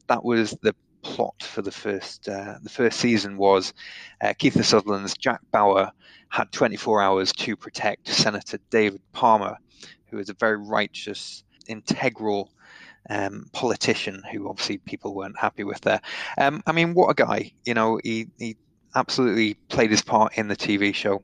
That 0.09 0.23
was 0.23 0.51
the 0.61 0.75
plot 1.01 1.43
for 1.43 1.63
the 1.63 1.71
first 1.71 2.29
uh, 2.29 2.57
the 2.63 2.69
first 2.69 3.01
season 3.01 3.39
was 3.39 3.73
uh, 4.21 4.35
Kiefer 4.39 4.63
Sutherland's 4.63 5.17
Jack 5.17 5.41
Bauer 5.53 5.91
had 6.29 6.53
24 6.53 7.01
hours 7.01 7.33
to 7.33 7.57
protect 7.57 8.09
Senator 8.09 8.59
David 8.69 9.01
Palmer, 9.13 9.57
who 10.11 10.19
is 10.19 10.29
a 10.29 10.35
very 10.35 10.59
righteous, 10.59 11.45
integral 11.67 12.51
um, 13.09 13.49
politician 13.55 14.23
who 14.31 14.51
obviously 14.51 14.77
people 14.77 15.15
weren't 15.15 15.39
happy 15.39 15.65
with 15.65 15.81
there. 15.81 16.03
Um, 16.37 16.63
I 16.67 16.73
mean, 16.73 16.93
what 16.93 17.09
a 17.09 17.15
guy! 17.15 17.53
You 17.65 17.73
know, 17.73 17.99
he 18.05 18.27
he 18.39 18.57
absolutely 18.95 19.55
played 19.71 19.91
his 19.91 20.03
part 20.03 20.37
in 20.37 20.49
the 20.49 20.57
TV 20.57 20.95
show 20.95 21.23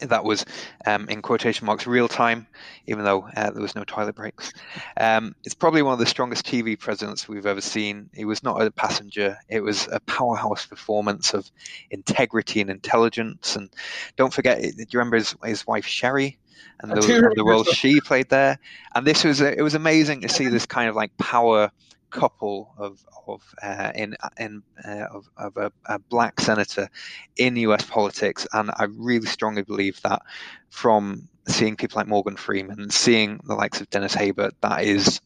that 0.00 0.24
was 0.24 0.44
um, 0.86 1.08
in 1.08 1.22
quotation 1.22 1.66
marks 1.66 1.86
real 1.86 2.08
time, 2.08 2.46
even 2.86 3.04
though 3.04 3.28
uh, 3.36 3.50
there 3.50 3.62
was 3.62 3.74
no 3.74 3.84
toilet 3.84 4.14
breaks. 4.14 4.52
Um, 4.96 5.34
it's 5.44 5.54
probably 5.54 5.82
one 5.82 5.92
of 5.92 5.98
the 5.98 6.06
strongest 6.06 6.46
TV 6.46 6.78
presidents 6.78 7.28
we've 7.28 7.46
ever 7.46 7.60
seen. 7.60 8.10
It 8.14 8.24
was 8.24 8.42
not 8.42 8.60
a 8.60 8.70
passenger; 8.70 9.38
it 9.48 9.60
was 9.60 9.88
a 9.92 10.00
powerhouse 10.00 10.66
performance 10.66 11.34
of 11.34 11.50
integrity 11.90 12.60
and 12.60 12.70
intelligence. 12.70 13.56
And 13.56 13.70
don't 14.16 14.32
forget, 14.32 14.60
do 14.60 14.68
you 14.68 14.98
remember 14.98 15.16
his, 15.16 15.34
his 15.44 15.66
wife 15.66 15.86
Sherry? 15.86 16.38
And 16.82 16.92
the, 16.92 17.32
the 17.36 17.44
role 17.44 17.64
she 17.64 18.00
played 18.00 18.30
there, 18.30 18.58
and 18.94 19.06
this 19.06 19.24
was 19.24 19.40
it 19.42 19.62
was 19.62 19.74
amazing 19.74 20.22
to 20.22 20.28
see 20.28 20.48
this 20.48 20.64
kind 20.64 20.88
of 20.88 20.96
like 20.96 21.14
power 21.18 21.70
couple 22.10 22.74
of 22.78 23.04
of 23.26 23.42
uh, 23.62 23.92
in 23.94 24.16
in 24.38 24.62
uh, 24.84 25.06
of, 25.12 25.28
of 25.36 25.56
a, 25.56 25.72
a, 25.86 25.98
black 25.98 26.40
senator 26.40 26.88
in 27.36 27.56
U.S. 27.56 27.84
politics, 27.84 28.46
and 28.52 28.70
I 28.70 28.84
really 28.90 29.26
strongly 29.26 29.62
believe 29.62 30.00
that 30.02 30.22
from 30.68 31.28
seeing 31.46 31.76
people 31.76 31.98
like 31.98 32.08
Morgan 32.08 32.36
Freeman, 32.36 32.90
seeing 32.90 33.40
the 33.44 33.54
likes 33.54 33.80
of 33.80 33.90
Dennis 33.90 34.14
Haysbert, 34.14 34.52
that 34.60 34.84
is 34.84 35.20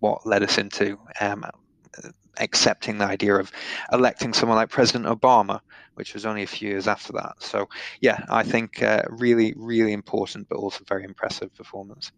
what 0.00 0.26
led 0.26 0.42
us 0.42 0.58
into 0.58 0.98
um, 1.20 1.44
accepting 2.38 2.98
the 2.98 3.04
idea 3.04 3.34
of 3.36 3.50
electing 3.92 4.32
someone 4.32 4.56
like 4.56 4.70
President 4.70 5.06
Obama, 5.06 5.60
which 5.94 6.14
was 6.14 6.24
only 6.24 6.42
a 6.42 6.46
few 6.46 6.70
years 6.70 6.88
after 6.88 7.12
that. 7.14 7.34
So, 7.40 7.68
yeah, 8.00 8.24
I 8.28 8.42
think 8.42 8.82
uh, 8.82 9.02
really, 9.08 9.54
really 9.56 9.92
important, 9.92 10.48
but 10.48 10.56
also 10.56 10.84
very 10.86 11.04
impressive 11.04 11.54
performance 11.54 12.12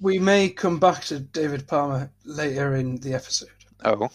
we 0.00 0.18
may 0.18 0.48
come 0.48 0.78
back 0.78 1.04
to 1.04 1.20
David 1.20 1.66
Palmer 1.66 2.10
later 2.24 2.74
in 2.74 2.96
the 2.96 3.14
episode. 3.14 3.50
Oh. 3.84 4.10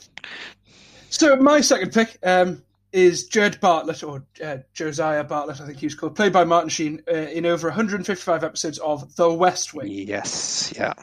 So 1.09 1.35
my 1.37 1.61
second 1.61 1.93
pick 1.93 2.17
um, 2.23 2.63
is 2.91 3.27
Jed 3.27 3.59
Bartlet, 3.61 4.07
or 4.07 4.23
uh, 4.43 4.57
Josiah 4.73 5.23
Bartlet, 5.23 5.61
I 5.61 5.65
think 5.65 5.79
he 5.79 5.85
was 5.85 5.95
called, 5.95 6.15
played 6.15 6.33
by 6.33 6.43
Martin 6.43 6.69
Sheen 6.69 7.03
uh, 7.07 7.13
in 7.13 7.45
over 7.45 7.67
155 7.67 8.43
episodes 8.43 8.79
of 8.79 9.15
The 9.15 9.31
West 9.31 9.73
Wing. 9.73 9.91
Yes, 9.91 10.73
yeah. 10.75 10.93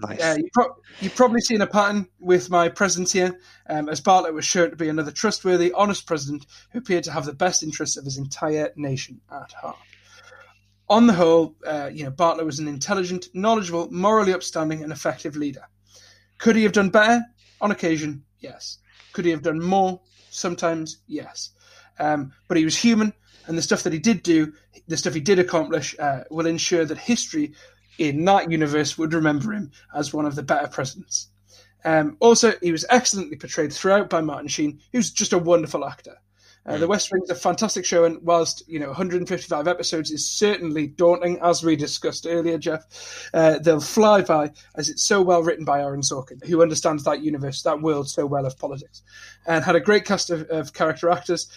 nice. 0.00 0.22
Uh, 0.22 0.36
you 0.38 0.48
pro- 0.52 0.76
you've 1.00 1.14
probably 1.14 1.40
seen 1.40 1.60
a 1.60 1.66
pattern 1.66 2.08
with 2.18 2.50
my 2.50 2.68
presence 2.68 3.12
here, 3.12 3.38
um, 3.68 3.88
as 3.88 4.00
Bartlet 4.00 4.34
was 4.34 4.44
shown 4.44 4.70
to 4.70 4.76
be 4.76 4.88
another 4.88 5.12
trustworthy, 5.12 5.72
honest 5.72 6.06
president 6.06 6.46
who 6.72 6.78
appeared 6.78 7.04
to 7.04 7.12
have 7.12 7.24
the 7.24 7.32
best 7.32 7.62
interests 7.62 7.96
of 7.96 8.04
his 8.04 8.18
entire 8.18 8.70
nation 8.76 9.20
at 9.30 9.52
heart 9.52 9.76
on 10.88 11.06
the 11.06 11.12
whole, 11.12 11.56
uh, 11.66 11.90
you 11.92 12.04
know, 12.04 12.10
Bartlet 12.10 12.44
was 12.44 12.58
an 12.58 12.68
intelligent, 12.68 13.28
knowledgeable, 13.34 13.90
morally 13.90 14.32
upstanding, 14.32 14.82
and 14.82 14.92
effective 14.92 15.36
leader. 15.36 15.62
Could 16.38 16.56
he 16.56 16.62
have 16.64 16.72
done 16.72 16.90
better? 16.90 17.22
On 17.60 17.70
occasion, 17.70 18.24
yes. 18.40 18.78
Could 19.12 19.24
he 19.24 19.30
have 19.30 19.42
done 19.42 19.62
more? 19.62 20.00
Sometimes, 20.30 20.98
yes. 21.06 21.50
Um, 21.98 22.32
but 22.48 22.56
he 22.56 22.64
was 22.64 22.76
human, 22.76 23.12
and 23.46 23.56
the 23.56 23.62
stuff 23.62 23.84
that 23.84 23.92
he 23.92 23.98
did 23.98 24.22
do, 24.22 24.52
the 24.88 24.96
stuff 24.96 25.14
he 25.14 25.20
did 25.20 25.38
accomplish, 25.38 25.96
uh, 25.98 26.24
will 26.30 26.46
ensure 26.46 26.84
that 26.84 26.98
history 26.98 27.54
in 27.98 28.24
that 28.24 28.50
universe 28.50 28.98
would 28.98 29.14
remember 29.14 29.52
him 29.52 29.70
as 29.94 30.12
one 30.12 30.26
of 30.26 30.34
the 30.34 30.42
better 30.42 30.68
presidents. 30.68 31.28
Um, 31.84 32.16
also, 32.18 32.52
he 32.62 32.72
was 32.72 32.86
excellently 32.90 33.36
portrayed 33.36 33.72
throughout 33.72 34.10
by 34.10 34.20
Martin 34.20 34.48
Sheen, 34.48 34.80
who's 34.92 35.10
just 35.10 35.32
a 35.32 35.38
wonderful 35.38 35.84
actor. 35.84 36.16
Uh, 36.66 36.78
the 36.78 36.86
hmm. 36.86 36.90
West 36.90 37.12
Wing 37.12 37.22
is 37.22 37.30
a 37.30 37.34
fantastic 37.34 37.84
show, 37.84 38.04
and 38.04 38.20
whilst 38.22 38.66
you 38.66 38.78
know 38.78 38.86
155 38.86 39.68
episodes 39.68 40.10
is 40.10 40.28
certainly 40.28 40.86
daunting, 40.86 41.38
as 41.42 41.62
we 41.62 41.76
discussed 41.76 42.26
earlier, 42.26 42.56
Jeff, 42.56 43.30
uh, 43.34 43.58
they'll 43.58 43.80
fly 43.80 44.22
by 44.22 44.50
as 44.76 44.88
it's 44.88 45.02
so 45.02 45.20
well 45.20 45.42
written 45.42 45.64
by 45.64 45.80
Aaron 45.80 46.00
Sorkin, 46.00 46.44
who 46.46 46.62
understands 46.62 47.04
that 47.04 47.22
universe, 47.22 47.62
that 47.62 47.82
world 47.82 48.08
so 48.08 48.24
well 48.24 48.46
of 48.46 48.58
politics, 48.58 49.02
and 49.46 49.64
had 49.64 49.76
a 49.76 49.80
great 49.80 50.04
cast 50.06 50.30
of, 50.30 50.48
of 50.48 50.72
character 50.72 51.10
actors 51.10 51.48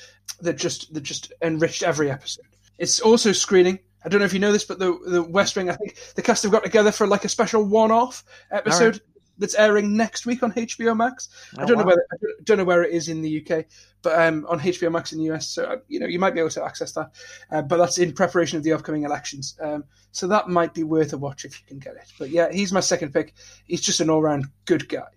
that 0.41 0.57
just 0.57 0.93
that 0.93 1.03
just 1.03 1.31
enriched 1.41 1.83
every 1.83 2.11
episode. 2.11 2.45
It's 2.77 2.99
also 2.99 3.31
screening. 3.31 3.79
I 4.03 4.09
don't 4.09 4.19
know 4.19 4.25
if 4.25 4.33
you 4.33 4.39
know 4.39 4.51
this, 4.51 4.65
but 4.65 4.79
the 4.79 4.97
the 5.05 5.23
West 5.23 5.55
Wing, 5.55 5.69
I 5.69 5.75
think 5.75 5.97
the 6.15 6.21
cast 6.21 6.43
have 6.43 6.51
got 6.51 6.65
together 6.65 6.91
for 6.91 7.07
like 7.07 7.23
a 7.23 7.29
special 7.29 7.63
one-off 7.63 8.23
episode 8.51 8.99
that's 9.37 9.55
airing 9.55 9.95
next 9.95 10.25
week 10.25 10.43
on 10.43 10.51
HBO 10.53 10.95
Max. 10.95 11.29
Oh, 11.57 11.63
I 11.63 11.65
don't 11.65 11.77
wow. 11.77 11.83
know 11.83 11.87
whether 11.87 12.05
I 12.11 12.17
don't 12.43 12.57
know 12.57 12.63
where 12.63 12.83
it 12.83 12.91
is 12.91 13.09
in 13.09 13.21
the 13.21 13.45
UK, 13.45 13.65
but 14.01 14.19
um, 14.19 14.45
on 14.49 14.59
HBO 14.59 14.91
Max 14.91 15.11
in 15.11 15.19
the 15.19 15.31
US. 15.31 15.47
So 15.47 15.65
uh, 15.65 15.77
you 15.87 15.99
know 15.99 16.07
you 16.07 16.19
might 16.19 16.33
be 16.33 16.39
able 16.39 16.49
to 16.51 16.63
access 16.63 16.91
that, 16.93 17.11
uh, 17.51 17.61
but 17.61 17.77
that's 17.77 17.97
in 17.97 18.13
preparation 18.13 18.57
of 18.57 18.63
the 18.63 18.73
upcoming 18.73 19.03
elections. 19.03 19.57
Um, 19.61 19.83
so 20.11 20.27
that 20.27 20.49
might 20.49 20.73
be 20.73 20.83
worth 20.83 21.13
a 21.13 21.17
watch 21.17 21.45
if 21.45 21.59
you 21.59 21.65
can 21.67 21.79
get 21.79 21.95
it. 21.95 22.11
But 22.17 22.29
yeah, 22.29 22.51
he's 22.51 22.73
my 22.73 22.79
second 22.79 23.13
pick. 23.13 23.33
He's 23.65 23.81
just 23.81 23.99
an 23.99 24.09
all-round 24.09 24.45
good 24.65 24.89
guy. 24.89 25.07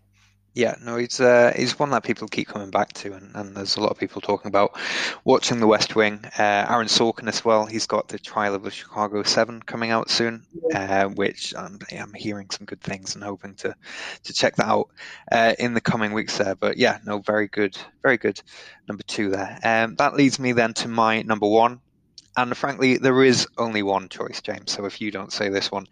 Yeah, 0.53 0.75
no, 0.83 0.97
he's 0.97 1.21
uh, 1.21 1.53
one 1.77 1.91
that 1.91 2.03
people 2.03 2.27
keep 2.27 2.49
coming 2.49 2.71
back 2.71 2.93
to, 2.95 3.13
and, 3.13 3.31
and 3.37 3.57
there's 3.57 3.77
a 3.77 3.81
lot 3.81 3.93
of 3.93 3.99
people 3.99 4.21
talking 4.21 4.49
about 4.49 4.77
watching 5.25 5.61
The 5.61 5.67
West 5.69 5.95
Wing. 5.95 6.25
Uh, 6.25 6.67
Aaron 6.69 6.89
Sorkin 6.89 7.29
as 7.29 7.45
well. 7.45 7.67
He's 7.67 7.87
got 7.87 8.09
the 8.09 8.19
Trial 8.19 8.57
of 8.57 8.65
the 8.65 8.71
Chicago 8.73 9.23
Seven 9.23 9.63
coming 9.63 9.93
out 9.93 10.11
soon, 10.11 10.45
uh, 10.75 11.07
which 11.07 11.55
I'm, 11.57 11.79
I'm, 11.97 12.13
hearing 12.15 12.51
some 12.51 12.67
good 12.67 12.81
things 12.81 13.15
and 13.15 13.23
hoping 13.23 13.55
to 13.57 13.77
to 14.25 14.33
check 14.33 14.57
that 14.57 14.67
out 14.67 14.89
uh, 15.31 15.55
in 15.59 15.75
the 15.75 15.81
coming 15.81 16.13
weeks 16.13 16.39
there. 16.39 16.57
But 16.57 16.79
yeah, 16.79 16.99
no, 17.07 17.21
very 17.21 17.47
good, 17.47 17.79
very 18.03 18.17
good. 18.17 18.43
Number 18.89 19.05
two 19.05 19.31
there. 19.31 19.57
Um, 19.63 19.95
that 19.97 20.15
leads 20.15 20.41
me 20.41 20.51
then 20.51 20.75
to 20.75 20.89
my 20.89 21.23
number 21.23 21.47
one, 21.47 21.81
and 22.37 22.57
frankly, 22.57 22.97
there 22.97 23.23
is 23.23 23.47
only 23.59 23.83
one 23.83 24.09
choice, 24.09 24.41
James. 24.41 24.73
So 24.73 24.85
if 24.87 25.01
you 25.01 25.11
don't 25.11 25.33
say 25.33 25.49
this 25.49 25.71
one, 25.71 25.87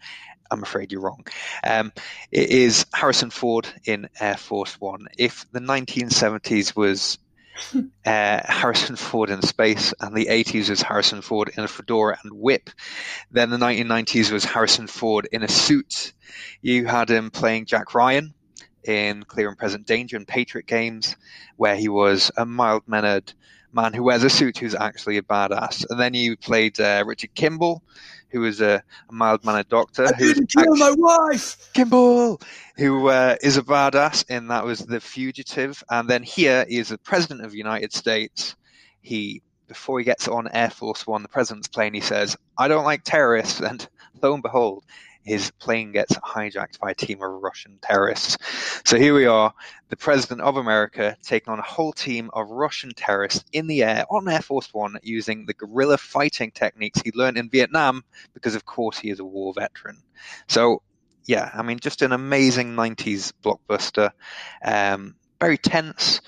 I'm 0.51 0.63
afraid 0.63 0.91
you're 0.91 1.01
wrong. 1.01 1.25
Um, 1.65 1.91
it 2.31 2.49
is 2.49 2.85
Harrison 2.93 3.29
Ford 3.29 3.67
in 3.85 4.09
Air 4.19 4.37
Force 4.37 4.79
One. 4.79 5.07
If 5.17 5.45
the 5.51 5.59
1970s 5.59 6.75
was 6.75 7.19
uh, 8.05 8.39
Harrison 8.45 8.95
Ford 8.95 9.29
in 9.29 9.41
space, 9.41 9.93
and 9.99 10.15
the 10.15 10.27
80s 10.27 10.69
was 10.69 10.81
Harrison 10.81 11.21
Ford 11.21 11.51
in 11.55 11.63
a 11.63 11.67
fedora 11.67 12.17
and 12.23 12.33
whip. 12.33 12.69
Then 13.31 13.49
the 13.49 13.57
1990s 13.57 14.31
was 14.31 14.45
Harrison 14.45 14.87
Ford 14.87 15.27
in 15.31 15.43
a 15.43 15.47
suit. 15.47 16.13
You 16.61 16.85
had 16.85 17.09
him 17.09 17.31
playing 17.31 17.65
Jack 17.65 17.93
Ryan 17.93 18.33
in 18.83 19.23
Clear 19.23 19.49
and 19.49 19.57
Present 19.57 19.85
Danger 19.85 20.17
and 20.17 20.27
Patriot 20.27 20.67
Games, 20.67 21.15
where 21.57 21.75
he 21.75 21.89
was 21.89 22.31
a 22.37 22.45
mild 22.45 22.83
mannered 22.87 23.33
man 23.73 23.93
who 23.93 24.03
wears 24.03 24.23
a 24.23 24.29
suit 24.29 24.57
who's 24.57 24.75
actually 24.75 25.17
a 25.17 25.21
badass. 25.21 25.85
And 25.89 25.99
then 25.99 26.13
you 26.13 26.37
played 26.37 26.79
uh, 26.79 27.03
Richard 27.05 27.33
Kimball 27.35 27.83
who 28.29 28.41
was 28.41 28.61
a, 28.61 28.83
a 29.09 29.13
mild 29.13 29.43
mannered 29.43 29.69
doctor. 29.69 30.05
I 30.05 30.11
didn't 30.11 30.51
kill 30.51 30.75
my 30.75 30.93
wife, 30.97 31.71
Kimball, 31.73 32.39
who 32.77 33.07
uh, 33.09 33.35
is 33.41 33.57
a 33.57 33.63
badass, 33.63 34.25
and 34.29 34.49
that 34.51 34.65
was 34.65 34.79
the 34.79 34.99
fugitive. 34.99 35.83
And 35.89 36.09
then 36.09 36.23
here 36.23 36.65
he 36.67 36.77
is 36.77 36.89
the 36.89 36.97
president 36.97 37.43
of 37.43 37.51
the 37.51 37.57
United 37.57 37.93
States. 37.93 38.55
He 39.01 39.41
before 39.67 39.99
he 39.99 40.05
gets 40.05 40.27
on 40.27 40.47
Air 40.51 40.69
Force 40.69 41.05
One, 41.05 41.21
the 41.21 41.29
president's 41.29 41.67
plane, 41.67 41.93
he 41.93 42.01
says, 42.01 42.37
"I 42.57 42.67
don't 42.67 42.85
like 42.85 43.03
terrorists," 43.03 43.59
and 43.61 43.87
lo 44.21 44.33
and 44.33 44.43
behold, 44.43 44.83
his 45.29 45.51
plane 45.51 45.91
gets 45.91 46.15
hijacked 46.17 46.79
by 46.79 46.89
a 46.89 46.95
team 46.95 47.21
of 47.21 47.29
Russian 47.29 47.77
terrorists. 47.83 48.37
So 48.83 48.97
here 48.97 49.13
we 49.13 49.27
are, 49.27 49.53
the 49.89 49.95
President 49.95 50.41
of 50.41 50.57
America 50.57 51.15
taking 51.21 51.53
on 51.53 51.59
a 51.59 51.63
whole 51.63 51.93
team 51.93 52.31
of 52.33 52.49
Russian 52.49 52.91
terrorists 52.95 53.45
in 53.53 53.67
the 53.67 53.83
air 53.83 54.05
on 54.09 54.27
Air 54.27 54.41
Force 54.41 54.73
One 54.73 54.97
using 55.03 55.45
the 55.45 55.53
guerrilla 55.53 55.99
fighting 55.99 56.49
techniques 56.49 57.01
he 57.01 57.11
learned 57.13 57.37
in 57.37 57.49
Vietnam 57.49 58.03
because, 58.33 58.55
of 58.55 58.65
course, 58.65 58.97
he 58.97 59.11
is 59.11 59.19
a 59.19 59.25
war 59.25 59.53
veteran. 59.53 60.01
So, 60.47 60.81
yeah, 61.27 61.51
I 61.53 61.61
mean, 61.61 61.77
just 61.79 62.01
an 62.01 62.11
amazing 62.11 62.75
90s 62.75 63.31
blockbuster. 63.43 64.09
Um, 64.65 65.15
very 65.39 65.59
tense, 65.59 66.21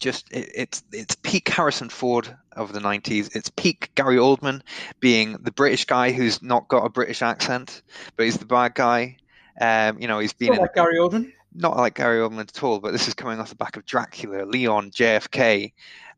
just 0.00 0.32
it, 0.32 0.50
it's 0.54 0.82
it's 0.92 1.16
peak 1.16 1.48
Harrison 1.48 1.88
Ford 1.88 2.36
of 2.52 2.72
the 2.72 2.80
'90s. 2.80 3.34
It's 3.34 3.50
peak 3.50 3.90
Gary 3.94 4.16
Oldman 4.16 4.62
being 5.00 5.32
the 5.40 5.52
British 5.52 5.84
guy 5.84 6.12
who's 6.12 6.42
not 6.42 6.68
got 6.68 6.84
a 6.84 6.88
British 6.88 7.22
accent, 7.22 7.82
but 8.16 8.24
he's 8.24 8.38
the 8.38 8.46
bad 8.46 8.74
guy. 8.74 9.16
Um, 9.60 9.98
you 10.00 10.08
know, 10.08 10.18
he's 10.18 10.32
been 10.32 10.52
not 10.52 10.60
like 10.60 10.74
Gary 10.74 10.98
Oldman. 10.98 11.32
not 11.54 11.76
like 11.76 11.94
Gary 11.94 12.18
Oldman 12.18 12.40
at 12.40 12.62
all, 12.62 12.80
but 12.80 12.92
this 12.92 13.08
is 13.08 13.14
coming 13.14 13.38
off 13.38 13.50
the 13.50 13.56
back 13.56 13.76
of 13.76 13.84
Dracula, 13.84 14.44
Leon, 14.44 14.90
JFK, 14.90 15.72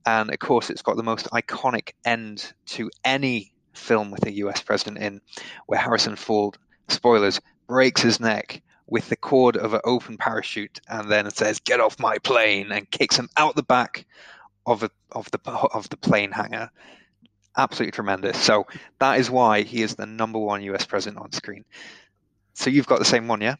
and 0.06 0.30
of 0.30 0.38
course, 0.38 0.70
it's 0.70 0.82
got 0.82 0.96
the 0.96 1.02
most 1.02 1.26
iconic 1.30 1.92
end 2.04 2.52
to 2.66 2.90
any 3.04 3.52
film 3.74 4.10
with 4.10 4.24
a 4.26 4.32
US 4.32 4.62
president 4.62 4.98
in, 4.98 5.20
where 5.66 5.78
Harrison 5.78 6.16
Ford, 6.16 6.56
spoilers, 6.88 7.40
breaks 7.66 8.00
his 8.00 8.20
neck 8.20 8.62
with 8.86 9.08
the 9.08 9.16
cord 9.16 9.56
of 9.56 9.74
an 9.74 9.80
open 9.84 10.16
parachute 10.16 10.80
and 10.88 11.10
then 11.10 11.26
it 11.26 11.36
says, 11.36 11.60
Get 11.60 11.80
off 11.80 11.98
my 11.98 12.18
plane, 12.18 12.70
and 12.72 12.90
kicks 12.90 13.16
him 13.16 13.28
out 13.36 13.56
the 13.56 13.62
back 13.62 14.06
of, 14.66 14.82
a, 14.82 14.90
of, 15.12 15.30
the, 15.30 15.38
of 15.50 15.88
the 15.88 15.96
plane 15.96 16.32
hangar. 16.32 16.70
Absolutely 17.56 17.92
tremendous. 17.92 18.38
So 18.38 18.66
that 18.98 19.18
is 19.18 19.30
why 19.30 19.62
he 19.62 19.82
is 19.82 19.94
the 19.94 20.06
number 20.06 20.38
one 20.38 20.62
US 20.62 20.84
president 20.84 21.22
on 21.22 21.32
screen. 21.32 21.64
So 22.54 22.70
you've 22.70 22.86
got 22.86 22.98
the 22.98 23.04
same 23.04 23.28
one, 23.28 23.40
yeah? 23.40 23.56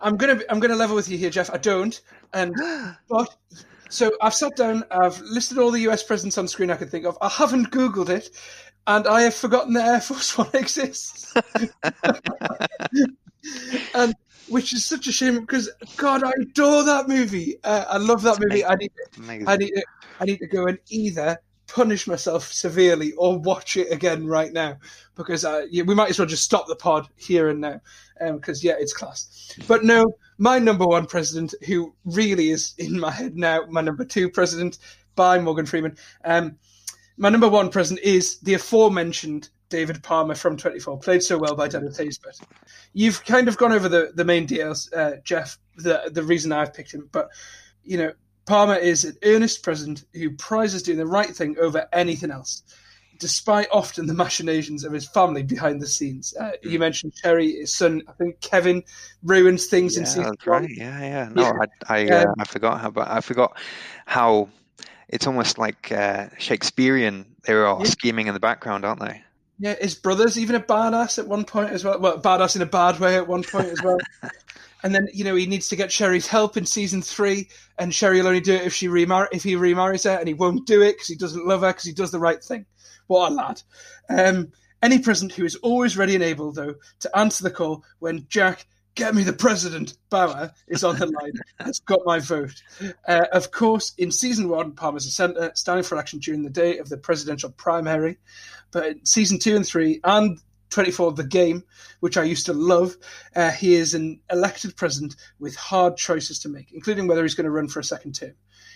I'm 0.00 0.16
gonna 0.16 0.40
I'm 0.48 0.60
gonna 0.60 0.76
level 0.76 0.94
with 0.94 1.08
you 1.08 1.18
here, 1.18 1.30
Jeff. 1.30 1.50
I 1.50 1.58
don't, 1.58 2.00
and 2.32 2.54
but 3.08 3.36
so 3.88 4.12
I've 4.20 4.34
sat 4.34 4.54
down, 4.56 4.84
I've 4.90 5.20
listed 5.20 5.58
all 5.58 5.70
the 5.70 5.80
US 5.88 6.02
presidents 6.02 6.38
on 6.38 6.46
screen 6.46 6.70
I 6.70 6.76
could 6.76 6.90
think 6.90 7.04
of. 7.04 7.18
I 7.20 7.28
haven't 7.28 7.70
Googled 7.70 8.08
it, 8.08 8.30
and 8.86 9.06
I 9.06 9.22
have 9.22 9.34
forgotten 9.34 9.72
that 9.74 9.88
Air 9.88 10.00
Force 10.00 10.38
One 10.38 10.50
exists. 10.54 11.34
and 13.94 14.14
which 14.48 14.72
is 14.72 14.84
such 14.84 15.06
a 15.06 15.12
shame 15.12 15.40
because 15.40 15.70
God, 15.96 16.24
I 16.24 16.32
adore 16.40 16.84
that 16.84 17.08
movie. 17.08 17.56
Uh, 17.62 17.84
I 17.88 17.98
love 17.98 18.22
that 18.22 18.40
movie. 18.40 18.64
I 18.64 18.74
need, 18.76 18.92
to, 19.12 19.22
I 19.46 19.56
need, 19.56 19.70
to, 19.70 19.82
I 20.20 20.24
need 20.24 20.38
to 20.38 20.46
go 20.46 20.66
and 20.66 20.78
either 20.88 21.38
punish 21.66 22.06
myself 22.06 22.50
severely 22.50 23.12
or 23.12 23.38
watch 23.38 23.76
it 23.76 23.92
again 23.92 24.26
right 24.26 24.52
now 24.52 24.76
because 25.14 25.44
uh, 25.44 25.66
yeah, 25.70 25.82
we 25.82 25.94
might 25.94 26.10
as 26.10 26.18
well 26.18 26.26
just 26.26 26.44
stop 26.44 26.66
the 26.66 26.74
pod 26.74 27.06
here 27.16 27.50
and 27.50 27.60
now 27.60 27.80
because 28.18 28.64
um, 28.64 28.68
yeah, 28.68 28.74
it's 28.78 28.92
class. 28.92 29.52
But 29.68 29.84
no, 29.84 30.06
my 30.38 30.58
number 30.58 30.86
one 30.86 31.06
president, 31.06 31.54
who 31.66 31.94
really 32.04 32.50
is 32.50 32.74
in 32.78 32.98
my 32.98 33.10
head 33.10 33.36
now, 33.36 33.66
my 33.68 33.82
number 33.82 34.04
two 34.04 34.30
president 34.30 34.78
by 35.14 35.38
Morgan 35.38 35.66
Freeman. 35.66 35.96
Um, 36.24 36.58
my 37.16 37.28
number 37.28 37.48
one 37.48 37.68
president 37.68 38.04
is 38.04 38.38
the 38.40 38.54
aforementioned 38.54 39.50
David 39.68 40.02
Palmer 40.02 40.34
from 40.34 40.56
24, 40.56 40.98
played 40.98 41.22
so 41.22 41.38
well 41.38 41.54
by 41.54 41.68
Dennis 41.68 41.98
Haysbert. 41.98 42.40
You've 42.92 43.24
kind 43.24 43.48
of 43.48 43.56
gone 43.56 43.72
over 43.72 43.88
the, 43.88 44.12
the 44.14 44.24
main 44.24 44.46
deals, 44.46 44.90
uh, 44.92 45.16
Jeff, 45.24 45.58
the, 45.76 46.10
the 46.12 46.22
reason 46.22 46.52
I've 46.52 46.72
picked 46.72 46.92
him. 46.92 47.08
But, 47.12 47.28
you 47.84 47.98
know, 47.98 48.12
Palmer 48.46 48.76
is 48.76 49.04
an 49.04 49.16
earnest 49.24 49.62
president 49.62 50.04
who 50.14 50.30
prizes 50.30 50.82
doing 50.82 50.98
the 50.98 51.06
right 51.06 51.28
thing 51.28 51.56
over 51.60 51.86
anything 51.92 52.30
else, 52.30 52.62
despite 53.18 53.68
often 53.70 54.06
the 54.06 54.14
machinations 54.24 54.84
of 54.84 54.92
his 54.92 55.06
family 55.06 55.42
behind 55.42 55.82
the 55.82 55.86
scenes. 55.86 56.34
Uh, 56.38 56.52
mm. 56.64 56.70
You 56.70 56.78
mentioned 56.78 57.12
Sherry, 57.14 57.52
his 57.52 57.74
son, 57.74 58.02
I 58.08 58.12
think 58.12 58.40
Kevin, 58.40 58.82
ruins 59.22 59.66
things 59.66 59.94
yeah, 59.94 60.00
in 60.00 60.06
season 60.06 60.22
that's 60.24 60.46
right. 60.46 60.68
Yeah, 60.70 61.00
yeah. 61.00 61.28
No, 61.30 61.42
yeah. 61.42 61.52
I, 61.88 61.94
I, 61.94 62.08
uh, 62.08 62.24
um, 62.24 62.34
I 62.38 62.44
forgot 62.44 62.80
how, 62.80 62.90
but 62.90 63.08
I 63.08 63.20
forgot 63.20 63.58
how 64.06 64.48
it's 65.08 65.26
almost 65.26 65.58
like 65.58 65.92
uh, 65.92 66.28
Shakespearean. 66.38 67.26
They're 67.44 67.66
all 67.66 67.80
yeah. 67.80 67.90
scheming 67.90 68.28
in 68.28 68.34
the 68.34 68.40
background, 68.40 68.86
aren't 68.86 69.00
they? 69.00 69.22
Yeah, 69.58 69.74
his 69.80 69.94
brother's 69.94 70.38
even 70.38 70.54
a 70.56 70.60
badass 70.60 71.18
at 71.18 71.26
one 71.26 71.44
point 71.44 71.70
as 71.70 71.84
well. 71.84 71.98
Well, 71.98 72.20
badass 72.20 72.56
in 72.56 72.62
a 72.62 72.66
bad 72.66 73.00
way 73.00 73.16
at 73.16 73.26
one 73.26 73.42
point 73.42 73.66
as 73.66 73.82
well. 73.82 73.98
and 74.82 74.94
then 74.94 75.08
you 75.12 75.24
know 75.24 75.34
he 75.34 75.46
needs 75.46 75.68
to 75.68 75.76
get 75.76 75.90
Sherry's 75.90 76.26
help 76.26 76.56
in 76.56 76.64
season 76.64 77.02
three, 77.02 77.48
and 77.78 77.94
Sherry 77.94 78.20
will 78.20 78.28
only 78.28 78.40
do 78.40 78.54
it 78.54 78.62
if 78.62 78.74
she 78.74 78.86
remar- 78.88 79.28
if 79.32 79.42
he 79.42 79.56
remarries 79.56 80.04
her, 80.04 80.16
and 80.16 80.28
he 80.28 80.34
won't 80.34 80.66
do 80.66 80.82
it 80.82 80.92
because 80.92 81.08
he 81.08 81.16
doesn't 81.16 81.46
love 81.46 81.62
her 81.62 81.70
because 81.70 81.84
he 81.84 81.92
does 81.92 82.12
the 82.12 82.20
right 82.20 82.42
thing. 82.42 82.66
What 83.08 83.32
a 83.32 83.34
lad! 83.34 83.62
Um, 84.08 84.52
any 84.80 85.00
present 85.00 85.32
who 85.32 85.44
is 85.44 85.56
always 85.56 85.96
ready 85.96 86.14
and 86.14 86.22
able, 86.22 86.52
though, 86.52 86.76
to 87.00 87.18
answer 87.18 87.42
the 87.42 87.50
call 87.50 87.84
when 87.98 88.26
Jack 88.28 88.66
get 88.98 89.14
me 89.14 89.22
the 89.22 89.32
president, 89.32 89.96
Bauer, 90.10 90.52
is 90.66 90.82
on 90.82 90.98
the 90.98 91.06
line, 91.20 91.32
That's 91.58 91.78
got 91.78 92.00
my 92.04 92.18
vote. 92.18 92.60
Uh, 93.06 93.26
of 93.32 93.52
course, 93.52 93.94
in 93.96 94.10
season 94.10 94.48
one, 94.48 94.72
Palmer's 94.72 95.06
a 95.06 95.10
centre, 95.10 95.52
standing 95.54 95.84
for 95.84 95.94
election 95.94 96.18
during 96.18 96.42
the 96.42 96.50
day 96.50 96.78
of 96.78 96.88
the 96.88 96.98
presidential 96.98 97.50
primary. 97.50 98.18
But 98.72 98.86
in 98.86 99.06
season 99.06 99.38
two 99.38 99.54
and 99.54 99.64
three, 99.64 100.00
and 100.02 100.38
24 100.70 101.12
The 101.12 101.24
Game, 101.24 101.62
which 102.00 102.16
I 102.16 102.24
used 102.24 102.46
to 102.46 102.52
love, 102.52 102.96
uh, 103.36 103.52
he 103.52 103.76
is 103.76 103.94
an 103.94 104.20
elected 104.30 104.76
president 104.76 105.14
with 105.38 105.54
hard 105.54 105.96
choices 105.96 106.40
to 106.40 106.48
make, 106.48 106.72
including 106.72 107.06
whether 107.06 107.22
he's 107.22 107.34
going 107.34 107.44
to 107.44 107.50
run 107.50 107.68
for 107.68 107.78
a 107.78 107.84
second 107.84 108.16
term. 108.16 108.34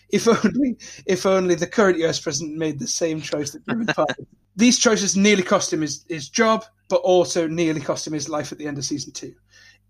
If 0.08 0.28
only, 0.28 0.78
if 1.04 1.26
only 1.26 1.56
the 1.56 1.66
current 1.66 1.98
US 1.98 2.20
president 2.20 2.56
made 2.56 2.78
the 2.78 2.86
same 2.86 3.20
choice 3.20 3.50
that 3.50 3.66
David 3.66 3.88
Palmer. 3.88 4.14
These 4.54 4.78
choices 4.78 5.16
nearly 5.16 5.42
cost 5.42 5.72
him 5.72 5.80
his, 5.80 6.04
his 6.08 6.28
job, 6.28 6.64
but 6.88 7.00
also 7.00 7.48
nearly 7.48 7.80
cost 7.80 8.06
him 8.06 8.12
his 8.12 8.28
life 8.28 8.52
at 8.52 8.58
the 8.58 8.66
end 8.66 8.78
of 8.78 8.84
season 8.84 9.12
two 9.12 9.34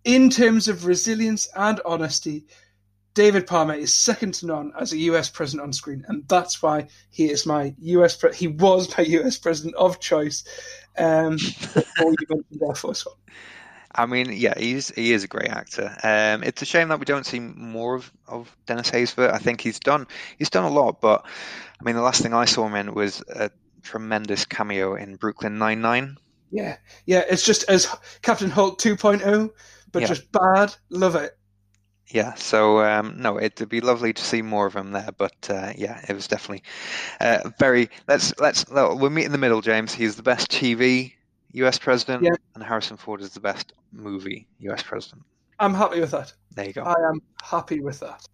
in 0.05 0.31
terms 0.31 0.69
of 0.69 0.87
resilience 0.87 1.49
and 1.55 1.81
honesty, 1.85 2.45
David 3.15 3.47
Palmer 3.47 3.75
is 3.75 3.95
second 3.95 4.35
to 4.35 4.47
none 4.47 4.73
as 4.79 4.93
a 4.93 4.99
US 4.99 5.29
president 5.29 5.67
on 5.67 5.73
screen, 5.73 6.05
and 6.09 6.27
that's 6.29 6.63
why 6.63 6.89
he 7.11 7.31
is 7.31 7.45
my 7.45 7.75
US. 7.79 8.17
Pre- 8.17 8.35
he 8.35 8.49
was 8.49 8.97
my 8.97 9.05
US 9.21 9.39
president 9.39 9.75
of 9.77 10.01
choice. 10.01 10.45
Um, 10.97 11.37
before 11.37 12.13
you 12.13 12.27
mentioned 12.29 12.63
Air 12.67 12.75
Force 12.75 13.07
One. 13.07 13.17
I 13.95 14.07
mean, 14.07 14.33
yeah, 14.33 14.59
he's 14.59 14.89
he 14.91 15.13
is 15.13 15.25
a 15.25 15.29
great 15.29 15.51
actor. 15.51 15.95
Um, 16.03 16.43
it's 16.43 16.63
a 16.63 16.65
shame 16.67 16.89
that 16.89 16.99
we 16.99 17.05
don't 17.05 17.27
see 17.27 17.41
more 17.41 17.97
of, 17.97 18.11
of 18.27 18.57
Dennis 18.65 18.91
Haysbert. 18.91 19.33
I 19.33 19.39
think 19.39 19.61
he's 19.61 19.79
done 19.79 20.07
he's 20.39 20.51
done 20.51 20.65
a 20.65 20.71
lot, 20.71 21.01
but 21.01 21.27
I 21.79 21.85
mean, 21.85 21.97
the 21.97 22.03
last 22.03 22.23
thing 22.23 22.33
I 22.33 22.47
saw 22.47 22.67
him 22.67 22.75
in 22.75 22.95
was 22.95 23.23
a 23.29 23.51
tremendous 23.83 24.47
cameo 24.47 24.95
in 24.95 25.17
Brooklyn 25.17 25.59
Nine 25.59 25.83
Nine. 25.83 26.17
Yeah, 26.51 26.77
yeah, 27.05 27.25
it's 27.29 27.45
just 27.45 27.69
as 27.69 27.87
Captain 28.23 28.51
Holt 28.51 28.81
2.0 28.81 29.51
but 29.93 30.03
yeah. 30.03 30.09
just 30.09 30.33
bad. 30.33 30.75
Love 30.91 31.15
it. 31.15 31.37
Yeah, 32.09 32.35
so 32.35 32.81
um, 32.81 33.15
no, 33.23 33.41
it'd 33.41 33.69
be 33.69 33.81
lovely 33.81 34.13
to 34.13 34.23
see 34.23 34.43
more 34.43 34.67
of 34.67 34.75
him 34.75 34.93
there. 34.93 35.11
But 35.17 35.49
uh, 35.49 35.73
yeah, 35.77 36.05
it 36.09 36.15
was 36.15 36.27
definitely 36.27 36.63
uh, 37.21 37.51
very. 37.59 37.89
Let's 38.09 38.39
let's 38.39 38.67
we'll 38.69 39.11
meet 39.11 39.25
in 39.25 39.33
the 39.33 39.39
middle, 39.39 39.61
James. 39.61 39.95
He's 39.95 40.17
the 40.17 40.23
best 40.23 40.51
TV 40.51 41.15
U.S. 41.53 41.79
president, 41.79 42.25
yeah. 42.25 42.33
and 42.55 42.63
Harrison 42.63 42.97
Ford 42.97 43.21
is 43.21 43.31
the 43.31 43.41
best 43.41 43.73
movie 43.93 44.47
U.S. 44.61 44.83
president. 44.83 45.23
I'm 45.59 45.75
happy 45.75 46.01
with 46.01 46.11
that. 46.11 46.33
There 46.55 46.67
you 46.67 46.73
go. 46.73 46.83
I 46.83 46.95
am 47.09 47.23
happy 47.43 47.81
with 47.81 48.01
that. 48.01 48.27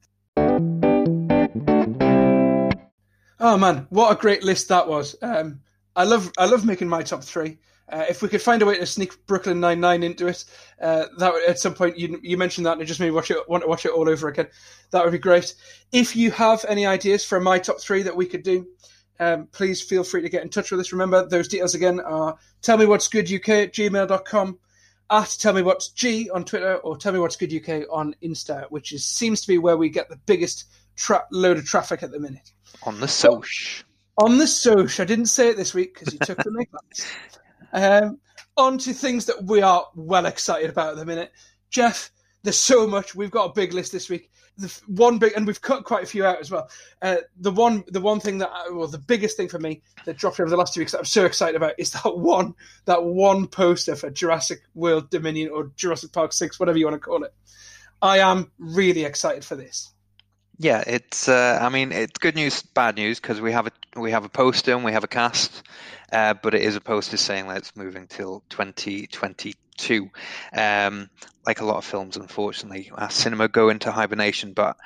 Oh 3.40 3.56
man, 3.56 3.86
what 3.90 4.10
a 4.10 4.20
great 4.20 4.42
list 4.42 4.68
that 4.68 4.88
was! 4.88 5.14
Um, 5.22 5.60
I 5.94 6.04
love 6.04 6.32
I 6.36 6.46
love 6.46 6.64
making 6.64 6.88
my 6.88 7.02
top 7.02 7.22
three. 7.22 7.58
Uh, 7.90 8.04
if 8.08 8.20
we 8.20 8.28
could 8.28 8.42
find 8.42 8.60
a 8.60 8.66
way 8.66 8.76
to 8.78 8.84
sneak 8.84 9.26
Brooklyn 9.26 9.60
Nine 9.60 9.80
Nine 9.80 10.02
into 10.02 10.26
it, 10.26 10.44
uh, 10.80 11.06
that 11.18 11.32
would, 11.32 11.48
at 11.48 11.58
some 11.58 11.74
point 11.74 11.98
you 11.98 12.20
you 12.22 12.36
mentioned 12.36 12.66
that 12.66 12.72
and 12.72 12.82
it 12.82 12.84
just 12.84 13.00
made 13.00 13.06
me 13.06 13.12
watch 13.12 13.30
it 13.30 13.48
want 13.48 13.62
to 13.62 13.68
watch 13.68 13.86
it 13.86 13.92
all 13.92 14.08
over 14.08 14.28
again. 14.28 14.48
That 14.90 15.04
would 15.04 15.12
be 15.12 15.18
great. 15.18 15.54
If 15.90 16.14
you 16.14 16.30
have 16.32 16.64
any 16.68 16.84
ideas 16.84 17.24
for 17.24 17.40
my 17.40 17.58
top 17.58 17.80
three 17.80 18.02
that 18.02 18.16
we 18.16 18.26
could 18.26 18.42
do, 18.42 18.66
um, 19.20 19.46
please 19.46 19.80
feel 19.80 20.04
free 20.04 20.22
to 20.22 20.28
get 20.28 20.42
in 20.42 20.50
touch 20.50 20.70
with 20.70 20.80
us. 20.80 20.92
Remember 20.92 21.26
those 21.26 21.48
details 21.48 21.74
again 21.74 22.00
are 22.00 22.36
tell 22.60 22.76
me 22.76 22.84
what's 22.84 23.08
good 23.08 23.32
UK 23.32 23.48
at 23.48 23.72
gmail.com, 23.74 24.58
at 25.10 25.36
tell 25.38 25.54
me 25.54 25.62
what's 25.62 25.88
G 25.88 26.28
on 26.30 26.44
Twitter, 26.44 26.76
or 26.76 26.96
tell 26.96 27.12
me 27.12 27.18
what's 27.18 27.36
good 27.36 27.54
UK 27.54 27.86
on 27.90 28.14
Insta, 28.22 28.66
which 28.70 28.92
is 28.92 29.06
seems 29.06 29.40
to 29.40 29.48
be 29.48 29.56
where 29.56 29.78
we 29.78 29.88
get 29.88 30.10
the 30.10 30.20
biggest 30.26 30.66
tra- 30.94 31.26
load 31.32 31.56
of 31.56 31.64
traffic 31.64 32.02
at 32.02 32.10
the 32.10 32.20
minute. 32.20 32.52
On 32.82 33.00
the 33.00 33.08
Soch. 33.08 33.84
On 34.18 34.36
the 34.36 34.46
Soch. 34.46 35.00
I 35.00 35.04
didn't 35.04 35.26
say 35.26 35.48
it 35.48 35.56
this 35.56 35.72
week 35.72 35.94
because 35.94 36.12
you 36.12 36.18
took 36.18 36.38
the 36.38 36.50
mic. 36.50 36.68
Um, 37.72 38.18
on 38.56 38.78
to 38.78 38.92
things 38.92 39.26
that 39.26 39.44
we 39.44 39.62
are 39.62 39.86
well 39.94 40.26
excited 40.26 40.70
about 40.70 40.90
at 40.90 40.96
the 40.96 41.06
minute. 41.06 41.32
Jeff, 41.70 42.10
there's 42.42 42.58
so 42.58 42.86
much. 42.86 43.14
We've 43.14 43.30
got 43.30 43.50
a 43.50 43.52
big 43.52 43.72
list 43.72 43.92
this 43.92 44.08
week. 44.08 44.30
The 44.56 44.76
one 44.88 45.18
big, 45.18 45.34
and 45.36 45.46
we've 45.46 45.60
cut 45.60 45.84
quite 45.84 46.02
a 46.02 46.06
few 46.06 46.24
out 46.26 46.40
as 46.40 46.50
well. 46.50 46.68
Uh, 47.00 47.18
the 47.38 47.52
one, 47.52 47.84
the 47.86 48.00
one 48.00 48.18
thing 48.18 48.38
that, 48.38 48.50
well, 48.72 48.88
the 48.88 48.98
biggest 48.98 49.36
thing 49.36 49.48
for 49.48 49.60
me 49.60 49.82
that 50.04 50.16
dropped 50.16 50.40
over 50.40 50.50
the 50.50 50.56
last 50.56 50.74
two 50.74 50.80
weeks 50.80 50.92
that 50.92 50.98
I'm 50.98 51.04
so 51.04 51.24
excited 51.24 51.54
about 51.54 51.74
is 51.78 51.90
that 51.92 52.16
one, 52.16 52.54
that 52.86 53.04
one 53.04 53.46
poster 53.46 53.94
for 53.94 54.10
Jurassic 54.10 54.62
World 54.74 55.10
Dominion 55.10 55.50
or 55.50 55.70
Jurassic 55.76 56.12
Park 56.12 56.32
Six, 56.32 56.58
whatever 56.58 56.78
you 56.78 56.86
want 56.86 56.96
to 56.96 57.00
call 57.00 57.22
it. 57.22 57.32
I 58.02 58.18
am 58.18 58.50
really 58.58 59.04
excited 59.04 59.44
for 59.44 59.54
this. 59.54 59.92
Yeah, 60.58 60.82
it's. 60.84 61.28
Uh, 61.28 61.58
I 61.60 61.68
mean, 61.68 61.92
it's 61.92 62.18
good 62.18 62.34
news, 62.34 62.62
bad 62.62 62.96
news 62.96 63.20
because 63.20 63.40
we 63.40 63.52
have 63.52 63.68
a 63.68 64.00
we 64.00 64.10
have 64.10 64.24
a 64.24 64.28
poster 64.28 64.74
and 64.74 64.84
we 64.84 64.92
have 64.92 65.04
a 65.04 65.08
cast, 65.08 65.62
uh, 66.12 66.34
but 66.34 66.54
it 66.54 66.62
is 66.62 66.74
a 66.74 66.80
poster 66.80 67.16
saying 67.16 67.46
that 67.46 67.58
it's 67.58 67.76
moving 67.76 68.08
till 68.08 68.42
2022. 68.50 70.10
Um, 70.52 71.10
like 71.46 71.60
a 71.60 71.64
lot 71.64 71.76
of 71.76 71.84
films, 71.84 72.16
unfortunately, 72.16 72.90
our 72.92 73.08
cinema 73.08 73.46
go 73.46 73.68
into 73.68 73.92
hibernation. 73.92 74.52
But 74.52 74.76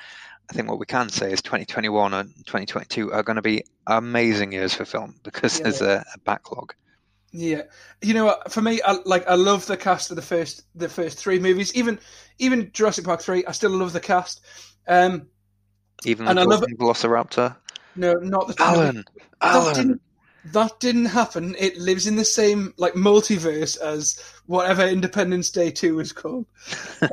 I 0.47 0.53
think 0.53 0.69
what 0.69 0.77
we 0.77 0.85
can 0.85 1.09
say 1.09 1.31
is 1.31 1.41
2021 1.41 2.13
and 2.13 2.29
2022 2.45 3.11
are 3.11 3.23
going 3.23 3.37
to 3.37 3.41
be 3.41 3.63
amazing 3.87 4.51
years 4.51 4.75
for 4.75 4.85
film 4.85 5.15
because 5.23 5.57
yeah. 5.57 5.63
there's 5.63 5.81
a, 5.81 6.05
a 6.13 6.19
backlog. 6.19 6.75
Yeah, 7.31 7.63
you 7.99 8.13
know, 8.13 8.37
for 8.47 8.61
me, 8.61 8.79
I, 8.85 8.97
like 9.05 9.27
I 9.27 9.33
love 9.33 9.65
the 9.65 9.75
cast 9.75 10.11
of 10.11 10.17
the 10.17 10.21
first 10.21 10.61
the 10.75 10.87
first 10.87 11.17
three 11.17 11.39
movies. 11.39 11.73
Even 11.73 11.97
even 12.37 12.69
Jurassic 12.73 13.05
Park 13.05 13.21
three, 13.21 13.43
I 13.43 13.53
still 13.53 13.71
love 13.71 13.91
the 13.91 13.99
cast. 13.99 14.41
Um, 14.87 15.29
even 16.05 16.27
and 16.27 16.37
the 16.37 16.45
love 16.45 16.63
Velociraptor. 16.79 17.55
No, 17.95 18.13
not 18.13 18.47
the 18.47 18.55
Alan. 18.59 19.05
Alan. 19.41 19.65
That 19.65 19.75
didn't, 19.75 20.01
that 20.51 20.79
didn't 20.79 21.05
happen. 21.05 21.55
It 21.59 21.77
lives 21.77 22.07
in 22.07 22.15
the 22.15 22.25
same 22.25 22.73
like 22.77 22.93
multiverse 22.93 23.79
as 23.79 24.19
whatever 24.45 24.83
Independence 24.87 25.49
Day 25.51 25.71
two 25.71 25.95
was 25.95 26.11
called. 26.11 26.45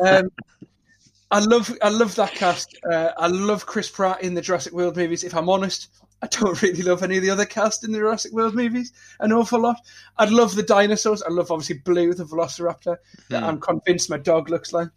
Um, 0.05 0.31
I 1.33 1.39
love 1.39 1.73
I 1.81 1.91
love 1.91 2.17
that 2.17 2.33
cast. 2.33 2.77
Uh, 2.91 3.11
I 3.17 3.29
love 3.29 3.67
Chris 3.67 3.89
Pratt 3.89 4.23
in 4.23 4.35
the 4.35 4.41
Jurassic 4.43 4.73
World 4.73 4.97
movies. 4.97 5.23
If 5.23 5.35
I'm 5.35 5.49
honest, 5.49 5.89
I 6.23 6.27
don't 6.27 6.61
really 6.63 6.83
love 6.83 7.05
any 7.05 7.19
of 7.19 7.23
the 7.23 7.31
other 7.31 7.45
cast 7.45 7.85
in 7.85 7.93
the 7.93 7.99
Jurassic 7.99 8.33
World 8.33 8.55
movies 8.57 8.93
an 9.21 9.33
awful 9.33 9.61
lot. 9.61 9.77
I 10.19 10.25
love 10.25 10.57
the 10.57 10.65
dinosaurs. 10.65 11.23
I 11.23 11.29
love 11.31 11.53
obviously 11.53 11.79
Blue, 11.79 12.15
the 12.15 12.25
Velociraptor, 12.25 12.97
that 13.29 13.43
Hmm. 13.43 13.49
I'm 13.49 13.61
convinced 13.61 14.11
my 14.11 14.19
dog 14.19 14.51
looks 14.51 14.73
like. 14.73 14.89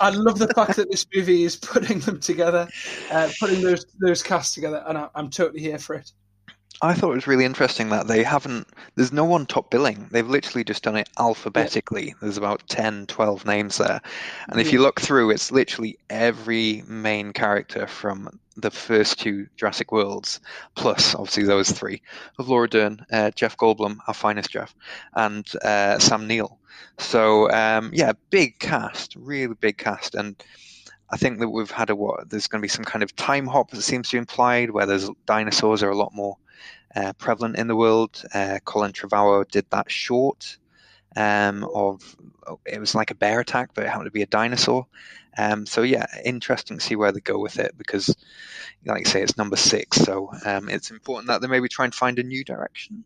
I 0.00 0.10
love 0.10 0.38
the 0.38 0.48
fact 0.48 0.76
that 0.76 0.90
this 0.90 1.06
movie 1.14 1.44
is 1.44 1.56
putting 1.56 2.00
them 2.00 2.20
together, 2.20 2.68
uh, 3.10 3.30
putting 3.40 3.62
those 3.62 3.86
those 4.00 4.22
casts 4.22 4.54
together, 4.54 4.84
and 4.86 4.98
I, 4.98 5.08
I'm 5.14 5.30
totally 5.30 5.60
here 5.60 5.78
for 5.78 5.94
it. 5.94 6.12
I 6.82 6.94
thought 6.94 7.12
it 7.12 7.14
was 7.14 7.26
really 7.26 7.44
interesting 7.44 7.90
that 7.90 8.08
they 8.08 8.22
haven't, 8.24 8.68
there's 8.94 9.12
no 9.12 9.24
one 9.24 9.46
top 9.46 9.70
billing. 9.70 10.08
They've 10.10 10.28
literally 10.28 10.64
just 10.64 10.82
done 10.82 10.96
it 10.96 11.08
alphabetically. 11.18 12.14
There's 12.20 12.36
about 12.36 12.66
10, 12.68 13.06
12 13.06 13.46
names 13.46 13.78
there. 13.78 14.00
And 14.48 14.60
if 14.60 14.72
you 14.72 14.82
look 14.82 15.00
through, 15.00 15.30
it's 15.30 15.52
literally 15.52 15.98
every 16.10 16.82
main 16.86 17.32
character 17.32 17.86
from 17.86 18.40
the 18.56 18.70
first 18.70 19.20
two 19.20 19.46
Jurassic 19.56 19.92
Worlds, 19.92 20.40
plus 20.74 21.14
obviously 21.14 21.44
those 21.44 21.70
three 21.70 22.02
of 22.38 22.48
Laura 22.48 22.68
Dern, 22.68 23.04
uh, 23.10 23.30
Jeff 23.30 23.56
Goldblum, 23.56 23.98
our 24.06 24.14
finest 24.14 24.50
Jeff, 24.50 24.74
and 25.14 25.46
uh, 25.62 25.98
Sam 25.98 26.26
Neill. 26.26 26.58
So, 26.98 27.50
um, 27.50 27.90
yeah, 27.92 28.12
big 28.30 28.58
cast, 28.58 29.16
really 29.16 29.54
big 29.54 29.78
cast. 29.78 30.14
And 30.14 30.36
I 31.10 31.16
think 31.16 31.40
that 31.40 31.48
we've 31.48 31.70
had 31.70 31.90
a 31.90 31.96
what? 31.96 32.30
There's 32.30 32.46
going 32.46 32.60
to 32.60 32.64
be 32.64 32.68
some 32.68 32.84
kind 32.84 33.02
of 33.02 33.14
time 33.16 33.46
hop 33.46 33.70
that 33.70 33.82
seems 33.82 34.10
to 34.10 34.16
be 34.16 34.18
implied, 34.18 34.70
where 34.70 34.86
there's 34.86 35.10
dinosaurs 35.26 35.82
are 35.82 35.90
a 35.90 35.96
lot 35.96 36.14
more 36.14 36.36
uh, 36.96 37.12
prevalent 37.14 37.56
in 37.56 37.66
the 37.66 37.76
world. 37.76 38.24
Uh, 38.32 38.58
Colin 38.64 38.92
Trevorrow 38.92 39.48
did 39.48 39.66
that 39.70 39.90
short 39.90 40.58
um, 41.16 41.68
of 41.74 42.16
it 42.66 42.78
was 42.78 42.94
like 42.94 43.10
a 43.10 43.14
bear 43.14 43.40
attack, 43.40 43.70
but 43.74 43.84
it 43.84 43.88
happened 43.88 44.06
to 44.06 44.10
be 44.10 44.22
a 44.22 44.26
dinosaur. 44.26 44.86
Um, 45.36 45.66
so 45.66 45.82
yeah, 45.82 46.06
interesting 46.24 46.78
to 46.78 46.84
see 46.84 46.96
where 46.96 47.12
they 47.12 47.20
go 47.20 47.38
with 47.38 47.58
it 47.58 47.76
because, 47.76 48.14
like 48.84 49.00
you 49.00 49.10
say, 49.10 49.22
it's 49.22 49.36
number 49.36 49.56
six, 49.56 49.98
so 49.98 50.30
um, 50.44 50.68
it's 50.68 50.90
important 50.90 51.28
that 51.28 51.40
they 51.40 51.48
maybe 51.48 51.68
try 51.68 51.84
and 51.84 51.94
find 51.94 52.18
a 52.18 52.22
new 52.22 52.44
direction. 52.44 53.04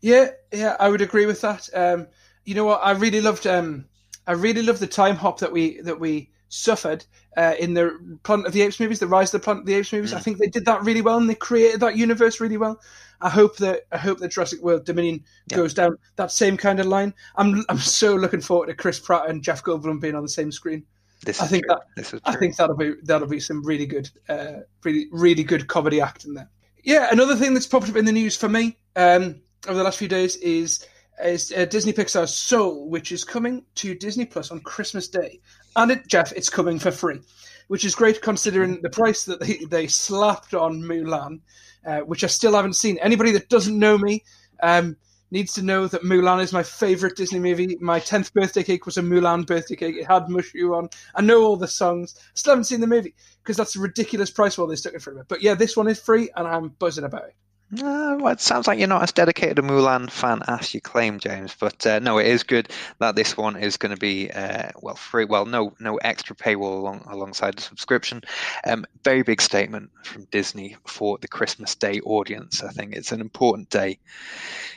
Yeah, 0.00 0.30
yeah, 0.52 0.76
I 0.78 0.88
would 0.88 1.00
agree 1.00 1.26
with 1.26 1.40
that. 1.42 1.68
Um, 1.74 2.06
you 2.44 2.54
know 2.54 2.64
what? 2.64 2.80
I 2.82 2.92
really 2.92 3.20
loved. 3.20 3.46
Um, 3.46 3.86
I 4.26 4.32
really 4.32 4.62
loved 4.62 4.80
the 4.80 4.86
time 4.86 5.16
hop 5.16 5.40
that 5.40 5.52
we 5.52 5.80
that 5.82 6.00
we 6.00 6.30
suffered 6.48 7.04
uh, 7.36 7.54
in 7.58 7.74
the 7.74 8.18
Planet 8.22 8.46
of 8.46 8.52
the 8.52 8.62
Apes 8.62 8.80
movies, 8.80 8.98
the 8.98 9.06
Rise 9.06 9.32
of 9.34 9.40
the 9.40 9.44
Planet 9.44 9.62
of 9.62 9.66
the 9.66 9.74
Apes 9.74 9.92
movies. 9.92 10.12
I 10.14 10.20
think 10.20 10.38
they 10.38 10.46
did 10.48 10.64
that 10.66 10.82
really 10.82 11.02
well, 11.02 11.18
and 11.18 11.28
they 11.28 11.34
created 11.34 11.80
that 11.80 11.96
universe 11.96 12.40
really 12.40 12.56
well. 12.56 12.80
I 13.20 13.30
hope 13.30 13.56
that 13.56 13.82
I 13.92 13.98
hope 13.98 14.18
that 14.18 14.28
Jurassic 14.32 14.60
World 14.62 14.84
Dominion 14.84 15.24
Yeah. 15.50 15.56
goes 15.56 15.74
down 15.74 15.96
that 16.16 16.30
same 16.30 16.56
kind 16.56 16.80
of 16.80 16.86
line. 16.86 17.14
I'm 17.36 17.64
I'm 17.68 17.78
so 17.78 18.14
looking 18.14 18.40
forward 18.40 18.66
to 18.66 18.74
Chris 18.74 19.00
Pratt 19.00 19.28
and 19.28 19.42
Jeff 19.42 19.62
Goldblum 19.64 20.00
being 20.00 20.14
on 20.14 20.22
the 20.22 20.28
same 20.28 20.52
screen. 20.52 20.84
This 21.24 21.40
I 21.40 21.46
think 21.46 21.64
true. 21.66 21.76
that 21.96 22.20
I 22.24 22.36
think 22.36 22.56
that'll 22.56 22.76
be 22.76 22.92
that'll 23.04 23.26
be 23.28 23.40
some 23.40 23.64
really 23.64 23.86
good, 23.86 24.10
uh, 24.28 24.60
really 24.84 25.08
really 25.10 25.44
good 25.44 25.66
comedy 25.66 26.00
acting 26.00 26.34
there. 26.34 26.50
Yeah, 26.84 27.08
another 27.10 27.34
thing 27.34 27.54
that's 27.54 27.66
popped 27.66 27.88
up 27.88 27.96
in 27.96 28.04
the 28.04 28.12
news 28.12 28.36
for 28.36 28.48
me 28.48 28.76
um, 28.96 29.40
over 29.66 29.78
the 29.78 29.82
last 29.82 29.98
few 29.98 30.08
days 30.08 30.36
is 30.36 30.86
is 31.24 31.52
uh, 31.56 31.64
Disney 31.64 31.94
Pixar's 31.94 32.34
Soul, 32.34 32.90
which 32.90 33.10
is 33.12 33.24
coming 33.24 33.64
to 33.76 33.94
Disney 33.94 34.26
Plus 34.26 34.50
on 34.50 34.60
Christmas 34.60 35.08
Day, 35.08 35.40
and 35.76 35.92
it, 35.92 36.06
Jeff, 36.08 36.32
it's 36.32 36.50
coming 36.50 36.78
for 36.78 36.90
free, 36.90 37.20
which 37.68 37.84
is 37.84 37.94
great 37.94 38.22
considering 38.22 38.80
the 38.82 38.90
price 38.90 39.24
that 39.24 39.40
they, 39.40 39.58
they 39.70 39.86
slapped 39.86 40.54
on 40.54 40.82
Mulan, 40.82 41.40
uh, 41.86 42.00
which 42.00 42.24
I 42.24 42.28
still 42.28 42.54
haven't 42.54 42.74
seen. 42.74 42.98
Anybody 42.98 43.32
that 43.32 43.48
doesn't 43.48 43.78
know 43.78 43.98
me. 43.98 44.24
Um, 44.62 44.96
Needs 45.32 45.54
to 45.54 45.62
know 45.62 45.88
that 45.88 46.04
Mulan 46.04 46.40
is 46.40 46.52
my 46.52 46.62
favorite 46.62 47.16
Disney 47.16 47.40
movie. 47.40 47.76
My 47.80 47.98
tenth 47.98 48.32
birthday 48.32 48.62
cake 48.62 48.86
was 48.86 48.96
a 48.96 49.02
Mulan 49.02 49.44
birthday 49.44 49.74
cake. 49.74 49.96
It 49.96 50.06
had 50.06 50.26
Mushu 50.26 50.76
on. 50.76 50.88
I 51.16 51.22
know 51.22 51.42
all 51.42 51.56
the 51.56 51.66
songs. 51.66 52.14
I 52.16 52.22
still 52.34 52.52
haven't 52.52 52.64
seen 52.64 52.80
the 52.80 52.86
movie 52.86 53.12
because 53.42 53.56
that's 53.56 53.74
a 53.74 53.80
ridiculous 53.80 54.30
price 54.30 54.56
while 54.56 54.68
they 54.68 54.76
stuck 54.76 54.94
it 54.94 55.02
for 55.02 55.10
a 55.10 55.16
bit. 55.16 55.28
But 55.28 55.42
yeah, 55.42 55.54
this 55.54 55.76
one 55.76 55.88
is 55.88 56.00
free, 56.00 56.30
and 56.36 56.46
I'm 56.46 56.68
buzzing 56.68 57.04
about 57.04 57.24
it. 57.24 57.34
Uh, 57.72 58.16
well, 58.20 58.32
it 58.32 58.40
sounds 58.40 58.68
like 58.68 58.78
you're 58.78 58.86
not 58.86 59.02
as 59.02 59.10
dedicated 59.10 59.58
a 59.58 59.62
Mulan 59.62 60.08
fan 60.08 60.40
as 60.46 60.72
you 60.72 60.80
claim, 60.80 61.18
James. 61.18 61.54
But 61.58 61.84
uh, 61.84 61.98
no, 61.98 62.18
it 62.18 62.26
is 62.26 62.44
good 62.44 62.70
that 63.00 63.16
this 63.16 63.36
one 63.36 63.56
is 63.56 63.76
going 63.76 63.90
to 63.92 63.98
be 64.00 64.30
uh, 64.30 64.70
well 64.80 64.94
free. 64.94 65.24
Well, 65.24 65.46
no, 65.46 65.74
no 65.80 65.96
extra 65.96 66.36
paywall 66.36 66.78
along, 66.78 67.06
alongside 67.10 67.56
the 67.56 67.62
subscription. 67.62 68.22
Um, 68.64 68.86
very 69.02 69.22
big 69.22 69.42
statement 69.42 69.90
from 70.04 70.26
Disney 70.30 70.76
for 70.86 71.18
the 71.20 71.26
Christmas 71.26 71.74
Day 71.74 72.00
audience. 72.04 72.62
I 72.62 72.70
think 72.70 72.94
it's 72.94 73.10
an 73.10 73.20
important 73.20 73.68
day. 73.68 73.98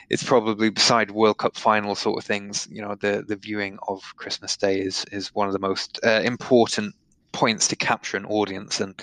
It's 0.08 0.24
probably 0.24 0.70
beside 0.70 1.12
World 1.12 1.38
Cup 1.38 1.56
final 1.56 1.94
sort 1.94 2.18
of 2.18 2.24
things. 2.24 2.66
You 2.68 2.82
know, 2.82 2.96
the 2.96 3.24
the 3.26 3.36
viewing 3.36 3.78
of 3.86 4.02
Christmas 4.16 4.56
Day 4.56 4.80
is 4.80 5.04
is 5.12 5.32
one 5.32 5.46
of 5.46 5.52
the 5.52 5.60
most 5.60 6.00
uh, 6.04 6.22
important 6.24 6.96
points 7.32 7.68
to 7.68 7.76
capture 7.76 8.16
an 8.16 8.26
audience 8.26 8.80
and. 8.80 9.00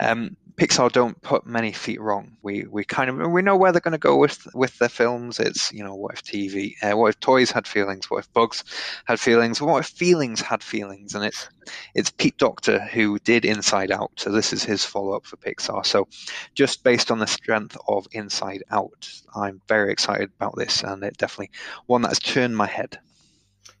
Um, 0.00 0.36
Pixar 0.56 0.92
don't 0.92 1.20
put 1.20 1.46
many 1.46 1.72
feet 1.72 2.00
wrong. 2.00 2.36
We 2.40 2.64
we 2.64 2.84
kind 2.84 3.10
of 3.10 3.30
we 3.32 3.42
know 3.42 3.56
where 3.56 3.72
they're 3.72 3.80
going 3.80 3.92
to 3.92 3.98
go 3.98 4.16
with 4.16 4.46
with 4.54 4.78
their 4.78 4.88
films. 4.88 5.40
It's 5.40 5.72
you 5.72 5.82
know 5.82 5.96
what 5.96 6.14
if 6.14 6.22
TV, 6.22 6.74
uh, 6.80 6.96
what 6.96 7.08
if 7.08 7.18
toys 7.18 7.50
had 7.50 7.66
feelings, 7.66 8.08
what 8.08 8.18
if 8.18 8.32
bugs 8.32 8.62
had 9.04 9.18
feelings, 9.18 9.60
what 9.60 9.80
if 9.80 9.86
feelings 9.86 10.40
had 10.40 10.62
feelings, 10.62 11.14
and 11.14 11.24
it's 11.24 11.48
it's 11.94 12.10
Pete 12.10 12.38
Docter 12.38 12.78
who 12.78 13.18
did 13.18 13.44
Inside 13.44 13.90
Out. 13.90 14.12
So 14.16 14.30
this 14.30 14.52
is 14.52 14.62
his 14.62 14.84
follow 14.84 15.16
up 15.16 15.26
for 15.26 15.36
Pixar. 15.38 15.84
So 15.84 16.06
just 16.54 16.84
based 16.84 17.10
on 17.10 17.18
the 17.18 17.26
strength 17.26 17.76
of 17.88 18.06
Inside 18.12 18.62
Out, 18.70 19.10
I'm 19.34 19.60
very 19.66 19.92
excited 19.92 20.30
about 20.36 20.54
this, 20.56 20.84
and 20.84 21.02
it 21.02 21.16
definitely 21.16 21.50
one 21.86 22.02
that 22.02 22.08
has 22.08 22.20
turned 22.20 22.56
my 22.56 22.68
head. 22.68 23.00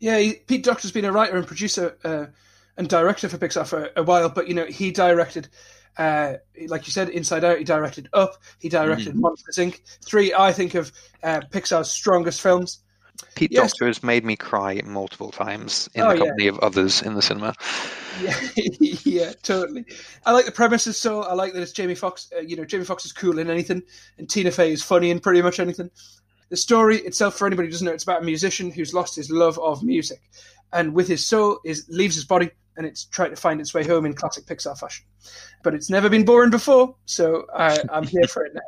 Yeah, 0.00 0.32
Pete 0.48 0.64
Docter's 0.64 0.92
been 0.92 1.04
a 1.04 1.12
writer 1.12 1.36
and 1.36 1.46
producer 1.46 1.96
uh, 2.02 2.26
and 2.76 2.88
director 2.88 3.28
for 3.28 3.38
Pixar 3.38 3.66
for 3.66 3.90
a 3.96 4.02
while, 4.02 4.28
but 4.28 4.48
you 4.48 4.54
know 4.54 4.64
he 4.66 4.90
directed, 4.90 5.48
uh, 5.98 6.34
like 6.68 6.86
you 6.86 6.92
said, 6.92 7.08
Inside 7.08 7.44
Out. 7.44 7.58
He 7.58 7.64
directed 7.64 8.08
Up. 8.12 8.36
He 8.58 8.68
directed 8.68 9.14
Monsters 9.14 9.56
Inc. 9.58 9.80
Three, 10.04 10.32
I 10.34 10.52
think, 10.52 10.74
of 10.74 10.92
uh, 11.22 11.40
Pixar's 11.50 11.90
strongest 11.90 12.40
films. 12.40 12.80
Pete 13.36 13.52
Yes. 13.52 13.70
Docter 13.72 13.86
has 13.86 14.02
made 14.02 14.24
me 14.24 14.34
cry 14.34 14.80
multiple 14.84 15.30
times 15.30 15.88
in 15.94 16.02
Oh, 16.02 16.08
the 16.08 16.14
yeah. 16.14 16.24
company 16.24 16.46
of 16.48 16.58
others 16.58 17.00
in 17.00 17.14
the 17.14 17.22
cinema. 17.22 17.54
Yeah, 18.20 18.36
yeah, 19.04 19.32
totally. 19.42 19.84
I 20.26 20.32
like 20.32 20.46
the 20.46 20.52
premises, 20.52 20.98
so 20.98 21.22
I 21.22 21.34
like 21.34 21.52
that 21.52 21.62
it's 21.62 21.72
Jamie 21.72 21.94
Foxx. 21.94 22.30
Uh, 22.36 22.40
you 22.40 22.56
know, 22.56 22.64
Jamie 22.64 22.84
Foxx 22.84 23.04
is 23.04 23.12
cool 23.12 23.38
in 23.38 23.48
anything, 23.50 23.82
and 24.18 24.28
Tina 24.28 24.50
Fey 24.50 24.72
is 24.72 24.82
funny 24.82 25.10
in 25.10 25.20
pretty 25.20 25.42
much 25.42 25.60
anything. 25.60 25.90
The 26.50 26.56
story 26.56 26.98
itself, 26.98 27.36
for 27.36 27.46
anybody 27.46 27.68
who 27.68 27.72
doesn't 27.72 27.84
know, 27.86 27.92
it's 27.92 28.04
about 28.04 28.22
a 28.22 28.24
musician 28.24 28.70
who's 28.70 28.92
lost 28.94 29.14
his 29.16 29.30
love 29.30 29.58
of 29.60 29.82
music, 29.84 30.20
and 30.72 30.92
with 30.92 31.06
his 31.08 31.24
soul, 31.26 31.60
is 31.64 31.86
leaves 31.88 32.14
his 32.16 32.24
body, 32.24 32.50
and 32.76 32.86
it's 32.86 33.04
trying 33.04 33.30
to 33.30 33.36
find 33.36 33.60
its 33.60 33.72
way 33.74 33.84
home 33.86 34.06
in 34.06 34.14
classic 34.14 34.44
Pixar 34.46 34.78
fashion. 34.78 35.04
But 35.62 35.74
it's 35.74 35.90
never 35.90 36.08
been 36.08 36.24
boring 36.24 36.50
before, 36.50 36.96
so 37.06 37.46
I, 37.54 37.78
I'm 37.90 38.04
here 38.06 38.26
for 38.26 38.44
it 38.44 38.52
now. 38.54 38.60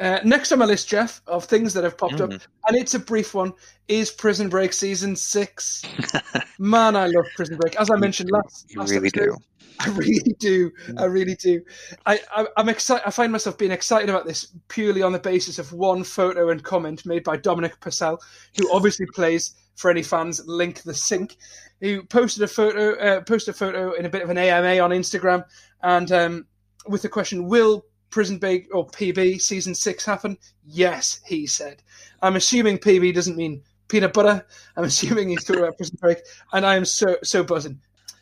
Uh, 0.00 0.20
next 0.24 0.50
on 0.50 0.58
my 0.58 0.64
list, 0.64 0.88
Jeff, 0.88 1.20
of 1.26 1.44
things 1.44 1.74
that 1.74 1.84
have 1.84 1.98
popped 1.98 2.20
up, 2.22 2.30
Mm. 2.30 2.40
and 2.68 2.76
it's 2.78 2.94
a 2.94 2.98
brief 2.98 3.34
one, 3.34 3.52
is 3.86 4.10
Prison 4.10 4.48
Break 4.48 4.72
season 4.72 5.14
six. 5.16 5.82
Man, 6.62 6.94
I 6.94 7.06
love 7.06 7.24
Prison 7.36 7.56
Break. 7.56 7.74
As 7.76 7.90
I 7.90 7.96
mentioned 7.96 8.30
last, 8.30 8.70
You 8.70 8.80
last 8.80 8.90
really 8.90 9.08
episode, 9.08 9.30
do. 9.30 9.36
I 9.80 9.88
really 9.88 10.36
do. 10.38 10.70
I 10.98 11.04
really 11.04 11.34
do. 11.34 11.62
I, 12.04 12.20
I 12.36 12.46
I'm 12.58 12.68
excited. 12.68 13.02
I 13.06 13.10
find 13.10 13.32
myself 13.32 13.56
being 13.56 13.70
excited 13.70 14.10
about 14.10 14.26
this 14.26 14.52
purely 14.68 15.00
on 15.00 15.12
the 15.12 15.18
basis 15.18 15.58
of 15.58 15.72
one 15.72 16.04
photo 16.04 16.50
and 16.50 16.62
comment 16.62 17.06
made 17.06 17.24
by 17.24 17.38
Dominic 17.38 17.80
Purcell, 17.80 18.20
who 18.58 18.70
obviously 18.70 19.06
plays 19.06 19.54
for 19.74 19.90
any 19.90 20.02
fans 20.02 20.42
Link 20.46 20.82
the 20.82 20.92
Sink, 20.92 21.38
who 21.80 22.02
posted 22.02 22.42
a 22.42 22.46
photo 22.46 22.92
uh, 22.96 23.22
posted 23.22 23.54
a 23.54 23.56
photo 23.56 23.92
in 23.94 24.04
a 24.04 24.10
bit 24.10 24.20
of 24.20 24.28
an 24.28 24.36
AMA 24.36 24.80
on 24.80 24.90
Instagram, 24.90 25.42
and 25.82 26.12
um, 26.12 26.46
with 26.86 27.00
the 27.00 27.08
question, 27.08 27.48
"Will 27.48 27.86
Prison 28.10 28.36
Break 28.36 28.68
or 28.74 28.86
PB 28.86 29.40
season 29.40 29.74
six 29.74 30.04
happen?" 30.04 30.36
Yes, 30.62 31.22
he 31.24 31.46
said. 31.46 31.82
I'm 32.20 32.36
assuming 32.36 32.76
PB 32.76 33.14
doesn't 33.14 33.38
mean 33.38 33.62
peanut 33.90 34.12
butter. 34.12 34.46
I'm 34.76 34.84
assuming 34.84 35.28
he's 35.28 35.44
talking 35.44 35.62
about 35.62 35.76
Prison 35.76 35.98
Break, 36.00 36.18
and 36.52 36.64
I 36.64 36.76
am 36.76 36.84
so 36.84 37.16
so 37.22 37.42
buzzing 37.42 37.80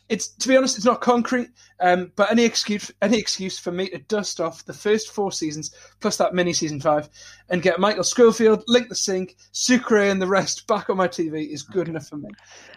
it's 0.09 0.29
to 0.29 0.47
be 0.47 0.57
honest, 0.57 0.75
it's 0.75 0.85
not 0.85 1.01
concrete. 1.01 1.49
Um, 1.79 2.11
but 2.15 2.31
any 2.31 2.43
excuse, 2.43 2.91
any 3.01 3.17
excuse 3.17 3.57
for 3.57 3.71
me 3.71 3.87
to 3.89 3.99
dust 3.99 4.41
off 4.41 4.65
the 4.65 4.73
first 4.73 5.11
four 5.11 5.31
seasons 5.31 5.73
plus 6.01 6.17
that 6.17 6.33
mini 6.33 6.51
season 6.51 6.81
five, 6.81 7.07
and 7.49 7.61
get 7.61 7.79
Michael 7.79 8.03
Scofield, 8.03 8.63
Link 8.67 8.89
the 8.89 8.95
Sink, 8.95 9.37
Sucre, 9.51 10.09
and 10.09 10.21
the 10.21 10.27
rest 10.27 10.67
back 10.67 10.89
on 10.89 10.97
my 10.97 11.07
TV 11.07 11.47
is 11.47 11.61
good 11.61 11.87
enough 11.87 12.07
for 12.07 12.17
me. 12.17 12.29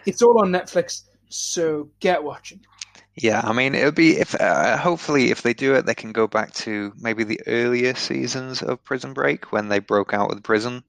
It's 0.05 0.21
all 0.21 0.39
on 0.41 0.51
Netflix, 0.51 1.01
so 1.27 1.89
get 1.99 2.23
watching. 2.23 2.61
Yeah, 3.15 3.41
I 3.43 3.53
mean, 3.53 3.75
it'll 3.75 3.91
be 3.91 4.17
if 4.17 4.33
uh, 4.39 4.75
hopefully 4.75 5.29
if 5.29 5.43
they 5.43 5.53
do 5.53 5.75
it, 5.75 5.85
they 5.85 5.93
can 5.93 6.13
go 6.13 6.27
back 6.27 6.51
to 6.55 6.93
maybe 6.97 7.23
the 7.23 7.41
earlier 7.45 7.93
seasons 7.93 8.63
of 8.63 8.83
Prison 8.83 9.13
Break 9.13 9.51
when 9.51 9.69
they 9.69 9.77
broke 9.77 10.15
out 10.15 10.31
of 10.31 10.35
the 10.35 10.41
prison, 10.41 10.83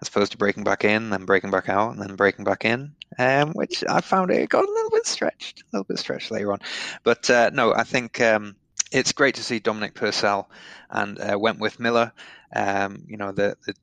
as 0.00 0.08
opposed 0.08 0.32
to 0.32 0.38
breaking 0.38 0.64
back 0.64 0.84
in, 0.84 1.10
then 1.10 1.26
breaking 1.26 1.52
back 1.52 1.68
out, 1.68 1.92
and 1.92 2.02
then 2.02 2.16
breaking 2.16 2.44
back 2.44 2.64
in. 2.64 2.96
Um, 3.18 3.52
which 3.52 3.84
I 3.88 4.00
found 4.00 4.32
it 4.32 4.48
got 4.48 4.64
a 4.64 4.72
little 4.72 4.90
bit 4.90 5.06
stretched, 5.06 5.60
a 5.60 5.64
little 5.72 5.84
bit 5.84 5.98
stretched 6.00 6.32
later 6.32 6.52
on. 6.52 6.58
But 7.04 7.30
uh, 7.30 7.50
no, 7.54 7.72
I 7.72 7.84
think 7.84 8.20
um, 8.20 8.56
it's 8.90 9.12
great 9.12 9.36
to 9.36 9.44
see 9.44 9.60
Dominic 9.60 9.94
Purcell 9.94 10.50
and 10.90 11.20
uh, 11.20 11.38
Wentworth 11.38 11.78
Miller. 11.78 12.12
Um, 12.54 13.04
you 13.06 13.16
know, 13.16 13.30
the, 13.30 13.56
the 13.64 13.74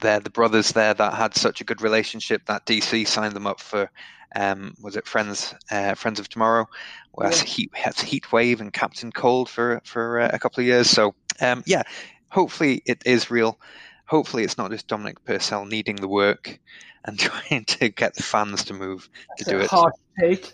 they're 0.00 0.20
the 0.20 0.30
brothers 0.30 0.72
there 0.72 0.94
that 0.94 1.14
had 1.14 1.34
such 1.36 1.60
a 1.60 1.64
good 1.64 1.82
relationship 1.82 2.46
that 2.46 2.66
DC 2.66 3.06
signed 3.06 3.34
them 3.34 3.46
up 3.46 3.60
for 3.60 3.90
Um, 4.36 4.74
was 4.82 4.96
it 4.96 5.06
Friends 5.06 5.54
uh, 5.70 5.94
Friends 5.94 6.20
of 6.20 6.28
Tomorrow? 6.28 6.68
Where 7.12 7.30
yeah. 7.30 7.42
Heat 7.42 7.74
has 7.74 8.00
Heat 8.00 8.30
Wave 8.32 8.60
and 8.60 8.72
Captain 8.72 9.12
Cold 9.12 9.48
for 9.48 9.80
for 9.84 10.20
uh, 10.20 10.30
a 10.32 10.38
couple 10.38 10.60
of 10.60 10.66
years. 10.66 10.90
So 10.90 11.14
um, 11.40 11.62
yeah, 11.66 11.82
hopefully 12.30 12.82
it 12.86 13.02
is 13.04 13.30
real. 13.30 13.58
Hopefully 14.06 14.44
it's 14.44 14.58
not 14.58 14.70
just 14.70 14.88
Dominic 14.88 15.24
Purcell 15.24 15.64
needing 15.66 15.96
the 15.96 16.08
work 16.08 16.58
and 17.04 17.18
trying 17.18 17.64
to 17.64 17.88
get 17.88 18.14
the 18.14 18.22
fans 18.22 18.64
to 18.64 18.74
move 18.74 19.08
to 19.38 19.44
That's 19.44 19.50
do 19.50 19.58
it. 19.58 19.70
Hard 19.70 19.92
take. 20.20 20.52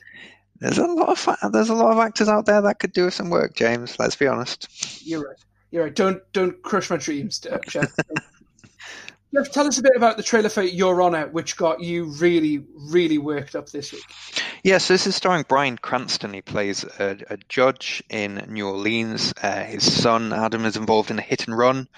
There's 0.61 0.79
a 0.79 0.87
lot 0.87 1.09
of 1.11 1.53
there's 1.53 1.69
a 1.69 1.75
lot 1.75 1.93
of 1.93 1.99
actors 1.99 2.29
out 2.29 2.47
there 2.47 2.63
that 2.63 2.79
could 2.79 2.93
do 2.93 3.11
some 3.11 3.29
work, 3.29 3.55
James. 3.55 3.99
Let's 3.99 4.17
be 4.17 4.27
honest. 4.27 5.05
You're 5.07 5.23
right. 5.23 5.37
You're 5.71 5.85
right. 5.85 5.95
Don't 5.95 6.23
don't 6.33 6.63
crush 6.63 6.91
my 6.91 6.97
dreams, 6.97 7.39
Jeff. 7.69 7.95
Jeff, 9.35 9.51
tell 9.51 9.67
us 9.67 9.79
a 9.79 9.83
bit 9.83 9.97
about 9.97 10.17
the 10.17 10.23
trailer 10.23 10.49
for 10.49 10.63
Your 10.63 11.03
Honor, 11.03 11.27
which 11.27 11.57
got 11.57 11.81
you 11.81 12.05
really, 12.05 12.65
really 12.77 13.19
worked 13.19 13.57
up 13.57 13.69
this 13.71 13.93
week. 13.93 14.05
Yeah, 14.63 14.79
so 14.79 14.95
this 14.95 15.09
is 15.09 15.17
starring 15.17 15.45
Bryan 15.49 15.77
Cranston. 15.77 16.33
He 16.33 16.41
plays 16.41 16.85
a, 16.85 17.19
a 17.29 17.37
judge 17.49 18.03
in 18.09 18.47
New 18.49 18.69
Orleans. 18.69 19.35
Uh, 19.43 19.65
his 19.65 19.93
son 19.93 20.33
Adam 20.33 20.65
is 20.65 20.77
involved 20.77 21.11
in 21.11 21.19
a 21.19 21.23
hit 21.23 21.49
and 21.49 21.59
run 21.59 21.89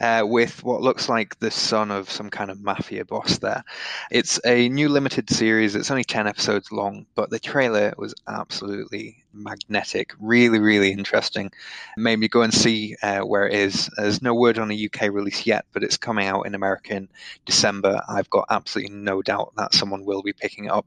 uh, 0.00 0.22
with 0.24 0.62
what 0.62 0.80
looks 0.80 1.08
like 1.08 1.38
the 1.40 1.50
son 1.50 1.90
of 1.90 2.08
some 2.08 2.30
kind 2.30 2.50
of 2.50 2.62
mafia 2.62 3.04
boss. 3.04 3.38
There, 3.38 3.64
it's 4.10 4.38
a 4.44 4.68
new 4.68 4.88
limited 4.88 5.28
series. 5.28 5.74
It's 5.74 5.90
only 5.90 6.04
ten 6.04 6.28
episodes 6.28 6.70
long, 6.70 7.06
but 7.16 7.30
the 7.30 7.40
trailer 7.40 7.94
was 7.98 8.14
absolutely 8.28 9.24
magnetic. 9.36 10.14
Really, 10.18 10.58
really 10.58 10.90
interesting. 10.92 11.50
Made 11.96 12.18
me 12.18 12.28
go 12.28 12.42
and 12.42 12.52
see 12.52 12.96
uh, 13.02 13.20
where 13.20 13.46
it 13.46 13.54
is. 13.54 13.90
There's 13.96 14.22
no 14.22 14.34
word 14.34 14.58
on 14.58 14.70
a 14.70 14.86
UK 14.86 15.12
release 15.12 15.46
yet, 15.46 15.66
but 15.72 15.82
it's 15.82 15.96
coming 15.96 16.26
out 16.26 16.42
in 16.46 16.54
America 16.54 16.94
in 16.94 17.08
December. 17.44 18.00
I've 18.08 18.30
got 18.30 18.46
absolutely 18.50 18.94
no 18.94 19.22
doubt 19.22 19.52
that 19.56 19.74
someone 19.74 20.04
will 20.04 20.22
be 20.22 20.32
picking 20.32 20.66
it 20.66 20.72
up. 20.72 20.86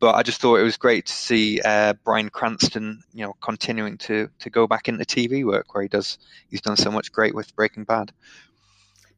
But 0.00 0.14
I 0.14 0.22
just 0.22 0.40
thought 0.40 0.60
it 0.60 0.64
was 0.64 0.76
great 0.76 1.06
to 1.06 1.12
see 1.12 1.60
uh, 1.64 1.94
Bryan 2.04 2.30
Cranston, 2.30 3.02
you 3.12 3.24
know, 3.24 3.34
continuing 3.40 3.98
to 3.98 4.28
to 4.38 4.50
go 4.50 4.66
back 4.66 4.88
into 4.88 5.04
TV 5.04 5.44
work 5.44 5.74
where 5.74 5.82
he 5.82 5.88
does. 5.88 6.18
He's 6.50 6.60
done 6.60 6.76
so 6.76 6.90
much 6.90 7.12
great 7.12 7.34
with 7.34 7.54
Breaking 7.56 7.84
Bad. 7.84 8.12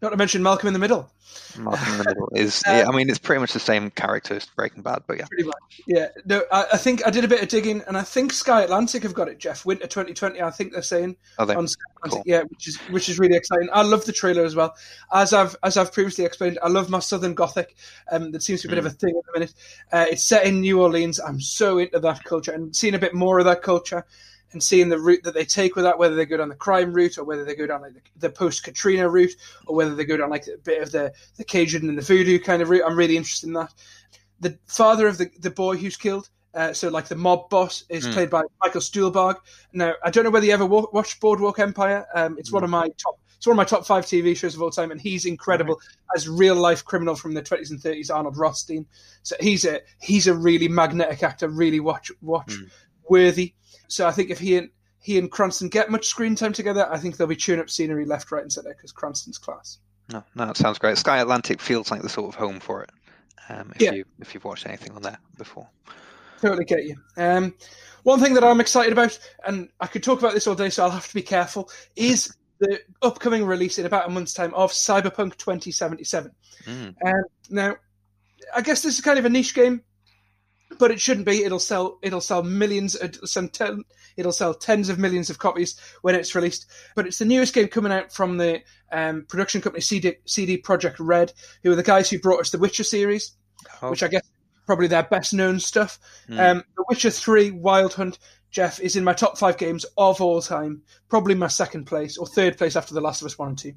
Not 0.03 0.11
to 0.11 0.17
mention 0.17 0.43
Malcolm 0.43 0.67
in 0.67 0.73
the 0.73 0.79
Middle. 0.79 1.11
Malcolm 1.59 1.93
in 1.93 1.99
the 1.99 2.05
Middle 2.05 2.29
is, 2.35 2.63
uh, 2.67 2.87
I 2.89 2.97
mean, 2.97 3.11
it's 3.11 3.19
pretty 3.19 3.41
much 3.41 3.53
the 3.53 3.61
same 3.61 3.91
character 3.91 4.35
as 4.35 4.47
Breaking 4.47 4.83
Bad, 4.83 5.03
but 5.07 5.19
yeah. 5.19 5.27
Pretty 5.27 5.45
much. 5.45 5.83
Yeah. 5.87 6.09
No, 6.25 6.43
I, 6.51 6.67
I, 6.73 6.77
think 6.79 7.07
I 7.07 7.11
did 7.11 7.25
a 7.25 7.29
bit 7.29 7.43
of 7.43 7.49
digging, 7.49 7.83
and 7.87 7.99
I 7.99 8.03
think 8.03 8.33
Sky 8.33 8.63
Atlantic 8.63 9.03
have 9.03 9.13
got 9.13 9.29
it, 9.29 9.39
Jeff. 9.39 9.67
Winter 9.67 9.87
2020, 9.87 10.41
I 10.41 10.51
think 10.51 10.73
they're 10.73 10.81
saying. 10.81 11.17
Are 11.39 11.45
they? 11.45 11.55
On 11.55 11.69
Sky 11.69 11.83
Atlantic. 11.97 12.17
Cool. 12.17 12.23
Yeah, 12.25 12.43
which 12.45 12.67
is 12.67 12.77
which 12.89 13.09
is 13.11 13.19
really 13.19 13.37
exciting. 13.37 13.69
I 13.73 13.83
love 13.83 14.07
the 14.07 14.13
trailer 14.13 14.45
as 14.45 14.57
well. 14.57 14.75
As 15.13 15.35
I've 15.35 15.55
as 15.63 15.77
I've 15.77 15.93
previously 15.93 16.25
explained, 16.25 16.59
I 16.63 16.69
love 16.69 16.89
my 16.89 17.01
Southern 17.01 17.35
Gothic. 17.35 17.77
Um, 18.11 18.33
that 18.33 18.43
seems 18.43 18.63
to 18.63 18.69
be 18.69 18.73
a 18.73 18.77
bit 18.77 18.85
mm. 18.85 18.87
of 18.87 18.93
a 18.93 18.97
thing 18.97 19.15
at 19.19 19.25
the 19.27 19.39
minute. 19.39 19.55
Uh, 19.93 20.07
it's 20.11 20.25
set 20.25 20.47
in 20.47 20.63
New 20.63 20.81
Orleans. 20.81 21.21
I'm 21.21 21.41
so 21.41 21.77
into 21.79 22.01
that 22.01 22.25
culture, 22.25 22.53
and 22.53 22.75
seeing 22.75 22.95
a 22.95 22.99
bit 22.99 23.15
more 23.15 23.39
of 23.39 23.45
that 23.45 23.61
culture 23.61 24.07
and 24.53 24.63
seeing 24.63 24.89
the 24.89 24.99
route 24.99 25.23
that 25.25 25.35
they 25.35 25.45
take 25.45 25.77
with 25.77 25.85
that, 25.85 25.99
whether 25.99 26.15
they 26.15 26.27
go 26.27 26.37
down 26.37 26.49
the 26.49 26.55
crime 26.55 26.93
route 26.93 27.19
or 27.19 27.25
whether 27.25 27.45
they 27.45 27.55
go 27.55 27.67
down 27.67 27.83
like 27.83 27.95
the, 27.95 28.01
the 28.17 28.31
post 28.31 28.65
Katrina 28.65 29.09
route 29.09 29.35
or 29.67 29.77
whether 29.77 29.95
they 29.95 30.05
go 30.05 30.17
down 30.17 30.31
like 30.31 30.47
a 30.47 30.59
bit 30.59 30.83
of 30.83 30.93
the 30.93 31.13
the 31.37 31.45
Cajun 31.45 31.89
and 31.89 31.97
the 31.97 32.03
voodoo 32.03 32.39
kind 32.39 32.63
of 32.63 32.71
route. 32.71 32.83
I'm 32.87 32.97
really 32.97 33.17
interested 33.17 33.47
in 33.47 33.55
that. 33.55 33.73
The 34.41 34.59
father 34.67 35.07
of 35.07 35.19
the, 35.19 35.31
the 35.39 35.51
boy 35.51 35.77
who's 35.77 35.97
killed, 35.97 36.31
uh, 36.55 36.73
so 36.73 36.89
like 36.89 37.09
the 37.09 37.17
mob 37.17 37.51
boss, 37.51 37.85
is 37.89 38.07
mm. 38.07 38.13
played 38.13 38.31
by 38.31 38.43
Michael 38.63 38.81
Stuhlbarg. 38.81 39.37
Now 39.73 39.95
I 40.03 40.11
don't 40.11 40.25
know 40.25 40.31
whether 40.31 40.47
you 40.47 40.53
ever 40.53 40.67
watched 40.67 41.21
Boardwalk 41.21 41.59
Empire. 41.59 42.07
Um, 42.15 42.37
it's 42.39 42.51
mm. 42.51 42.55
one 42.55 42.65
of 42.65 42.71
my 42.71 42.89
top. 42.97 43.21
It's 43.37 43.47
one 43.47 43.55
of 43.55 43.59
my 43.59 43.65
top 43.65 43.87
five 43.87 44.05
TV 44.05 44.37
shows 44.37 44.55
of 44.55 44.61
all 44.61 44.71
time, 44.71 44.91
and 44.91 45.01
he's 45.01 45.25
incredible 45.25 45.77
right. 45.77 46.15
as 46.15 46.29
real 46.29 46.57
life 46.57 46.85
criminal 46.85 47.15
from 47.15 47.33
the 47.33 47.41
20s 47.41 47.71
and 47.71 47.81
30s, 47.81 48.15
Arnold 48.15 48.37
Rothstein. 48.37 48.85
So 49.23 49.35
he's 49.41 49.65
a 49.65 49.81
he's 49.99 50.27
a 50.27 50.35
really 50.35 50.69
magnetic 50.69 51.23
actor, 51.23 51.49
really 51.49 51.81
watch 51.81 52.11
watch 52.21 52.49
mm. 52.53 52.71
worthy. 53.09 53.55
So 53.91 54.07
I 54.07 54.13
think 54.13 54.31
if 54.31 54.39
he 54.39 54.57
and 54.57 54.71
he 55.01 55.19
and 55.19 55.31
Cranston 55.31 55.69
get 55.69 55.91
much 55.91 56.07
screen 56.07 56.35
time 56.35 56.53
together, 56.53 56.89
I 56.91 56.99
think 56.99 57.17
they'll 57.17 57.27
be 57.27 57.37
chewing 57.37 57.61
up 57.61 57.71
scenery 57.71 58.05
left, 58.05 58.31
right, 58.31 58.43
and 58.43 58.53
centre 58.53 58.75
because 58.75 58.93
Cranston's 58.93 59.39
class. 59.39 59.79
No, 60.13 60.23
no, 60.35 60.47
that 60.47 60.57
sounds 60.57 60.79
great. 60.79 60.99
Sky 60.99 61.19
Atlantic 61.19 61.61
feels 61.61 61.91
like 61.91 62.03
the 62.03 62.09
sort 62.09 62.29
of 62.29 62.35
home 62.35 62.61
for 62.61 62.83
it. 62.83 62.91
Um, 63.49 63.73
if 63.75 63.83
yeah. 63.83 63.93
you 63.93 64.05
if 64.21 64.35
you've 64.35 64.45
watched 64.45 64.67
anything 64.67 64.93
on 64.93 65.03
there 65.03 65.19
before. 65.37 65.69
Totally 66.41 66.65
get 66.65 66.85
you. 66.85 66.97
Um, 67.17 67.55
one 68.03 68.21
thing 68.21 68.35
that 68.35 68.45
I'm 68.45 68.61
excited 68.61 68.93
about, 68.93 69.19
and 69.45 69.69
I 69.81 69.87
could 69.87 70.03
talk 70.03 70.19
about 70.21 70.35
this 70.35 70.47
all 70.47 70.55
day, 70.55 70.71
so 70.71 70.85
I'll 70.85 70.91
have 70.91 71.09
to 71.09 71.15
be 71.15 71.23
careful, 71.23 71.71
is 71.97 72.35
the 72.61 72.81
upcoming 73.03 73.45
release 73.45 73.79
in 73.79 73.87
about 73.87 74.07
a 74.07 74.11
month's 74.11 74.35
time 74.35 74.55
of 74.55 74.73
Cyberpunk 74.73 75.37
2077. 75.37 76.33
Mm. 76.65 76.95
Um, 77.05 77.25
now, 77.51 77.77
I 78.55 78.63
guess 78.63 78.83
this 78.83 78.95
is 78.95 79.01
kind 79.01 79.19
of 79.19 79.25
a 79.25 79.29
niche 79.29 79.55
game 79.55 79.83
but 80.81 80.91
it 80.91 81.01
shouldn't 81.01 81.27
be. 81.27 81.45
It'll 81.45 81.61
sell. 81.61 81.99
It'll 82.03 82.23
sell 82.23 82.43
millions. 82.43 82.97
It'll 83.01 83.27
sell, 83.27 83.47
ten, 83.49 83.85
it'll 84.17 84.33
sell 84.33 84.55
tens 84.55 84.89
of 84.89 84.99
millions 84.99 85.31
of 85.31 85.39
copies 85.39 85.79
when 86.01 86.15
it's 86.15 86.35
released. 86.35 86.67
But 86.97 87.07
it's 87.07 87.19
the 87.19 87.27
newest 87.27 87.55
game 87.55 87.69
coming 87.69 87.93
out 87.93 88.13
from 88.13 88.39
the 88.39 88.63
um, 88.91 89.27
production 89.29 89.61
company 89.61 89.83
CD, 89.83 90.17
CD 90.25 90.61
Projekt 90.61 90.97
Red, 90.99 91.33
who 91.63 91.71
are 91.71 91.77
the 91.77 91.83
guys 91.83 92.09
who 92.09 92.19
brought 92.19 92.41
us 92.41 92.51
the 92.51 92.59
Witcher 92.59 92.83
series, 92.83 93.33
oh. 93.83 93.91
which 93.91 94.03
I 94.03 94.09
guess 94.09 94.23
probably 94.67 94.87
their 94.87 95.03
best 95.03 95.35
known 95.35 95.61
stuff. 95.61 95.99
Mm. 96.29 96.39
Um, 96.41 96.65
the 96.77 96.85
Witcher 96.89 97.11
Three 97.11 97.51
Wild 97.51 97.93
Hunt 97.95 98.19
Jeff 98.51 98.81
is 98.81 98.97
in 98.97 99.05
my 99.05 99.13
top 99.13 99.39
five 99.39 99.57
games 99.57 99.87
of 99.97 100.21
all 100.21 100.43
time, 100.43 100.83
probably 101.09 101.35
my 101.35 101.47
second 101.47 101.85
place 101.85 102.19
or 102.19 102.27
third 102.27 102.59
place 102.59 102.75
after 102.75 102.95
The 102.95 103.01
Last 103.01 103.23
of 103.23 103.27
Us 103.27 103.39
1 103.39 103.49
and 103.49 103.59
2, 103.59 103.73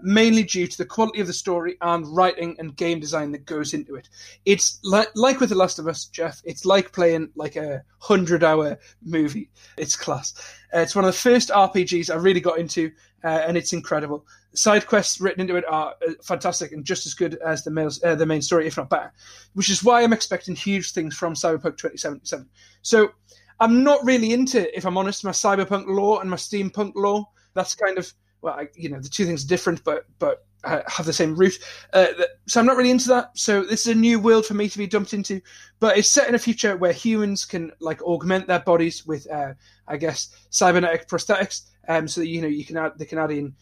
mainly 0.00 0.42
due 0.42 0.66
to 0.66 0.78
the 0.78 0.84
quality 0.84 1.20
of 1.20 1.26
the 1.26 1.32
story 1.32 1.76
and 1.80 2.06
writing 2.14 2.54
and 2.58 2.76
game 2.76 3.00
design 3.00 3.32
that 3.32 3.46
goes 3.46 3.72
into 3.72 3.94
it. 3.94 4.08
It's 4.44 4.80
like, 4.84 5.08
like 5.14 5.40
with 5.40 5.48
The 5.48 5.54
Last 5.54 5.78
of 5.78 5.88
Us, 5.88 6.04
Jeff, 6.06 6.42
it's 6.44 6.66
like 6.66 6.92
playing 6.92 7.30
like 7.36 7.56
a 7.56 7.82
100 8.06 8.44
hour 8.44 8.78
movie. 9.02 9.50
It's 9.78 9.96
class. 9.96 10.34
Uh, 10.74 10.80
it's 10.80 10.94
one 10.94 11.04
of 11.06 11.12
the 11.12 11.18
first 11.18 11.48
RPGs 11.48 12.10
I 12.10 12.16
really 12.16 12.40
got 12.40 12.58
into, 12.58 12.90
uh, 13.24 13.44
and 13.46 13.56
it's 13.56 13.72
incredible. 13.72 14.26
Side 14.54 14.86
quests 14.86 15.20
written 15.20 15.40
into 15.40 15.56
it 15.56 15.64
are 15.68 15.94
uh, 16.06 16.12
fantastic 16.22 16.72
and 16.72 16.84
just 16.84 17.06
as 17.06 17.14
good 17.14 17.36
as 17.36 17.64
the 17.64 17.70
main, 17.70 17.88
uh, 18.04 18.14
the 18.14 18.26
main 18.26 18.42
story, 18.42 18.66
if 18.66 18.76
not 18.76 18.90
better, 18.90 19.12
which 19.54 19.70
is 19.70 19.82
why 19.82 20.02
I'm 20.02 20.12
expecting 20.12 20.54
huge 20.54 20.92
things 20.92 21.16
from 21.16 21.32
Cyberpunk 21.32 21.78
2077. 21.78 22.46
So, 22.82 23.12
I'm 23.60 23.82
not 23.82 24.04
really 24.04 24.32
into, 24.32 24.76
if 24.76 24.84
I'm 24.86 24.96
honest, 24.96 25.24
my 25.24 25.30
cyberpunk 25.30 25.86
lore 25.86 26.20
and 26.20 26.30
my 26.30 26.36
steampunk 26.36 26.92
lore. 26.94 27.26
That's 27.54 27.74
kind 27.74 27.98
of 27.98 28.12
well, 28.40 28.54
I, 28.54 28.68
you 28.74 28.88
know, 28.88 29.00
the 29.00 29.08
two 29.08 29.24
things 29.24 29.44
are 29.44 29.48
different, 29.48 29.82
but 29.84 30.06
but 30.18 30.44
have 30.64 31.06
the 31.06 31.12
same 31.12 31.36
root. 31.36 31.58
Uh, 31.92 32.06
so 32.46 32.60
I'm 32.60 32.66
not 32.66 32.76
really 32.76 32.90
into 32.90 33.08
that. 33.08 33.36
So 33.38 33.62
this 33.62 33.86
is 33.86 33.92
a 33.92 33.98
new 33.98 34.18
world 34.18 34.44
for 34.44 34.54
me 34.54 34.68
to 34.68 34.78
be 34.78 34.86
dumped 34.86 35.14
into. 35.14 35.40
But 35.80 35.96
it's 35.96 36.10
set 36.10 36.28
in 36.28 36.34
a 36.34 36.38
future 36.38 36.76
where 36.76 36.92
humans 36.92 37.44
can 37.44 37.72
like 37.80 38.02
augment 38.02 38.46
their 38.46 38.60
bodies 38.60 39.06
with, 39.06 39.30
uh, 39.30 39.54
I 39.86 39.96
guess, 39.96 40.34
cybernetic 40.50 41.08
prosthetics. 41.08 41.70
Um, 41.88 42.06
so 42.06 42.20
that 42.20 42.28
you 42.28 42.42
know 42.42 42.48
you 42.48 42.66
can 42.66 42.76
add 42.76 42.92
they 42.98 43.06
can 43.06 43.18
add 43.18 43.30
in 43.30 43.54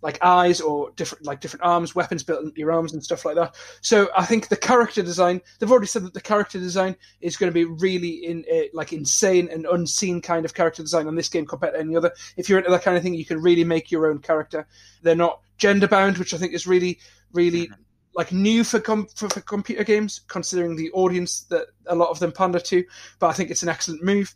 like 0.00 0.18
eyes 0.22 0.60
or 0.60 0.90
different 0.92 1.24
like 1.26 1.40
different 1.40 1.64
arms, 1.64 1.94
weapons 1.94 2.22
built 2.22 2.44
into 2.44 2.58
your 2.58 2.72
arms 2.72 2.92
and 2.92 3.02
stuff 3.02 3.24
like 3.24 3.34
that. 3.34 3.56
So 3.80 4.08
I 4.16 4.24
think 4.24 4.48
the 4.48 4.56
character 4.56 5.02
design 5.02 5.40
they've 5.58 5.70
already 5.70 5.86
said 5.86 6.04
that 6.04 6.14
the 6.14 6.20
character 6.20 6.58
design 6.58 6.96
is 7.20 7.36
going 7.36 7.50
to 7.50 7.54
be 7.54 7.64
really 7.64 8.24
in 8.24 8.44
uh, 8.52 8.68
like 8.72 8.92
insane 8.92 9.48
and 9.50 9.66
unseen 9.66 10.20
kind 10.20 10.44
of 10.44 10.54
character 10.54 10.82
design 10.82 11.08
on 11.08 11.16
this 11.16 11.28
game 11.28 11.46
compared 11.46 11.74
to 11.74 11.80
any 11.80 11.96
other. 11.96 12.12
If 12.36 12.48
you're 12.48 12.58
into 12.58 12.70
that 12.70 12.82
kind 12.82 12.96
of 12.96 13.02
thing, 13.02 13.14
you 13.14 13.24
can 13.24 13.42
really 13.42 13.64
make 13.64 13.90
your 13.90 14.06
own 14.06 14.20
character. 14.20 14.66
They're 15.02 15.16
not 15.16 15.40
gender 15.56 15.88
bound, 15.88 16.18
which 16.18 16.34
I 16.34 16.38
think 16.38 16.52
is 16.54 16.66
really 16.66 16.98
really. 17.32 17.66
Mm-hmm. 17.66 17.82
Like 18.14 18.32
new 18.32 18.64
for, 18.64 18.80
com- 18.80 19.06
for 19.14 19.28
for 19.28 19.40
computer 19.42 19.84
games, 19.84 20.22
considering 20.26 20.74
the 20.74 20.90
audience 20.90 21.42
that 21.50 21.68
a 21.86 21.94
lot 21.94 22.08
of 22.08 22.18
them 22.18 22.32
pander 22.32 22.58
to, 22.58 22.82
but 23.20 23.28
I 23.28 23.32
think 23.32 23.48
it's 23.48 23.62
an 23.62 23.68
excellent 23.68 24.02
move. 24.02 24.34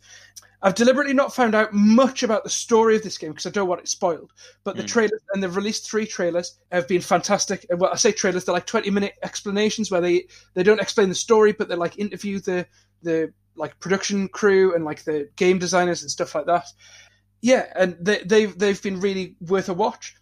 I've 0.65 0.75
deliberately 0.75 1.13
not 1.13 1.35
found 1.35 1.55
out 1.55 1.73
much 1.73 2.23
about 2.23 2.45
the 2.45 2.49
story 2.49 2.95
of 2.95 3.03
this 3.03 3.17
game 3.17 3.31
because 3.31 3.45
I 3.45 3.49
don't 3.49 3.67
want 3.67 3.81
it 3.81 3.89
spoiled. 3.89 4.31
But 4.63 4.77
the 4.77 4.83
mm. 4.83 4.87
trailers, 4.87 5.21
and 5.33 5.43
they've 5.43 5.55
released 5.55 5.89
three 5.89 6.05
trailers, 6.05 6.57
have 6.71 6.87
been 6.87 7.01
fantastic. 7.01 7.65
And 7.69 7.81
well, 7.81 7.91
I 7.91 7.97
say 7.97 8.13
trailers, 8.13 8.45
they're 8.45 8.53
like 8.53 8.65
20 8.65 8.89
minute 8.89 9.15
explanations 9.23 9.91
where 9.91 9.99
they, 9.99 10.25
they 10.53 10.63
don't 10.63 10.79
explain 10.79 11.09
the 11.09 11.15
story, 11.15 11.51
but 11.51 11.67
they 11.67 11.75
like 11.75 11.99
interview 11.99 12.39
the, 12.39 12.65
the 13.01 13.33
like 13.57 13.77
production 13.81 14.29
crew 14.29 14.73
and 14.73 14.85
like 14.85 15.03
the 15.03 15.29
game 15.35 15.59
designers 15.59 16.01
and 16.01 16.09
stuff 16.09 16.33
like 16.33 16.45
that. 16.45 16.65
Yeah, 17.41 17.65
and 17.75 17.97
they, 17.99 18.23
they've, 18.23 18.57
they've 18.57 18.81
been 18.81 19.01
really 19.01 19.35
worth 19.41 19.67
a 19.67 19.73
watch. 19.73 20.15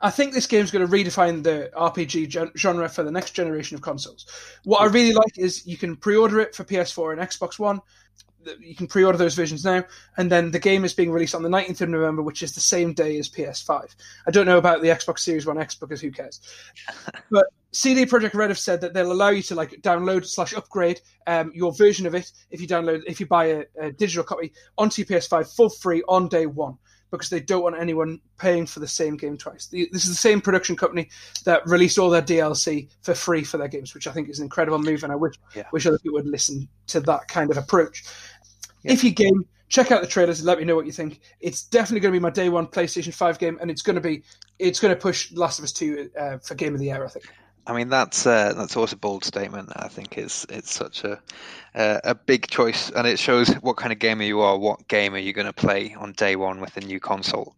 I 0.00 0.10
think 0.10 0.32
this 0.32 0.46
game's 0.46 0.70
going 0.70 0.88
to 0.88 0.90
redefine 0.90 1.42
the 1.42 1.70
RPG 1.76 2.56
genre 2.56 2.88
for 2.88 3.02
the 3.02 3.10
next 3.10 3.32
generation 3.32 3.74
of 3.74 3.82
consoles. 3.82 4.26
What 4.64 4.80
I 4.80 4.86
really 4.86 5.12
like 5.12 5.36
is 5.36 5.66
you 5.66 5.76
can 5.76 5.96
pre-order 5.96 6.40
it 6.40 6.54
for 6.54 6.64
PS4 6.64 7.12
and 7.12 7.20
Xbox 7.20 7.58
One 7.58 7.80
you 8.60 8.74
can 8.74 8.86
pre-order 8.86 9.18
those 9.18 9.34
versions 9.34 9.64
now, 9.64 9.84
and 10.16 10.30
then 10.30 10.50
the 10.50 10.58
game 10.58 10.84
is 10.84 10.94
being 10.94 11.10
released 11.10 11.34
on 11.34 11.42
the 11.42 11.48
19th 11.48 11.82
of 11.82 11.88
November, 11.88 12.22
which 12.22 12.42
is 12.42 12.52
the 12.52 12.60
same 12.60 12.92
day 12.92 13.18
as 13.18 13.28
PS5. 13.28 13.94
I 14.26 14.30
don't 14.30 14.46
know 14.46 14.58
about 14.58 14.82
the 14.82 14.88
Xbox 14.88 15.20
Series 15.20 15.46
One 15.46 15.58
X 15.58 15.74
because 15.74 16.00
who 16.00 16.10
cares? 16.10 16.40
but 17.30 17.46
CD 17.72 18.06
Projekt 18.06 18.34
Red 18.34 18.50
have 18.50 18.58
said 18.58 18.80
that 18.80 18.94
they'll 18.94 19.12
allow 19.12 19.28
you 19.28 19.42
to 19.42 19.54
like 19.54 19.70
download 19.82 20.24
slash 20.24 20.54
upgrade 20.54 21.00
um, 21.26 21.52
your 21.54 21.72
version 21.72 22.06
of 22.06 22.14
it 22.14 22.32
if 22.50 22.60
you 22.60 22.66
download 22.66 23.02
if 23.06 23.20
you 23.20 23.26
buy 23.26 23.44
a, 23.46 23.64
a, 23.78 23.92
digital 23.92 24.24
copy 24.24 24.52
onto 24.78 25.02
your 25.02 25.06
PS5 25.20 25.54
for 25.54 25.70
free 25.70 26.02
on 26.08 26.28
day 26.28 26.46
one. 26.46 26.78
Because 27.10 27.30
they 27.30 27.40
don't 27.40 27.62
want 27.62 27.76
anyone 27.78 28.20
paying 28.38 28.66
for 28.66 28.80
the 28.80 28.88
same 28.88 29.16
game 29.16 29.36
twice. 29.36 29.66
The, 29.66 29.88
this 29.92 30.04
is 30.04 30.10
the 30.10 30.14
same 30.14 30.40
production 30.40 30.76
company 30.76 31.08
that 31.44 31.66
released 31.66 31.98
all 31.98 32.10
their 32.10 32.22
DLC 32.22 32.88
for 33.02 33.14
free 33.14 33.44
for 33.44 33.56
their 33.58 33.68
games, 33.68 33.94
which 33.94 34.06
I 34.06 34.12
think 34.12 34.28
is 34.28 34.38
an 34.38 34.44
incredible 34.44 34.78
move, 34.78 35.02
and 35.04 35.12
I 35.12 35.16
wish 35.16 35.34
Yeah. 35.54 35.64
wish 35.72 35.86
other 35.86 35.98
people 35.98 36.16
would 36.16 36.26
listen 36.26 36.68
to 36.88 37.00
that 37.00 37.28
kind 37.28 37.50
of 37.50 37.56
approach. 37.56 38.04
If 38.84 39.02
you 39.04 39.10
game, 39.10 39.44
check 39.68 39.90
out 39.90 40.00
the 40.00 40.06
trailers 40.06 40.38
and 40.38 40.46
let 40.46 40.58
me 40.58 40.64
know 40.64 40.76
what 40.76 40.86
you 40.86 40.92
think. 40.92 41.20
It's 41.40 41.62
definitely 41.62 42.00
going 42.00 42.12
to 42.14 42.18
be 42.18 42.22
my 42.22 42.30
day 42.30 42.48
one 42.48 42.66
PlayStation 42.66 43.12
Five 43.12 43.38
game, 43.38 43.58
and 43.60 43.70
it's 43.70 43.82
going 43.82 43.96
to 43.96 44.00
be 44.00 44.22
it's 44.58 44.80
going 44.80 44.94
to 44.94 45.00
push 45.00 45.32
Last 45.32 45.58
of 45.58 45.64
Us 45.64 45.72
Two 45.72 46.10
uh, 46.18 46.38
for 46.38 46.54
Game 46.54 46.74
of 46.74 46.80
the 46.80 46.86
Year. 46.86 47.04
I 47.04 47.08
think. 47.08 47.26
I 47.68 47.74
mean, 47.74 47.90
that's 47.90 48.26
uh, 48.26 48.54
that's 48.54 48.76
always 48.76 48.94
a 48.94 48.96
bold 48.96 49.24
statement. 49.24 49.70
I 49.76 49.88
think 49.88 50.16
it's 50.16 50.46
it's 50.48 50.72
such 50.72 51.04
a 51.04 51.20
uh, 51.74 52.00
a 52.02 52.14
big 52.14 52.46
choice, 52.48 52.90
and 52.90 53.06
it 53.06 53.18
shows 53.18 53.50
what 53.60 53.76
kind 53.76 53.92
of 53.92 53.98
gamer 53.98 54.24
you 54.24 54.40
are. 54.40 54.56
What 54.56 54.88
game 54.88 55.14
are 55.14 55.18
you 55.18 55.34
going 55.34 55.46
to 55.46 55.52
play 55.52 55.94
on 55.94 56.12
day 56.12 56.34
one 56.34 56.62
with 56.62 56.78
a 56.78 56.80
new 56.80 56.98
console? 56.98 57.54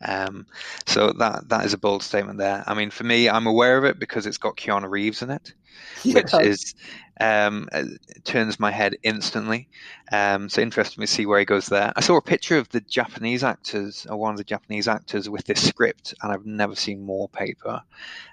Um, 0.00 0.46
so 0.86 1.12
that 1.12 1.48
that 1.48 1.66
is 1.66 1.72
a 1.72 1.78
bold 1.78 2.04
statement 2.04 2.38
there. 2.38 2.62
I 2.68 2.74
mean, 2.74 2.90
for 2.90 3.02
me, 3.02 3.28
I'm 3.28 3.48
aware 3.48 3.76
of 3.76 3.84
it 3.84 3.98
because 3.98 4.26
it's 4.26 4.38
got 4.38 4.56
Keanu 4.56 4.88
Reeves 4.88 5.22
in 5.22 5.30
it, 5.30 5.52
which 6.08 6.38
is 6.38 6.74
um, 7.20 7.68
uh, 7.72 7.84
turns 8.24 8.60
my 8.60 8.70
head 8.70 8.96
instantly. 9.02 9.68
Um, 10.12 10.48
so 10.48 10.62
interesting 10.62 11.02
to 11.02 11.06
see 11.06 11.26
where 11.26 11.38
he 11.40 11.44
goes 11.44 11.66
there. 11.66 11.92
I 11.96 12.00
saw 12.00 12.16
a 12.16 12.22
picture 12.22 12.58
of 12.58 12.68
the 12.70 12.80
Japanese 12.80 13.42
actors, 13.44 14.06
or 14.08 14.16
one 14.16 14.32
of 14.32 14.38
the 14.38 14.44
Japanese 14.44 14.88
actors, 14.88 15.28
with 15.28 15.44
this 15.44 15.66
script, 15.66 16.14
and 16.22 16.32
I've 16.32 16.46
never 16.46 16.74
seen 16.76 17.02
more 17.02 17.28
paper. 17.28 17.82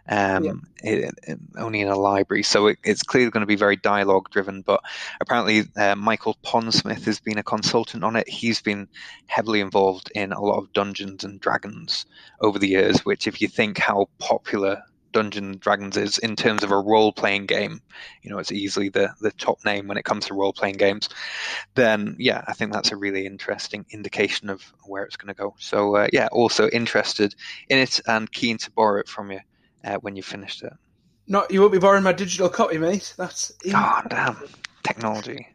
Um, 0.07 0.63
it, 0.83 1.13
it- 1.23 1.39
only 1.57 1.81
in 1.81 1.87
a 1.87 1.97
library, 1.97 2.43
so 2.43 2.67
it, 2.67 2.77
it's 2.83 3.03
clearly 3.03 3.31
going 3.31 3.41
to 3.41 3.47
be 3.47 3.55
very 3.55 3.75
dialogue 3.75 4.29
driven. 4.29 4.61
But 4.61 4.81
apparently, 5.19 5.63
uh, 5.75 5.95
Michael 5.95 6.37
Pondsmith 6.43 7.05
has 7.05 7.19
been 7.19 7.37
a 7.37 7.43
consultant 7.43 8.03
on 8.03 8.15
it. 8.15 8.27
He's 8.29 8.61
been 8.61 8.87
heavily 9.27 9.61
involved 9.61 10.11
in 10.15 10.31
a 10.31 10.41
lot 10.41 10.59
of 10.59 10.73
Dungeons 10.73 11.23
and 11.23 11.39
Dragons 11.39 12.05
over 12.39 12.59
the 12.59 12.67
years. 12.69 13.05
Which, 13.05 13.27
if 13.27 13.41
you 13.41 13.47
think 13.47 13.77
how 13.77 14.09
popular 14.19 14.83
Dungeons 15.15 15.47
and 15.47 15.59
Dragons 15.61 15.95
is 15.95 16.17
in 16.17 16.35
terms 16.35 16.61
of 16.61 16.71
a 16.71 16.77
role 16.77 17.13
playing 17.13 17.45
game, 17.45 17.81
you 18.21 18.29
know, 18.29 18.37
it's 18.37 18.51
easily 18.51 18.89
the 18.89 19.11
the 19.21 19.31
top 19.31 19.63
name 19.63 19.87
when 19.87 19.97
it 19.97 20.03
comes 20.03 20.25
to 20.25 20.33
role 20.33 20.51
playing 20.51 20.75
games. 20.75 21.07
Then, 21.73 22.17
yeah, 22.19 22.43
I 22.47 22.53
think 22.53 22.73
that's 22.73 22.91
a 22.91 22.97
really 22.97 23.25
interesting 23.25 23.85
indication 23.91 24.49
of 24.49 24.61
where 24.85 25.03
it's 25.03 25.15
going 25.15 25.33
to 25.33 25.41
go. 25.41 25.55
So, 25.57 25.95
uh, 25.95 26.07
yeah, 26.11 26.27
also 26.33 26.67
interested 26.67 27.33
in 27.69 27.79
it 27.79 28.01
and 28.07 28.29
keen 28.29 28.57
to 28.57 28.71
borrow 28.71 28.99
it 28.99 29.07
from 29.07 29.31
you 29.31 29.39
uh, 29.85 29.95
when 29.99 30.17
you've 30.17 30.25
finished 30.25 30.63
it. 30.63 30.73
Not 31.27 31.49
you 31.49 31.61
won't 31.61 31.71
be 31.71 31.79
borrowing 31.79 32.03
my 32.03 32.11
digital 32.11 32.49
copy, 32.49 32.77
mate. 32.77 33.13
That's 33.17 33.53
Oh, 33.73 34.01
damn. 34.09 34.37
Technology. 34.95 35.45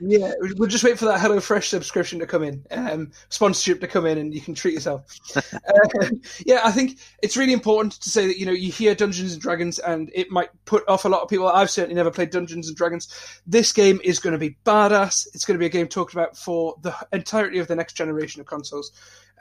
Yeah, 0.00 0.32
we'll 0.56 0.68
just 0.68 0.84
wait 0.84 0.98
for 0.98 1.04
that 1.04 1.20
HelloFresh 1.20 1.64
subscription 1.64 2.18
to 2.20 2.26
come 2.26 2.42
in, 2.42 2.64
um, 2.70 3.12
sponsorship 3.28 3.78
to 3.82 3.86
come 3.86 4.06
in, 4.06 4.16
and 4.16 4.32
you 4.32 4.40
can 4.40 4.54
treat 4.54 4.72
yourself. 4.72 5.04
uh, 5.36 6.06
yeah, 6.46 6.60
I 6.64 6.72
think 6.72 6.98
it's 7.22 7.36
really 7.36 7.52
important 7.52 8.00
to 8.00 8.08
say 8.08 8.26
that 8.26 8.38
you 8.38 8.46
know 8.46 8.52
you 8.52 8.72
hear 8.72 8.94
Dungeons 8.94 9.34
and 9.34 9.42
Dragons, 9.42 9.78
and 9.80 10.10
it 10.14 10.30
might 10.30 10.48
put 10.64 10.88
off 10.88 11.04
a 11.04 11.10
lot 11.10 11.20
of 11.20 11.28
people. 11.28 11.46
I've 11.46 11.68
certainly 11.68 11.94
never 11.94 12.10
played 12.10 12.30
Dungeons 12.30 12.68
and 12.68 12.76
Dragons. 12.76 13.14
This 13.46 13.70
game 13.70 14.00
is 14.02 14.18
going 14.18 14.32
to 14.32 14.38
be 14.38 14.56
badass. 14.64 15.28
It's 15.34 15.44
going 15.44 15.56
to 15.56 15.62
be 15.62 15.66
a 15.66 15.68
game 15.68 15.86
talked 15.86 16.14
about 16.14 16.38
for 16.38 16.76
the 16.80 16.94
entirety 17.12 17.58
of 17.58 17.68
the 17.68 17.76
next 17.76 17.92
generation 17.92 18.40
of 18.40 18.46
consoles. 18.46 18.92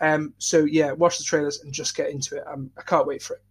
Um, 0.02 0.34
so 0.38 0.66
yeah, 0.66 0.92
watch 0.92 1.18
the 1.18 1.24
trailers 1.24 1.62
and 1.62 1.72
just 1.72 1.96
get 1.96 2.10
into 2.10 2.36
it. 2.36 2.44
Um, 2.46 2.72
I 2.78 2.82
can't 2.82 3.08
wait 3.08 3.24
for 3.24 3.36
it. 3.36 3.42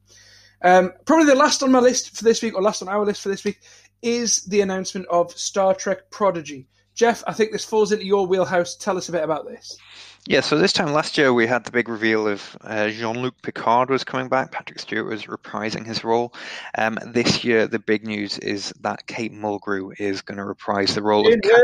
Um, 0.60 0.92
probably 1.06 1.26
the 1.26 1.34
last 1.34 1.62
on 1.62 1.70
my 1.70 1.78
list 1.78 2.16
for 2.16 2.24
this 2.24 2.42
week, 2.42 2.54
or 2.54 2.62
last 2.62 2.82
on 2.82 2.88
our 2.88 3.04
list 3.04 3.22
for 3.22 3.28
this 3.28 3.44
week, 3.44 3.60
is 4.02 4.44
the 4.44 4.60
announcement 4.60 5.06
of 5.08 5.32
Star 5.32 5.74
Trek 5.74 6.10
Prodigy. 6.10 6.66
Jeff, 6.94 7.22
I 7.26 7.32
think 7.32 7.52
this 7.52 7.64
falls 7.64 7.92
into 7.92 8.04
your 8.04 8.26
wheelhouse. 8.26 8.74
Tell 8.74 8.96
us 8.96 9.08
a 9.08 9.12
bit 9.12 9.22
about 9.22 9.46
this. 9.46 9.78
Yeah, 10.26 10.40
so 10.40 10.58
this 10.58 10.72
time 10.72 10.92
last 10.92 11.16
year 11.16 11.32
we 11.32 11.46
had 11.46 11.64
the 11.64 11.70
big 11.70 11.88
reveal 11.88 12.26
of 12.28 12.56
uh, 12.60 12.88
Jean-Luc 12.88 13.40
Picard 13.40 13.88
was 13.88 14.04
coming 14.04 14.28
back. 14.28 14.52
Patrick 14.52 14.78
Stewart 14.78 15.06
was 15.06 15.24
reprising 15.24 15.86
his 15.86 16.04
role. 16.04 16.34
Um, 16.76 16.98
this 17.06 17.44
year, 17.44 17.66
the 17.66 17.78
big 17.78 18.04
news 18.04 18.36
is 18.38 18.72
that 18.80 19.06
Kate 19.06 19.32
Mulgrew 19.32 19.92
is 19.98 20.20
going 20.20 20.38
to 20.38 20.44
reprise 20.44 20.94
the 20.94 21.02
role 21.02 21.26
of 21.32 21.40
Cap- 21.40 21.62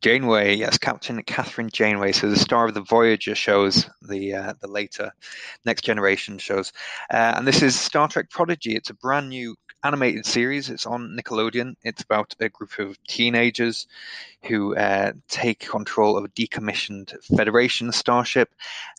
Janeway. 0.00 0.56
Yes, 0.56 0.78
Captain 0.78 1.22
Kathryn 1.22 1.70
Janeway. 1.70 2.12
So 2.12 2.30
the 2.30 2.36
star 2.36 2.66
of 2.66 2.74
the 2.74 2.80
Voyager 2.80 3.34
shows, 3.34 3.88
the 4.00 4.34
uh, 4.34 4.54
the 4.60 4.66
later 4.66 5.12
Next 5.64 5.82
Generation 5.82 6.38
shows, 6.38 6.72
uh, 7.12 7.34
and 7.36 7.46
this 7.46 7.62
is 7.62 7.78
Star 7.78 8.08
Trek 8.08 8.30
Prodigy. 8.30 8.74
It's 8.74 8.90
a 8.90 8.94
brand 8.94 9.28
new 9.28 9.54
animated 9.84 10.26
series. 10.26 10.70
It's 10.70 10.86
on 10.86 11.16
Nickelodeon. 11.16 11.74
It's 11.82 12.02
about 12.02 12.34
a 12.40 12.48
group 12.48 12.78
of 12.78 13.02
teenagers 13.04 13.86
who 14.44 14.76
uh, 14.76 15.12
take 15.28 15.68
control 15.68 16.16
of 16.16 16.24
a 16.24 16.28
decommissioned 16.28 17.14
Federation 17.36 17.92
starship. 17.92 18.50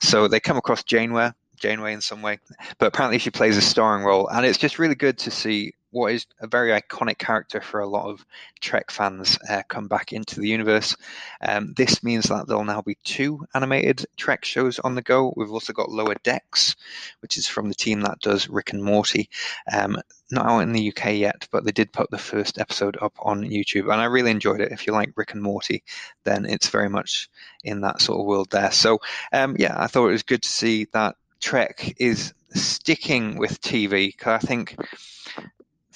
So 0.02 0.28
they 0.28 0.40
come 0.40 0.58
across 0.58 0.84
Janeway, 0.84 1.32
Janeway 1.58 1.94
in 1.94 2.02
some 2.02 2.22
way, 2.22 2.40
but 2.78 2.88
apparently 2.88 3.20
she 3.20 3.30
plays 3.32 3.58
a 3.58 3.62
starring 3.62 4.04
role, 4.04 4.28
and 4.28 4.46
it's 4.46 4.58
just 4.58 4.80
really 4.80 4.96
good 4.96 5.18
to 5.20 5.32
see 5.32 5.74
what 5.92 6.14
is 6.14 6.26
a 6.40 6.48
very 6.48 6.72
iconic 6.72 7.18
character 7.18 7.62
for 7.62 7.80
a 7.80 7.88
lot 7.88 8.10
of 8.10 8.26
Trek 8.60 8.92
fans 8.92 9.38
uh, 9.50 9.62
come 9.68 9.88
back 9.88 10.14
into 10.14 10.40
the 10.40 10.48
universe. 10.48 10.96
Um, 11.42 11.74
this 11.76 12.04
means 12.04 12.26
that 12.26 12.48
there'll 12.48 12.64
now 12.64 12.82
be 12.82 12.98
two 13.04 13.46
animated 13.54 14.06
Trek 14.18 14.46
shows 14.46 14.80
on 14.80 14.96
the 14.96 15.02
go. 15.02 15.34
We've 15.36 15.52
also 15.52 15.74
got 15.74 15.90
Lower 15.90 16.16
Decks, 16.24 16.76
which 17.22 17.38
is 17.38 17.48
from 17.48 17.70
the 17.70 17.76
team 17.76 18.02
that 18.02 18.22
does 18.22 18.50
Rick 18.50 18.74
and 18.74 18.84
Morty. 18.84 19.30
Um, 19.72 19.98
not 20.32 20.46
out 20.46 20.60
in 20.60 20.72
the 20.72 20.90
UK 20.90 21.16
yet, 21.16 21.48
but 21.52 21.66
they 21.66 21.72
did 21.72 21.92
put 21.92 22.10
the 22.10 22.18
first 22.18 22.58
episode 22.58 22.98
up 23.02 23.14
on 23.20 23.44
YouTube, 23.44 23.92
and 23.92 24.02
I 24.02 24.06
really 24.06 24.32
enjoyed 24.32 24.62
it. 24.62 24.72
If 24.72 24.88
you 24.88 24.94
like 24.94 25.12
Rick 25.16 25.34
and 25.34 25.44
Morty, 25.44 25.84
then 26.24 26.46
it's 26.46 26.70
very 26.70 26.90
much 26.90 27.30
in 27.64 27.82
that 27.82 28.02
sort 28.02 28.20
of 28.20 28.26
world 28.26 28.50
there. 28.52 28.72
So, 28.72 29.00
um, 29.34 29.56
yeah, 29.60 29.76
I 29.78 29.88
thought 29.88 30.08
it 30.08 30.14
was 30.14 30.24
good 30.24 30.44
to 30.44 30.50
see 30.50 30.88
that 30.94 31.18
Trek 31.42 31.96
is 31.98 32.34
sticking 32.54 33.38
with 33.38 33.62
TV 33.62 34.08
because 34.08 34.44
I 34.44 34.46
think 34.46 34.78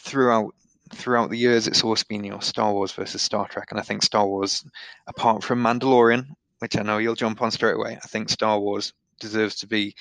throughout 0.05 0.53
throughout 0.93 1.31
the 1.31 1.37
years 1.37 1.67
it's 1.67 1.83
always 1.83 2.03
been 2.03 2.23
you 2.23 2.31
know 2.31 2.39
Star 2.39 2.71
Wars 2.71 2.91
versus 2.91 3.21
Star 3.21 3.47
Trek, 3.47 3.67
and 3.71 3.79
I 3.79 3.83
think 3.83 4.03
Star 4.03 4.25
Wars, 4.25 4.63
apart 5.07 5.43
from 5.43 5.61
Mandalorian, 5.61 6.27
which 6.59 6.77
I 6.77 6.83
know 6.83 6.99
you'll 6.99 7.15
jump 7.15 7.41
on 7.41 7.51
straight 7.51 7.75
away, 7.75 7.97
I 8.01 8.07
think 8.07 8.29
Star 8.29 8.59
Wars 8.59 8.93
deserves 9.19 9.55
to 9.57 9.67
be 9.67 9.95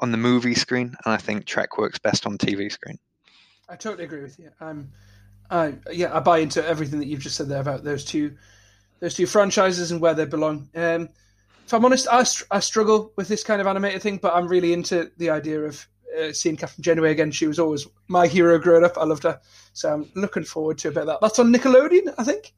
on 0.00 0.10
the 0.10 0.18
movie 0.18 0.54
screen, 0.54 0.94
and 1.04 1.14
I 1.14 1.16
think 1.16 1.44
Trek 1.44 1.78
works 1.78 1.98
best 1.98 2.26
on 2.26 2.38
TV 2.38 2.70
screen. 2.70 2.98
I 3.68 3.76
totally 3.76 4.04
agree 4.04 4.22
with 4.22 4.38
you. 4.38 4.50
I'm, 4.60 4.90
I 5.50 5.74
yeah, 5.92 6.14
I 6.14 6.20
buy 6.20 6.38
into 6.38 6.66
everything 6.66 6.98
that 6.98 7.06
you've 7.06 7.20
just 7.20 7.36
said 7.36 7.48
there 7.48 7.60
about 7.60 7.84
those 7.84 8.04
two, 8.04 8.36
those 8.98 9.14
two 9.14 9.26
franchises 9.26 9.92
and 9.92 10.00
where 10.00 10.14
they 10.14 10.26
belong. 10.26 10.68
Um, 10.74 11.08
if 11.66 11.74
I'm 11.74 11.84
honest, 11.84 12.08
I, 12.10 12.24
I 12.50 12.58
struggle 12.58 13.12
with 13.14 13.28
this 13.28 13.44
kind 13.44 13.60
of 13.60 13.68
animated 13.68 14.02
thing, 14.02 14.18
but 14.18 14.34
I'm 14.34 14.48
really 14.48 14.72
into 14.72 15.12
the 15.18 15.30
idea 15.30 15.60
of 15.60 15.86
uh, 16.18 16.32
seeing 16.32 16.56
Kathryn 16.56 16.80
Janeway 16.80 17.10
again. 17.12 17.30
She 17.30 17.46
was 17.46 17.58
always 17.58 17.86
my 18.08 18.26
hero 18.26 18.58
growing 18.58 18.84
up. 18.84 18.96
I 18.96 19.04
loved 19.04 19.24
her, 19.24 19.40
so 19.72 19.92
I'm 19.92 20.10
looking 20.14 20.44
forward 20.44 20.78
to 20.78 20.88
a 20.88 20.92
bit 20.92 21.00
of 21.02 21.06
that. 21.08 21.20
That's 21.20 21.38
on 21.38 21.52
Nickelodeon, 21.52 22.14
I 22.18 22.24
think. 22.24 22.52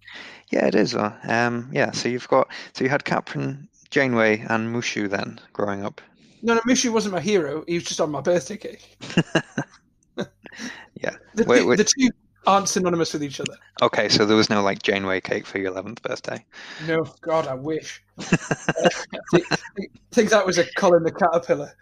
Yeah, 0.51 0.67
it 0.67 0.75
is. 0.75 0.95
Uh, 0.95 1.13
um, 1.25 1.71
yeah, 1.73 1.91
so 1.93 2.09
you've 2.09 2.29
got 2.29 2.49
so 2.75 2.85
you 2.85 2.91
had 2.91 3.05
Captain 3.05 3.69
Janeway 3.91 4.45
and 4.49 4.75
Mushu 4.75 5.09
then 5.09 5.41
growing 5.53 5.85
up. 5.85 6.01
No, 6.43 6.55
no, 6.55 6.61
Mushu 6.63 6.91
wasn't 6.93 7.15
my 7.15 7.21
hero. 7.21 7.65
He 7.69 7.75
was 7.75 7.85
just 7.85 8.01
on 8.01 8.11
my 8.11 8.21
birthday 8.21 8.57
cake. 8.57 8.97
Yeah. 11.03 11.17
The, 11.35 11.45
Wait, 11.45 11.61
two, 11.61 11.67
wait. 11.67 11.77
the 11.77 11.85
two 11.85 12.11
aren't 12.47 12.69
synonymous 12.69 13.15
with 13.15 13.25
each 13.25 13.41
other. 13.41 13.55
Okay, 13.81 14.11
so 14.11 14.27
there 14.27 14.37
was 14.37 14.51
no 14.51 14.63
like 14.63 14.83
Janeway 14.83 15.23
cake 15.23 15.47
for 15.47 15.57
your 15.57 15.69
eleventh 15.69 16.03
birthday. 16.03 16.45
No, 16.87 17.05
God, 17.23 17.47
I 17.47 17.55
wish. 17.55 18.03
Uh, 18.19 18.25
I 18.85 18.89
think, 19.33 19.47
I 19.51 19.57
think 20.13 20.29
that 20.29 20.45
was 20.45 20.59
a 20.59 20.67
Colin 20.75 21.05
the 21.05 21.11
Caterpillar. 21.11 21.73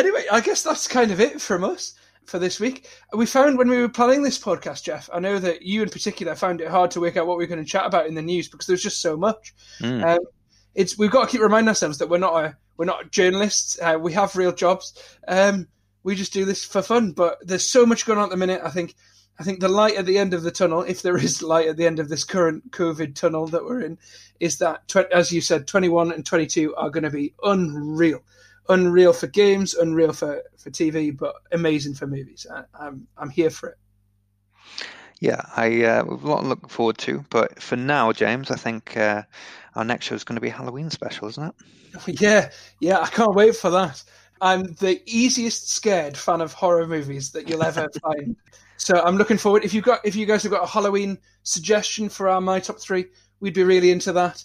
Anyway, 0.00 0.24
I 0.32 0.40
guess 0.40 0.62
that's 0.62 0.88
kind 0.88 1.10
of 1.10 1.20
it 1.20 1.40
from 1.40 1.62
us 1.62 1.94
for 2.24 2.38
this 2.38 2.58
week. 2.58 2.88
We 3.12 3.26
found 3.26 3.58
when 3.58 3.68
we 3.68 3.78
were 3.78 3.88
planning 3.88 4.22
this 4.22 4.38
podcast, 4.38 4.82
Jeff, 4.82 5.10
I 5.12 5.20
know 5.20 5.38
that 5.38 5.62
you 5.62 5.82
in 5.82 5.90
particular 5.90 6.34
found 6.34 6.60
it 6.60 6.68
hard 6.68 6.90
to 6.92 7.00
work 7.00 7.16
out 7.16 7.26
what 7.26 7.36
we 7.36 7.44
were 7.44 7.48
going 7.48 7.64
to 7.64 7.70
chat 7.70 7.86
about 7.86 8.06
in 8.06 8.14
the 8.14 8.22
news 8.22 8.48
because 8.48 8.66
there's 8.66 8.82
just 8.82 9.02
so 9.02 9.16
much. 9.16 9.54
Mm. 9.80 10.16
Um, 10.16 10.24
it's 10.74 10.96
we've 10.96 11.10
got 11.10 11.26
to 11.26 11.30
keep 11.30 11.42
reminding 11.42 11.68
ourselves 11.68 11.98
that 11.98 12.08
we're 12.08 12.18
not 12.18 12.44
a, 12.44 12.56
we're 12.76 12.86
not 12.86 13.10
journalists. 13.10 13.78
Uh, 13.80 13.98
we 14.00 14.12
have 14.14 14.36
real 14.36 14.52
jobs. 14.52 14.94
Um, 15.28 15.68
we 16.02 16.14
just 16.14 16.32
do 16.32 16.44
this 16.44 16.64
for 16.64 16.82
fun. 16.82 17.12
But 17.12 17.38
there's 17.46 17.66
so 17.66 17.84
much 17.84 18.06
going 18.06 18.18
on 18.18 18.24
at 18.24 18.30
the 18.30 18.36
minute. 18.36 18.62
I 18.64 18.70
think 18.70 18.94
I 19.40 19.42
think 19.42 19.60
the 19.60 19.68
light 19.68 19.96
at 19.96 20.04
the 20.04 20.18
end 20.18 20.34
of 20.34 20.42
the 20.42 20.50
tunnel, 20.50 20.82
if 20.82 21.00
there 21.00 21.16
is 21.16 21.42
light 21.42 21.66
at 21.66 21.78
the 21.78 21.86
end 21.86 21.98
of 21.98 22.08
this 22.08 22.24
current 22.24 22.72
COVID 22.72 23.14
tunnel 23.14 23.46
that 23.48 23.64
we're 23.64 23.80
in, 23.80 23.98
is 24.38 24.58
that 24.58 24.86
tw- 24.86 25.10
as 25.12 25.32
you 25.32 25.40
said, 25.40 25.66
21 25.66 26.12
and 26.12 26.26
22 26.26 26.74
are 26.76 26.90
going 26.90 27.04
to 27.04 27.10
be 27.10 27.32
unreal, 27.42 28.22
unreal 28.70 29.12
for 29.12 29.26
games, 29.26 29.74
unreal 29.74 30.12
for, 30.12 30.42
for 30.56 30.70
TV, 30.70 31.16
but 31.16 31.34
amazing 31.52 31.94
for 31.94 32.06
movies. 32.06 32.46
I, 32.50 32.62
I'm 32.74 33.06
I'm 33.18 33.30
here 33.30 33.50
for 33.50 33.70
it. 33.70 33.78
Yeah, 35.20 35.42
I 35.54 35.84
uh, 35.84 36.04
we've 36.04 36.24
a 36.24 36.28
lot 36.28 36.40
to 36.40 36.48
look 36.48 36.70
forward 36.70 36.98
to. 36.98 37.24
But 37.28 37.62
for 37.62 37.76
now, 37.76 38.12
James, 38.12 38.50
I 38.50 38.56
think 38.56 38.96
uh, 38.96 39.22
our 39.74 39.84
next 39.84 40.06
show 40.06 40.14
is 40.14 40.24
going 40.24 40.36
to 40.36 40.40
be 40.40 40.48
Halloween 40.48 40.90
special, 40.90 41.28
isn't 41.28 41.44
it? 41.44 41.54
Yeah, 42.20 42.50
yeah, 42.78 43.00
I 43.00 43.08
can't 43.08 43.34
wait 43.34 43.56
for 43.56 43.68
that. 43.70 44.02
I'm 44.40 44.62
the 44.74 45.02
easiest 45.06 45.70
scared 45.70 46.16
fan 46.16 46.40
of 46.40 46.52
horror 46.52 46.86
movies 46.86 47.32
that 47.32 47.48
you'll 47.48 47.64
ever 47.64 47.88
find. 48.02 48.36
So 48.76 49.02
I'm 49.04 49.16
looking 49.16 49.36
forward. 49.36 49.64
If 49.64 49.74
you 49.74 49.82
got, 49.82 50.00
if 50.04 50.16
you 50.16 50.24
guys 50.24 50.42
have 50.44 50.52
got 50.52 50.62
a 50.62 50.66
Halloween 50.66 51.18
suggestion 51.42 52.08
for 52.08 52.28
our 52.28 52.40
my 52.40 52.60
top 52.60 52.80
three, 52.80 53.06
we'd 53.40 53.54
be 53.54 53.64
really 53.64 53.90
into 53.90 54.12
that. 54.12 54.42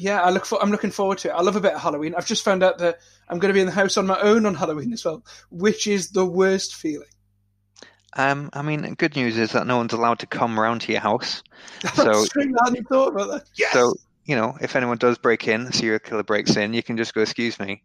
Yeah, 0.00 0.20
I 0.20 0.30
look 0.30 0.46
for. 0.46 0.62
I'm 0.62 0.70
looking 0.70 0.90
forward 0.90 1.18
to 1.18 1.28
it. 1.28 1.32
I 1.32 1.42
love 1.42 1.56
a 1.56 1.60
bit 1.60 1.74
of 1.74 1.80
Halloween. 1.80 2.14
I've 2.16 2.26
just 2.26 2.44
found 2.44 2.62
out 2.62 2.78
that 2.78 2.98
I'm 3.28 3.38
going 3.38 3.50
to 3.50 3.54
be 3.54 3.60
in 3.60 3.66
the 3.66 3.72
house 3.72 3.96
on 3.96 4.06
my 4.06 4.18
own 4.20 4.46
on 4.46 4.54
Halloween 4.54 4.92
as 4.92 5.04
well, 5.04 5.24
which 5.50 5.86
is 5.86 6.10
the 6.10 6.26
worst 6.26 6.74
feeling. 6.74 7.08
Um, 8.14 8.50
I 8.52 8.62
mean, 8.62 8.94
good 8.94 9.14
news 9.14 9.38
is 9.38 9.52
that 9.52 9.66
no 9.66 9.76
one's 9.76 9.92
allowed 9.92 10.18
to 10.20 10.26
come 10.26 10.58
around 10.58 10.80
to 10.82 10.92
your 10.92 11.00
house. 11.00 11.42
So, 11.94 12.10
I 12.10 12.64
hadn't 12.64 12.88
thought 12.88 13.12
about 13.12 13.28
that. 13.28 13.42
Yes! 13.54 13.72
so 13.72 13.94
you 14.24 14.36
know, 14.36 14.56
if 14.60 14.76
anyone 14.76 14.98
does 14.98 15.18
break 15.18 15.48
in, 15.48 15.62
a 15.62 15.72
serial 15.72 15.98
killer 15.98 16.22
breaks 16.22 16.56
in, 16.56 16.72
you 16.72 16.82
can 16.82 16.96
just 16.96 17.14
go, 17.14 17.20
"Excuse 17.20 17.58
me, 17.58 17.82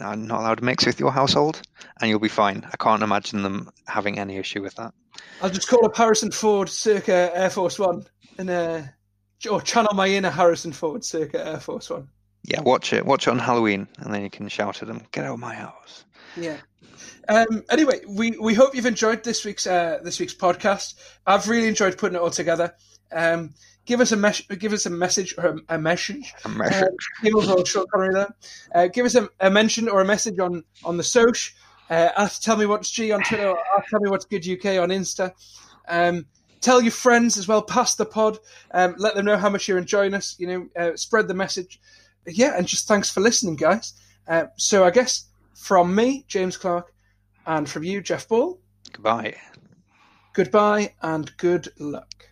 I'm 0.00 0.26
not 0.26 0.40
allowed 0.40 0.58
to 0.58 0.64
mix 0.64 0.86
with 0.86 0.98
your 0.98 1.12
household," 1.12 1.60
and 2.00 2.10
you'll 2.10 2.18
be 2.18 2.28
fine. 2.28 2.66
I 2.70 2.76
can't 2.76 3.02
imagine 3.02 3.42
them 3.42 3.70
having 3.86 4.18
any 4.18 4.36
issue 4.36 4.62
with 4.62 4.74
that. 4.76 4.94
I'll 5.40 5.50
just 5.50 5.68
call 5.68 5.84
up 5.86 5.96
Harrison 5.96 6.30
Ford 6.30 6.68
circa 6.68 7.30
Air 7.34 7.50
Force 7.50 7.78
One 7.78 8.06
and 8.38 8.50
uh, 8.50 8.82
or 9.50 9.60
channel 9.60 9.94
my 9.94 10.08
inner 10.08 10.30
Harrison 10.30 10.72
Ford 10.72 11.04
circa 11.04 11.46
Air 11.46 11.60
Force 11.60 11.90
One. 11.90 12.08
Yeah, 12.44 12.60
watch 12.60 12.92
it. 12.92 13.06
Watch 13.06 13.26
it 13.26 13.30
on 13.30 13.38
Halloween, 13.38 13.88
and 13.98 14.12
then 14.12 14.22
you 14.22 14.30
can 14.30 14.48
shout 14.48 14.82
at 14.82 14.88
them, 14.88 15.02
"Get 15.12 15.24
out 15.24 15.34
of 15.34 15.40
my 15.40 15.54
house!" 15.54 16.04
Yeah. 16.36 16.58
Um, 17.28 17.62
anyway, 17.70 18.00
we, 18.08 18.32
we 18.32 18.54
hope 18.54 18.74
you've 18.74 18.86
enjoyed 18.86 19.22
this 19.22 19.44
week's 19.44 19.66
uh, 19.66 19.98
this 20.02 20.18
week's 20.18 20.34
podcast. 20.34 20.94
I've 21.26 21.48
really 21.48 21.68
enjoyed 21.68 21.96
putting 21.96 22.16
it 22.16 22.20
all 22.20 22.30
together. 22.30 22.74
Um, 23.12 23.50
give 23.84 24.00
us 24.00 24.12
a 24.12 24.16
mes- 24.16 24.46
give 24.58 24.72
us 24.72 24.86
a 24.86 24.90
message 24.90 25.34
or 25.38 25.46
a, 25.46 25.76
a 25.76 25.78
message. 25.78 26.34
A 26.44 26.48
message. 26.48 26.82
Uh, 26.82 27.22
give 27.22 27.36
us 27.36 27.46
a 27.46 27.66
short 27.66 27.88
there. 27.94 28.34
Uh, 28.74 28.86
give 28.88 29.06
us 29.06 29.14
a, 29.14 29.28
a, 29.40 29.50
mention 29.50 29.88
or 29.88 30.00
a 30.00 30.04
message 30.04 30.38
on 30.38 30.64
on 30.84 30.96
the 30.96 31.04
social. 31.04 31.54
Uh, 31.88 32.08
ask, 32.16 32.42
tell 32.42 32.56
me 32.56 32.66
what's 32.66 32.90
G 32.90 33.12
on 33.12 33.22
Twitter. 33.22 33.50
Or 33.50 33.84
tell 33.88 34.00
me 34.00 34.10
what's 34.10 34.24
good 34.24 34.46
UK 34.46 34.82
on 34.82 34.88
Insta. 34.88 35.32
Um, 35.88 36.26
tell 36.62 36.80
your 36.80 36.92
friends 36.92 37.36
as 37.36 37.46
well. 37.46 37.60
Pass 37.60 37.94
the 37.94 38.06
pod. 38.06 38.38
Um, 38.70 38.94
let 38.96 39.14
them 39.14 39.26
know 39.26 39.36
how 39.36 39.50
much 39.50 39.68
you're 39.68 39.78
enjoying 39.78 40.14
us. 40.14 40.34
You 40.38 40.46
know, 40.46 40.68
uh, 40.74 40.96
spread 40.96 41.28
the 41.28 41.34
message. 41.34 41.78
Yeah, 42.26 42.56
and 42.56 42.66
just 42.66 42.88
thanks 42.88 43.10
for 43.10 43.20
listening, 43.20 43.56
guys. 43.56 43.92
Uh, 44.26 44.44
so 44.56 44.84
I 44.84 44.90
guess 44.90 45.26
from 45.54 45.94
me, 45.94 46.24
James 46.28 46.56
Clark, 46.56 46.94
and 47.46 47.68
from 47.68 47.82
you, 47.84 48.00
Jeff 48.00 48.28
Ball. 48.28 48.58
Goodbye. 48.92 49.36
Goodbye 50.32 50.94
and 51.02 51.36
good 51.36 51.68
luck. 51.78 52.31